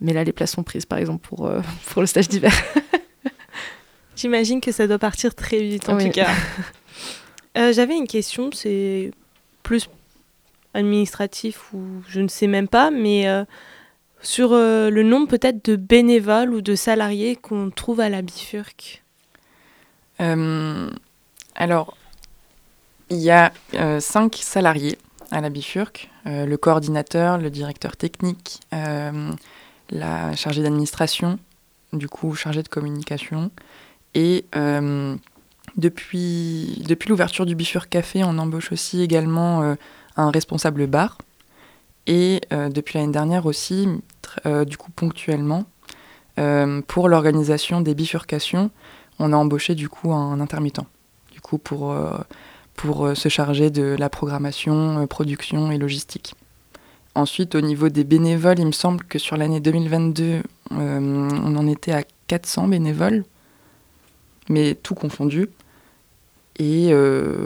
Mais 0.02 0.14
là, 0.14 0.24
les 0.24 0.34
places 0.34 0.52
sont 0.52 0.64
prises, 0.64 0.86
par 0.86 1.00
exemple, 1.00 1.28
pour, 1.28 1.50
pour 1.90 2.02
le 2.02 2.08
stage 2.08 2.30
d'hiver. 2.30 2.54
J'imagine 4.16 4.62
que 4.62 4.72
ça 4.72 4.88
doit 4.88 5.00
partir 5.00 5.36
très 5.36 5.60
vite, 5.60 5.90
en 5.90 5.98
tout 5.98 6.10
cas. 6.10 6.30
J'avais 7.56 7.96
une 7.96 8.08
question, 8.08 8.50
c'est 8.54 9.12
plus 9.64 9.90
administratif 10.74 11.74
ou 11.74 11.84
je 12.08 12.20
ne 12.22 12.28
sais 12.28 12.48
même 12.48 12.68
pas, 12.68 12.92
mais 12.92 13.26
sur 14.22 14.52
le 14.52 15.04
nombre 15.04 15.28
peut-être 15.28 15.64
de 15.66 15.76
bénévoles 15.76 16.54
ou 16.54 16.62
de 16.62 16.76
salariés 16.76 17.36
qu'on 17.36 17.70
trouve 17.70 18.00
à 18.00 18.10
la 18.10 18.22
Bifurque. 18.22 19.04
Euh, 20.22 20.90
alors, 21.56 21.96
il 23.10 23.18
y 23.18 23.32
a 23.32 23.52
euh, 23.76 24.00
cinq 24.00 24.36
salariés 24.42 24.98
à 25.32 25.42
la 25.42 25.50
Bifurque, 25.50 26.10
euh, 26.28 26.46
le 26.46 26.58
coordinateur, 26.58 27.38
le 27.38 27.50
directeur 27.50 27.98
technique, 27.98 28.60
la 29.92 30.36
chargée 30.36 30.64
d'administration, 30.64 31.38
du 31.94 32.08
coup 32.08 32.34
chargée 32.36 32.64
de 32.64 32.68
communication. 32.68 33.52
Et 34.16 34.46
depuis, 35.78 36.84
depuis 36.88 37.10
l'ouverture 37.10 37.46
du 37.46 37.54
Bifurque 37.54 37.90
Café, 37.90 38.24
on 38.24 38.38
embauche 38.38 38.72
aussi 38.72 39.02
également 39.02 39.76
un 40.16 40.32
responsable 40.32 40.88
bar. 40.88 41.18
Et 42.08 42.42
depuis 42.52 42.98
l'année 42.98 43.12
dernière 43.12 43.46
aussi, 43.46 43.88
du 44.46 44.78
coup 44.78 44.90
ponctuellement, 44.92 45.66
pour 46.88 47.10
l'organisation 47.10 47.82
des 47.82 47.94
bifurcations, 47.94 48.72
on 49.20 49.34
a 49.34 49.38
embauché 49.38 49.76
du 49.76 49.90
coup 49.90 50.14
un 50.14 50.40
intermittent, 50.40 50.82
du 51.32 51.42
coup 51.42 51.58
pour, 51.58 51.92
euh, 51.92 52.18
euh, 52.86 53.16
se 53.16 53.30
charger 53.30 53.70
de 53.70 53.96
la 53.98 54.10
programmation, 54.10 55.00
euh, 55.00 55.08
production 55.08 55.72
et 55.72 55.78
logistique. 55.78 56.36
Ensuite, 57.16 57.56
au 57.56 57.62
niveau 57.62 57.88
des 57.88 58.04
bénévoles, 58.04 58.60
il 58.60 58.66
me 58.66 58.74
semble 58.74 59.04
que 59.06 59.20
sur 59.20 59.38
l'année 59.38 59.62
2022, 59.62 60.44
on 60.72 61.56
en 61.56 61.68
était 61.68 61.94
à 61.94 62.04
400 62.28 62.68
bénévoles, 62.68 63.24
mais 64.50 64.76
tout 64.76 64.96
confondu. 64.96 65.50
Et 66.58 66.94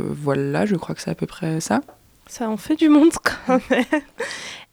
voilà, 0.09 0.65
je 0.65 0.75
crois 0.75 0.93
que 0.93 1.01
c'est 1.01 1.09
à 1.09 1.15
peu 1.15 1.25
près 1.25 1.59
ça. 1.59 1.81
Ça 2.27 2.49
en 2.49 2.57
fait 2.57 2.75
du 2.75 2.89
monde 2.89 3.11
quand 3.47 3.59
même. 3.69 3.85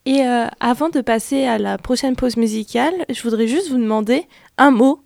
Et 0.04 0.20
avant 0.60 0.90
de 0.90 1.00
passer 1.00 1.44
à 1.44 1.58
la 1.58 1.78
prochaine 1.78 2.16
pause 2.16 2.36
musicale, 2.36 2.94
je 3.08 3.22
voudrais 3.22 3.48
juste 3.48 3.70
vous 3.70 3.78
demander 3.78 4.26
un 4.58 4.70
mot 4.70 5.02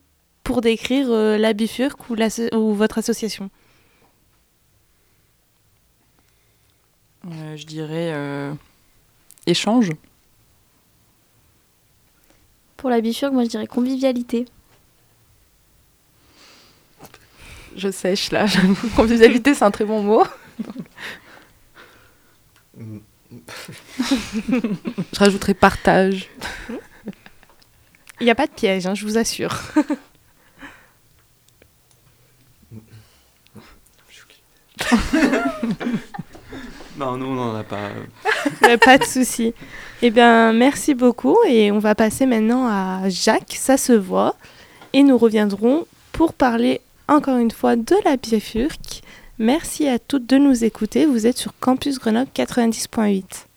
pour 0.50 0.60
décrire 0.60 1.06
euh, 1.10 1.38
la 1.38 1.52
Bifurque 1.52 2.10
ou, 2.10 2.16
ou 2.56 2.74
votre 2.74 2.98
association 2.98 3.50
euh, 7.26 7.56
Je 7.56 7.66
dirais 7.66 8.12
euh, 8.12 8.52
échange. 9.46 9.90
Pour 12.76 12.90
la 12.90 13.00
Bifurque, 13.00 13.32
moi 13.32 13.44
je 13.44 13.50
dirais 13.50 13.66
convivialité. 13.68 14.46
Je 17.80 17.90
sèche 17.90 18.30
là, 18.30 18.44
convivialité 18.94 19.54
c'est 19.54 19.64
un 19.64 19.70
très 19.70 19.86
bon 19.86 20.02
mot. 20.02 20.22
je 22.78 22.84
rajouterais 25.18 25.54
partage. 25.54 26.28
Il 28.20 28.24
n'y 28.24 28.30
a 28.30 28.34
pas 28.34 28.46
de 28.46 28.52
piège, 28.52 28.86
hein, 28.86 28.94
je 28.94 29.06
vous 29.06 29.16
assure. 29.16 29.58
non, 36.98 37.16
nous, 37.16 37.24
on 37.24 37.34
n'en 37.34 37.54
a 37.54 37.64
pas. 37.64 37.92
pas 38.84 38.98
de 38.98 39.04
souci. 39.04 39.54
Eh 40.02 40.10
bien, 40.10 40.52
merci 40.52 40.94
beaucoup. 40.94 41.38
Et 41.48 41.72
on 41.72 41.78
va 41.78 41.94
passer 41.94 42.26
maintenant 42.26 42.66
à 42.66 43.08
Jacques, 43.08 43.54
ça 43.56 43.78
se 43.78 43.94
voit. 43.94 44.36
Et 44.92 45.02
nous 45.02 45.16
reviendrons 45.16 45.86
pour 46.12 46.34
parler 46.34 46.82
encore 47.10 47.38
une 47.38 47.50
fois 47.50 47.76
de 47.76 47.96
la 48.04 48.16
Bifurque. 48.16 49.02
Merci 49.38 49.88
à 49.88 49.98
toutes 49.98 50.26
de 50.26 50.38
nous 50.38 50.64
écouter. 50.64 51.06
Vous 51.06 51.26
êtes 51.26 51.36
sur 51.36 51.52
Campus 51.58 51.98
Grenoble 51.98 52.30
90.8. 52.34 53.49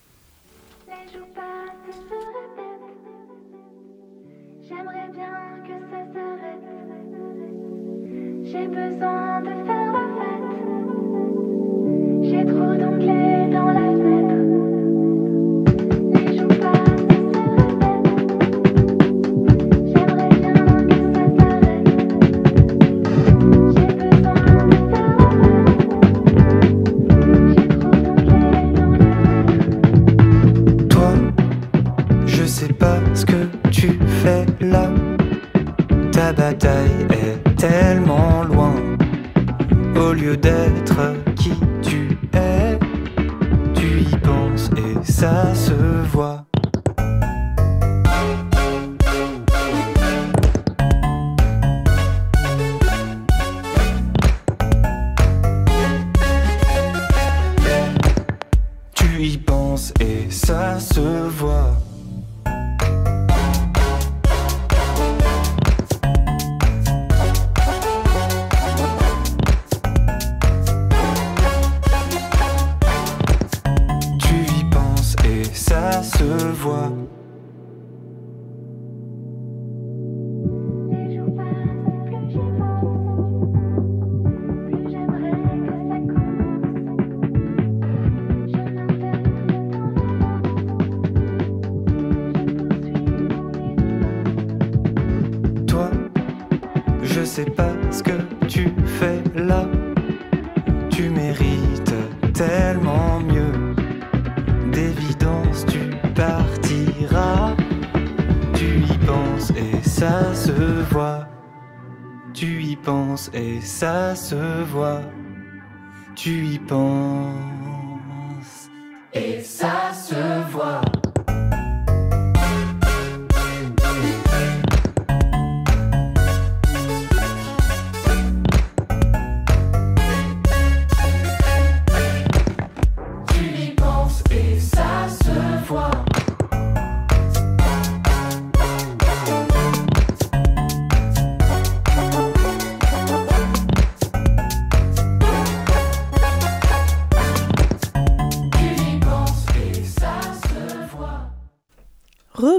ça 113.79 114.15
se 114.15 114.63
voit. 114.71 115.12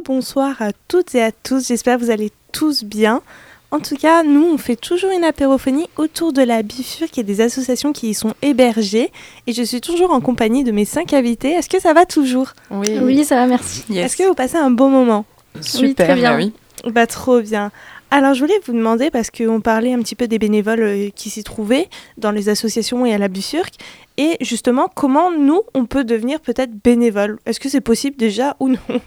Rebonsoir 0.08 0.60
à 0.60 0.72
toutes 0.86 1.14
et 1.14 1.22
à 1.22 1.32
tous, 1.32 1.68
j'espère 1.68 1.98
que 1.98 2.04
vous 2.04 2.10
allez 2.10 2.30
tous 2.52 2.84
bien. 2.84 3.22
En 3.70 3.80
tout 3.80 3.96
cas, 3.96 4.22
nous, 4.22 4.44
on 4.44 4.58
fait 4.58 4.76
toujours 4.76 5.10
une 5.10 5.24
apérophonie 5.24 5.86
autour 5.96 6.34
de 6.34 6.42
la 6.42 6.62
bifurque 6.62 7.16
et 7.16 7.22
des 7.22 7.40
associations 7.40 7.94
qui 7.94 8.10
y 8.10 8.14
sont 8.14 8.34
hébergées. 8.42 9.10
Et 9.46 9.54
je 9.54 9.62
suis 9.62 9.80
toujours 9.80 10.10
en 10.10 10.20
compagnie 10.20 10.62
de 10.62 10.72
mes 10.72 10.84
cinq 10.84 11.14
invités. 11.14 11.52
Est-ce 11.52 11.70
que 11.70 11.80
ça 11.80 11.94
va 11.94 12.04
toujours? 12.04 12.52
Oui, 12.70 12.98
Oui, 13.00 13.24
ça 13.24 13.36
va, 13.36 13.46
merci. 13.46 13.82
Est-ce 13.96 14.14
que 14.18 14.24
vous 14.24 14.34
passez 14.34 14.58
un 14.58 14.70
bon 14.70 14.90
moment? 14.90 15.24
Super, 15.62 16.06
très 16.06 16.16
bien. 16.16 16.32
bah 16.32 16.36
oui. 16.36 16.52
Bah 16.92 17.06
trop 17.06 17.40
bien. 17.40 17.72
Alors 18.10 18.34
je 18.34 18.40
voulais 18.40 18.60
vous 18.66 18.74
demander, 18.74 19.10
parce 19.10 19.30
qu'on 19.30 19.62
parlait 19.62 19.94
un 19.94 20.00
petit 20.00 20.14
peu 20.16 20.28
des 20.28 20.38
bénévoles 20.38 20.82
euh, 20.82 21.08
qui 21.16 21.30
s'y 21.30 21.42
trouvaient 21.44 21.88
dans 22.18 22.30
les 22.30 22.50
associations 22.50 23.06
et 23.06 23.14
à 23.14 23.18
la 23.18 23.28
bifurque, 23.28 23.74
et 24.18 24.36
justement 24.42 24.88
comment 24.94 25.30
nous, 25.32 25.62
on 25.72 25.86
peut 25.86 26.04
devenir 26.04 26.40
peut-être 26.40 26.70
bénévole. 26.84 27.38
Est-ce 27.46 27.58
que 27.58 27.70
c'est 27.70 27.80
possible 27.80 28.16
déjà 28.18 28.54
ou 28.60 28.68
non? 28.68 29.00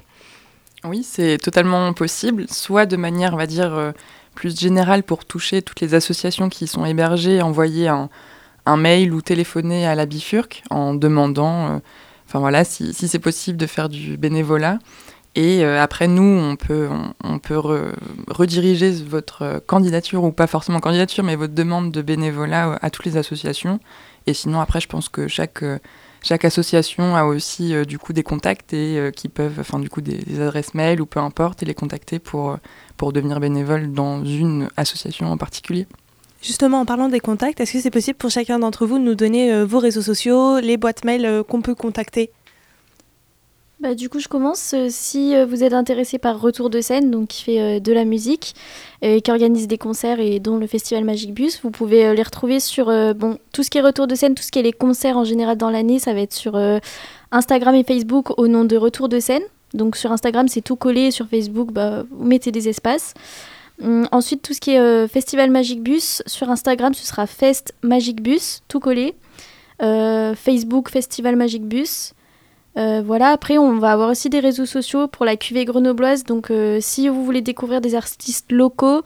Oui, 0.89 1.03
c'est 1.03 1.37
totalement 1.37 1.91
possible, 1.93 2.45
soit 2.49 2.85
de 2.85 2.95
manière, 2.95 3.33
on 3.33 3.37
va 3.37 3.47
dire, 3.47 3.73
euh, 3.73 3.91
plus 4.35 4.57
générale 4.57 5.03
pour 5.03 5.25
toucher 5.25 5.61
toutes 5.61 5.81
les 5.81 5.95
associations 5.95 6.47
qui 6.49 6.67
sont 6.67 6.85
hébergées, 6.85 7.41
envoyer 7.41 7.89
un, 7.89 8.09
mail 8.77 9.13
ou 9.13 9.21
téléphoner 9.21 9.85
à 9.85 9.95
la 9.95 10.05
bifurque 10.05 10.63
en 10.69 10.93
demandant, 10.93 11.75
euh, 11.75 11.79
voilà, 12.33 12.63
si, 12.63 12.93
c'est 12.93 13.19
possible 13.19 13.57
de 13.57 13.65
faire 13.65 13.89
du 13.89 14.17
bénévolat. 14.17 14.79
Et 15.35 15.63
euh, 15.63 15.81
après, 15.81 16.07
nous, 16.07 16.23
on 16.23 16.55
peut, 16.55 16.89
on, 17.23 17.39
peut 17.39 17.55
re- 17.55 17.93
rediriger 18.29 18.91
votre 18.91 19.61
candidature, 19.67 20.23
ou 20.23 20.31
pas 20.31 20.47
forcément 20.47 20.79
candidature, 20.79 21.23
mais 21.23 21.35
votre 21.35 21.53
demande 21.53 21.91
de 21.91 22.01
bénévolat 22.01 22.79
à 22.81 22.89
toutes 22.89 23.05
les 23.05 23.17
associations. 23.17 23.79
Et 24.25 24.33
sinon, 24.33 24.61
après, 24.61 24.79
je 24.79 24.87
pense 24.87 25.09
que 25.09 25.27
chaque, 25.27 25.63
chaque 26.27 26.43
association 26.43 27.15
a 27.15 27.23
aussi 27.23 27.73
euh, 27.73 27.85
du 27.85 27.97
coup 27.97 28.11
des 28.11 28.23
contacts 28.23 28.73
et 28.73 28.97
euh, 28.97 29.11
qui 29.11 29.29
peuvent, 29.29 29.59
enfin 29.59 29.79
du 29.79 29.89
coup 29.89 30.01
des, 30.01 30.41
adresses 30.41 30.73
mail 30.73 30.99
ou 30.99 31.05
peu 31.05 31.21
importe, 31.21 31.63
et 31.63 31.65
les 31.65 31.73
contacter 31.73 32.19
pour, 32.19 32.51
euh, 32.51 32.55
pour 32.97 33.13
devenir 33.13 33.39
bénévole 33.39 33.93
dans 33.93 34.25
une 34.25 34.67
association 34.75 35.27
en 35.31 35.37
particulier. 35.37 35.87
Justement, 36.41 36.81
en 36.81 36.85
parlant 36.85 37.07
des 37.07 37.21
contacts, 37.21 37.61
est-ce 37.61 37.71
que 37.71 37.79
c'est 37.79 37.91
possible 37.91 38.17
pour 38.17 38.29
chacun 38.29 38.59
d'entre 38.59 38.85
vous 38.85 38.99
de 38.99 39.03
nous 39.03 39.15
donner 39.15 39.63
vos 39.63 39.79
réseaux 39.79 40.03
sociaux, 40.03 40.59
les 40.59 40.77
boîtes 40.77 41.03
mail 41.03 41.43
qu'on 41.47 41.61
peut 41.61 41.73
contacter? 41.73 42.29
Bah, 43.79 43.93
du 43.93 44.09
coup, 44.09 44.19
je 44.19 44.27
commence. 44.27 44.73
Euh, 44.73 44.87
Si 44.89 45.35
euh, 45.35 45.45
vous 45.45 45.63
êtes 45.63 45.73
intéressé 45.73 46.17
par 46.17 46.41
Retour 46.41 46.71
de 46.71 46.81
scène, 46.81 47.11
donc 47.11 47.27
qui 47.27 47.43
fait 47.43 47.61
euh, 47.61 47.79
de 47.79 47.93
la 47.93 48.05
musique, 48.05 48.55
et 49.03 49.21
qui 49.21 49.29
organise 49.29 49.67
des 49.67 49.77
concerts 49.77 50.19
et 50.19 50.39
dont 50.39 50.57
le 50.57 50.65
festival 50.65 51.03
Magic 51.03 51.31
Bus, 51.31 51.59
vous 51.61 51.69
pouvez 51.69 52.15
les 52.15 52.23
retrouver 52.23 52.59
sur 52.59 52.87
bon, 53.13 53.37
tout 53.53 53.61
ce 53.61 53.69
qui 53.69 53.77
est 53.77 53.81
Retour 53.81 54.07
de 54.07 54.15
scène, 54.15 54.33
tout 54.33 54.41
ce 54.41 54.49
qui 54.49 54.57
est 54.57 54.63
les 54.63 54.73
concerts 54.73 55.17
en 55.17 55.23
général 55.23 55.55
dans 55.57 55.69
l'année, 55.69 55.99
ça 55.99 56.13
va 56.13 56.21
être 56.21 56.33
sur 56.33 56.59
Instagram 57.31 57.75
et 57.75 57.83
Facebook 57.83 58.39
au 58.39 58.47
nom 58.47 58.65
de 58.65 58.75
Retour 58.75 59.07
de 59.07 59.19
scène. 59.19 59.43
Donc 59.75 59.95
sur 59.97 60.11
Instagram, 60.11 60.47
c'est 60.47 60.61
tout 60.61 60.75
collé, 60.75 61.11
sur 61.11 61.27
Facebook, 61.27 61.71
bah, 61.71 62.05
vous 62.09 62.25
mettez 62.25 62.51
des 62.51 62.69
espaces. 62.69 63.13
Hum, 63.83 64.07
ensuite, 64.11 64.41
tout 64.41 64.55
ce 64.55 64.59
qui 64.59 64.71
est 64.71 65.07
Festival 65.07 65.51
Magic 65.51 65.83
Bus, 65.83 66.23
sur 66.25 66.49
Instagram, 66.49 66.95
ce 66.95 67.05
sera 67.05 67.27
Fest 67.27 67.75
Magic 67.83 68.23
Bus, 68.23 68.63
tout 68.67 68.79
collé. 68.79 69.13
Facebook 69.79 70.89
Festival 70.89 71.35
Magic 71.35 71.63
Bus. 71.63 72.15
Euh, 72.77 73.01
voilà, 73.03 73.29
après 73.29 73.57
on 73.57 73.79
va 73.79 73.91
avoir 73.91 74.11
aussi 74.11 74.29
des 74.29 74.39
réseaux 74.39 74.67
sociaux 74.67 75.07
pour 75.07 75.25
la 75.25 75.35
cuvée 75.35 75.65
grenobloise. 75.65 76.23
Donc 76.23 76.51
euh, 76.51 76.77
si 76.79 77.09
vous 77.09 77.25
voulez 77.25 77.41
découvrir 77.41 77.81
des 77.81 77.95
artistes 77.95 78.51
locaux, 78.51 79.01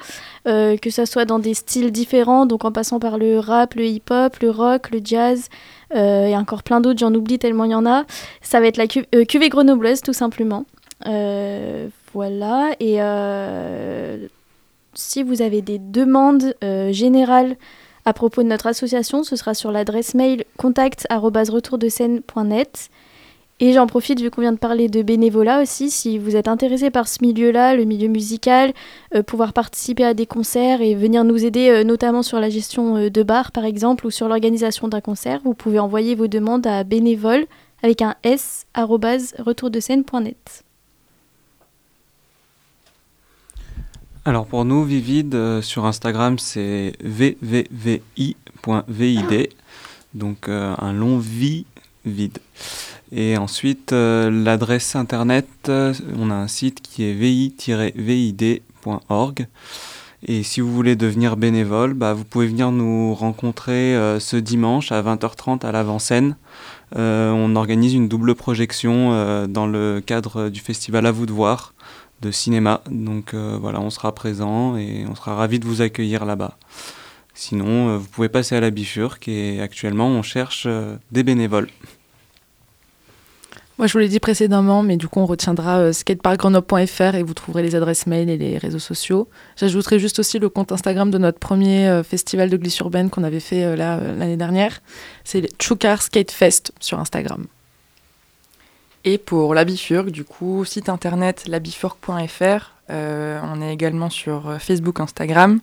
euh, 0.47 0.76
que 0.76 0.89
ce 0.89 1.05
soit 1.05 1.24
dans 1.24 1.39
des 1.39 1.53
styles 1.53 1.91
différents, 1.91 2.45
donc 2.45 2.65
en 2.65 2.74
passant 2.74 2.99
par 2.99 3.17
le 3.17 3.39
rap, 3.39 3.76
le 3.76 3.86
hip-hop, 3.86 4.36
le 4.41 4.49
rock, 4.51 4.91
le 4.91 4.99
jazz, 5.03 5.47
et 5.93 6.36
encore 6.38 6.63
plein 6.63 6.80
d'autres, 6.82 6.99
j'en 6.99 7.13
oublie 7.13 7.38
tellement 7.39 7.63
il 7.65 7.72
y 7.72 7.76
en 7.76 7.86
a, 7.86 8.05
ça 8.41 8.59
va 8.61 8.67
être 8.67 8.78
la 8.78 8.88
cu- 8.88 9.05
cuvée 9.28 9.49
grenobloise 9.49 10.01
tout 10.01 10.13
simplement. 10.13 10.65
Voilà, 12.13 12.72
et 12.80 12.99
si 14.93 15.24
vous 15.24 15.41
avez 15.41 15.61
des 15.61 15.80
demandes 15.80 16.53
générales 16.91 17.55
à 18.05 18.13
propos 18.13 18.41
de 18.43 18.47
notre 18.47 18.67
association, 18.67 19.24
ce 19.24 19.36
sera 19.36 19.53
sur 19.53 19.69
l'adresse 19.72 20.13
mail 20.15 20.45
contact@retourdescène.net. 20.57 22.89
Et 23.64 23.74
j'en 23.74 23.86
profite, 23.86 24.20
vu 24.20 24.32
qu'on 24.32 24.41
vient 24.41 24.53
de 24.53 24.57
parler 24.57 24.89
de 24.89 25.03
bénévolat 25.03 25.62
aussi, 25.62 25.91
si 25.91 26.18
vous 26.18 26.36
êtes 26.36 26.47
intéressé 26.47 26.89
par 26.89 27.07
ce 27.07 27.20
milieu-là, 27.22 27.76
le 27.76 27.84
milieu 27.84 28.07
musical, 28.07 28.74
euh, 29.14 29.22
pouvoir 29.22 29.53
participer 29.53 30.03
à 30.03 30.16
des 30.16 30.26
concerts 30.26 30.82
et 30.82 30.95
venir 30.95 31.24
nous 31.24 31.45
aider, 31.45 31.70
euh, 31.70 31.84
notamment 31.84 32.24
sur 32.24 32.39
la 32.39 32.49
gestion 32.49 32.97
euh, 32.97 33.12
de 33.12 33.22
bars 33.22 33.51
par 33.51 33.66
exemple, 33.66 34.07
ou 34.07 34.09
sur 34.09 34.28
l'organisation 34.28 34.88
d'un 34.88 34.99
concert, 34.99 35.41
vous 35.43 35.53
pouvez 35.53 35.78
envoyer 35.78 36.16
vos 36.16 36.26
demandes 36.26 36.66
à 36.66 36.84
bénévole 36.84 37.45
avec 37.84 38.01
un 38.01 38.16
s 38.24 38.66
retourdescène.net. 38.76 40.64
Alors 44.26 44.47
pour 44.47 44.66
nous, 44.66 44.84
Vivid, 44.84 45.62
sur 45.62 45.86
Instagram, 45.86 46.39
c'est 46.39 46.93
vvvi.vid, 47.03 48.34
donc 50.16 50.49
un 50.49 50.93
long 50.93 51.20
vi 51.20 51.68
vide. 52.05 52.39
Et 53.11 53.37
ensuite, 53.37 53.91
euh, 53.91 54.31
l'adresse 54.31 54.95
internet, 54.95 55.47
euh, 55.67 55.93
on 56.17 56.31
a 56.31 56.33
un 56.33 56.47
site 56.47 56.81
qui 56.81 57.03
est 57.03 57.13
vi-vid.org. 57.13 58.67
Et 60.23 60.43
si 60.43 60.61
vous 60.61 60.71
voulez 60.71 60.95
devenir 60.95 61.35
bénévole, 61.35 61.93
bah, 61.93 62.13
vous 62.13 62.23
pouvez 62.23 62.47
venir 62.47 62.71
nous 62.71 63.13
rencontrer 63.13 63.95
euh, 63.95 64.19
ce 64.19 64.37
dimanche 64.37 64.91
à 64.91 65.01
20h30 65.01 65.65
à 65.65 65.71
l'avant-scène. 65.71 66.35
On 66.93 67.55
organise 67.55 67.93
une 67.93 68.09
double 68.09 68.35
projection 68.35 69.47
dans 69.47 69.65
le 69.65 70.01
cadre 70.05 70.49
du 70.49 70.59
festival 70.59 71.05
À 71.05 71.13
vous 71.13 71.25
de 71.25 71.31
voir 71.31 71.73
de 72.21 72.31
cinéma. 72.31 72.81
Donc 72.91 73.33
voilà, 73.33 73.79
on 73.79 73.89
sera 73.89 74.13
présent 74.13 74.75
et 74.75 75.05
on 75.09 75.15
sera 75.15 75.35
ravis 75.35 75.59
de 75.59 75.65
vous 75.65 75.81
accueillir 75.81 76.25
là-bas. 76.25 76.57
Sinon, 77.41 77.89
euh, 77.89 77.97
vous 77.97 78.07
pouvez 78.07 78.29
passer 78.29 78.55
à 78.55 78.59
la 78.59 78.69
bifurque 78.69 79.27
et 79.27 79.61
actuellement, 79.61 80.07
on 80.07 80.21
cherche 80.21 80.65
euh, 80.67 80.95
des 81.11 81.23
bénévoles. 81.23 81.69
Moi, 83.79 83.87
je 83.87 83.93
vous 83.93 83.97
l'ai 83.97 84.09
dit 84.09 84.19
précédemment, 84.19 84.83
mais 84.83 84.95
du 84.95 85.07
coup, 85.07 85.21
on 85.21 85.25
retiendra 85.25 85.79
euh, 85.79 85.91
skateparkgrenoble.fr 85.91 87.15
et 87.15 87.23
vous 87.23 87.33
trouverez 87.33 87.63
les 87.63 87.73
adresses 87.73 88.05
mail 88.05 88.29
et 88.29 88.37
les 88.37 88.59
réseaux 88.59 88.77
sociaux. 88.77 89.27
J'ajouterai 89.55 89.97
juste 89.97 90.19
aussi 90.19 90.37
le 90.37 90.49
compte 90.49 90.71
Instagram 90.71 91.09
de 91.09 91.17
notre 91.17 91.39
premier 91.39 91.87
euh, 91.87 92.03
festival 92.03 92.51
de 92.51 92.57
glisse 92.57 92.77
urbaine 92.77 93.09
qu'on 93.09 93.23
avait 93.23 93.39
fait 93.39 93.63
euh, 93.63 93.75
là 93.75 93.97
euh, 93.97 94.15
l'année 94.15 94.37
dernière. 94.37 94.81
C'est 95.23 95.49
Chukar 95.59 96.03
Skate 96.03 96.29
Fest 96.29 96.73
sur 96.79 96.99
Instagram. 96.99 97.47
Et 99.03 99.17
pour 99.17 99.55
la 99.55 99.65
Bifurque, 99.65 100.11
du 100.11 100.25
coup, 100.25 100.63
site 100.63 100.87
internet 100.87 101.47
labifurque.fr. 101.47 102.71
Euh, 102.91 103.41
on 103.43 103.63
est 103.63 103.73
également 103.73 104.11
sur 104.11 104.57
Facebook, 104.59 104.99
Instagram, 104.99 105.59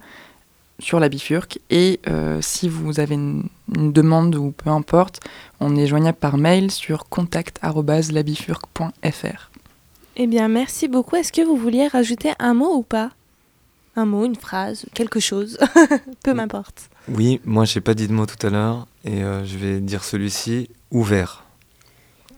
sur 0.79 1.01
la 1.01 1.09
Bifurque. 1.09 1.59
Et 1.71 2.01
euh, 2.09 2.39
si 2.41 2.69
vous 2.69 3.01
avez 3.01 3.15
une, 3.15 3.45
une 3.75 3.93
demande 3.93 4.37
ou 4.37 4.53
peu 4.53 4.71
importe, 4.71 5.21
on 5.61 5.77
est 5.77 5.87
joignable 5.87 6.19
par 6.19 6.37
mail 6.37 6.71
sur 6.71 7.09
contact@labifurque.fr. 7.09 9.51
Eh 10.17 10.27
bien, 10.27 10.49
merci 10.49 10.89
beaucoup. 10.89 11.17
Est-ce 11.17 11.33
que 11.33 11.43
vous 11.43 11.57
vouliez 11.57 11.87
rajouter 11.87 12.33
un 12.39 12.55
mot 12.55 12.75
ou 12.75 12.83
pas? 12.83 13.11
Un 13.97 14.05
mot, 14.05 14.25
une 14.25 14.37
phrase, 14.37 14.87
quelque 14.95 15.21
chose, 15.21 15.59
peu 16.25 16.35
m'importe. 16.35 16.89
Oui, 17.09 17.41
moi 17.45 17.65
j'ai 17.65 17.81
pas 17.81 17.95
dit 17.95 18.07
de 18.07 18.13
mot 18.13 18.27
tout 18.27 18.47
à 18.47 18.51
l'heure 18.51 18.87
et 19.05 19.25
euh, 19.25 19.45
je 19.45 19.57
vais 19.57 19.81
dire 19.81 20.05
celui-ci 20.05 20.69
ouvert. 20.91 21.43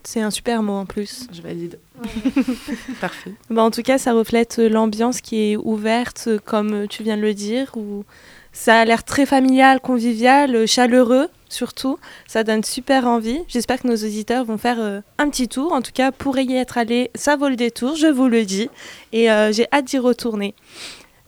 C'est 0.05 0.21
un 0.21 0.31
super 0.31 0.63
mot 0.63 0.75
en 0.75 0.87
plus. 0.87 1.27
Je 1.33 1.43
valide. 1.43 1.79
Parfait. 3.01 3.33
Bah, 3.51 3.63
en 3.63 3.71
tout 3.71 3.83
cas, 3.83 3.99
ça 3.99 4.13
reflète 4.13 4.59
euh, 4.59 4.69
l'ambiance 4.69 5.21
qui 5.21 5.53
est 5.53 5.57
ouverte, 5.57 6.25
euh, 6.27 6.39
comme 6.45 6.73
euh, 6.73 6.87
tu 6.87 7.03
viens 7.03 7.17
de 7.17 7.23
le 7.23 7.35
dire, 7.35 7.73
où 7.77 8.05
ça 8.53 8.81
a 8.81 8.85
l'air 8.85 9.05
très 9.05 9.27
familial, 9.27 9.81
convivial, 9.81 10.67
chaleureux 10.67 11.29
surtout. 11.53 11.99
Ça 12.27 12.45
donne 12.45 12.65
super 12.65 13.07
envie. 13.07 13.41
J'espère 13.49 13.81
que 13.83 13.89
nos 13.89 13.97
auditeurs 13.97 14.45
vont 14.45 14.59
faire 14.59 14.81
euh, 14.81 15.01
un 15.19 15.29
petit 15.29 15.49
tour. 15.49 15.73
En 15.73 15.83
tout 15.83 15.93
cas, 15.93 16.13
pour 16.13 16.39
y 16.39 16.55
être 16.55 16.79
allé, 16.79 17.11
ça 17.15 17.37
vaut 17.37 17.49
le 17.49 17.57
détour, 17.57 17.97
je 17.97 18.07
vous 18.07 18.29
le 18.29 18.45
dis. 18.45 18.71
Et 19.13 19.31
euh, 19.31 19.53
j'ai 19.53 19.67
hâte 19.73 19.87
d'y 19.87 19.99
retourner. 19.99 20.55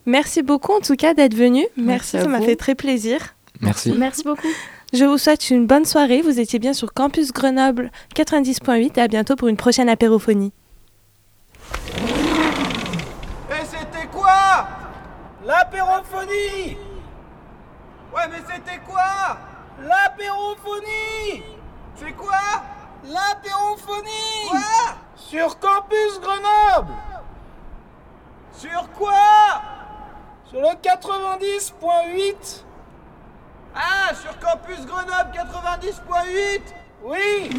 Merci 0.06 0.42
beaucoup 0.42 0.72
en 0.72 0.80
tout 0.80 0.96
cas 0.96 1.14
d'être 1.14 1.34
venu. 1.34 1.66
Merci, 1.76 2.16
Merci 2.16 2.18
ça 2.18 2.28
m'a 2.28 2.40
fait 2.40 2.56
très 2.56 2.74
plaisir. 2.74 3.34
Merci. 3.60 3.92
Merci 3.96 4.24
beaucoup. 4.24 4.48
Je 4.92 5.06
vous 5.06 5.16
souhaite 5.16 5.48
une 5.48 5.66
bonne 5.66 5.86
soirée. 5.86 6.20
Vous 6.20 6.38
étiez 6.38 6.58
bien 6.58 6.74
sur 6.74 6.92
Campus 6.92 7.32
Grenoble 7.32 7.90
90.8 8.14 8.98
et 8.98 9.00
à 9.00 9.08
bientôt 9.08 9.36
pour 9.36 9.48
une 9.48 9.56
prochaine 9.56 9.88
apérophonie. 9.88 10.52
Et 13.48 13.64
c'était 13.64 14.06
quoi? 14.12 14.68
L'apérophonie! 15.46 16.76
Ouais, 18.14 18.28
mais 18.30 18.42
c'était 18.46 18.80
quoi? 18.86 19.38
L'apérophonie! 19.82 21.42
C'est 21.96 22.12
quoi? 22.12 22.62
L'apérophonie! 23.04 24.48
Quoi? 24.50 24.60
Sur 25.16 25.58
Campus 25.58 26.20
Grenoble! 26.20 26.92
Sur 28.52 28.90
quoi? 28.92 29.62
Sur 30.50 30.60
le 30.60 30.68
90.8 30.82 32.64
Ah, 33.74 34.14
sur 34.14 34.38
Campus 34.38 34.84
Grenoble 34.86 35.32
90.8 35.34 36.60
Oui 37.04 37.50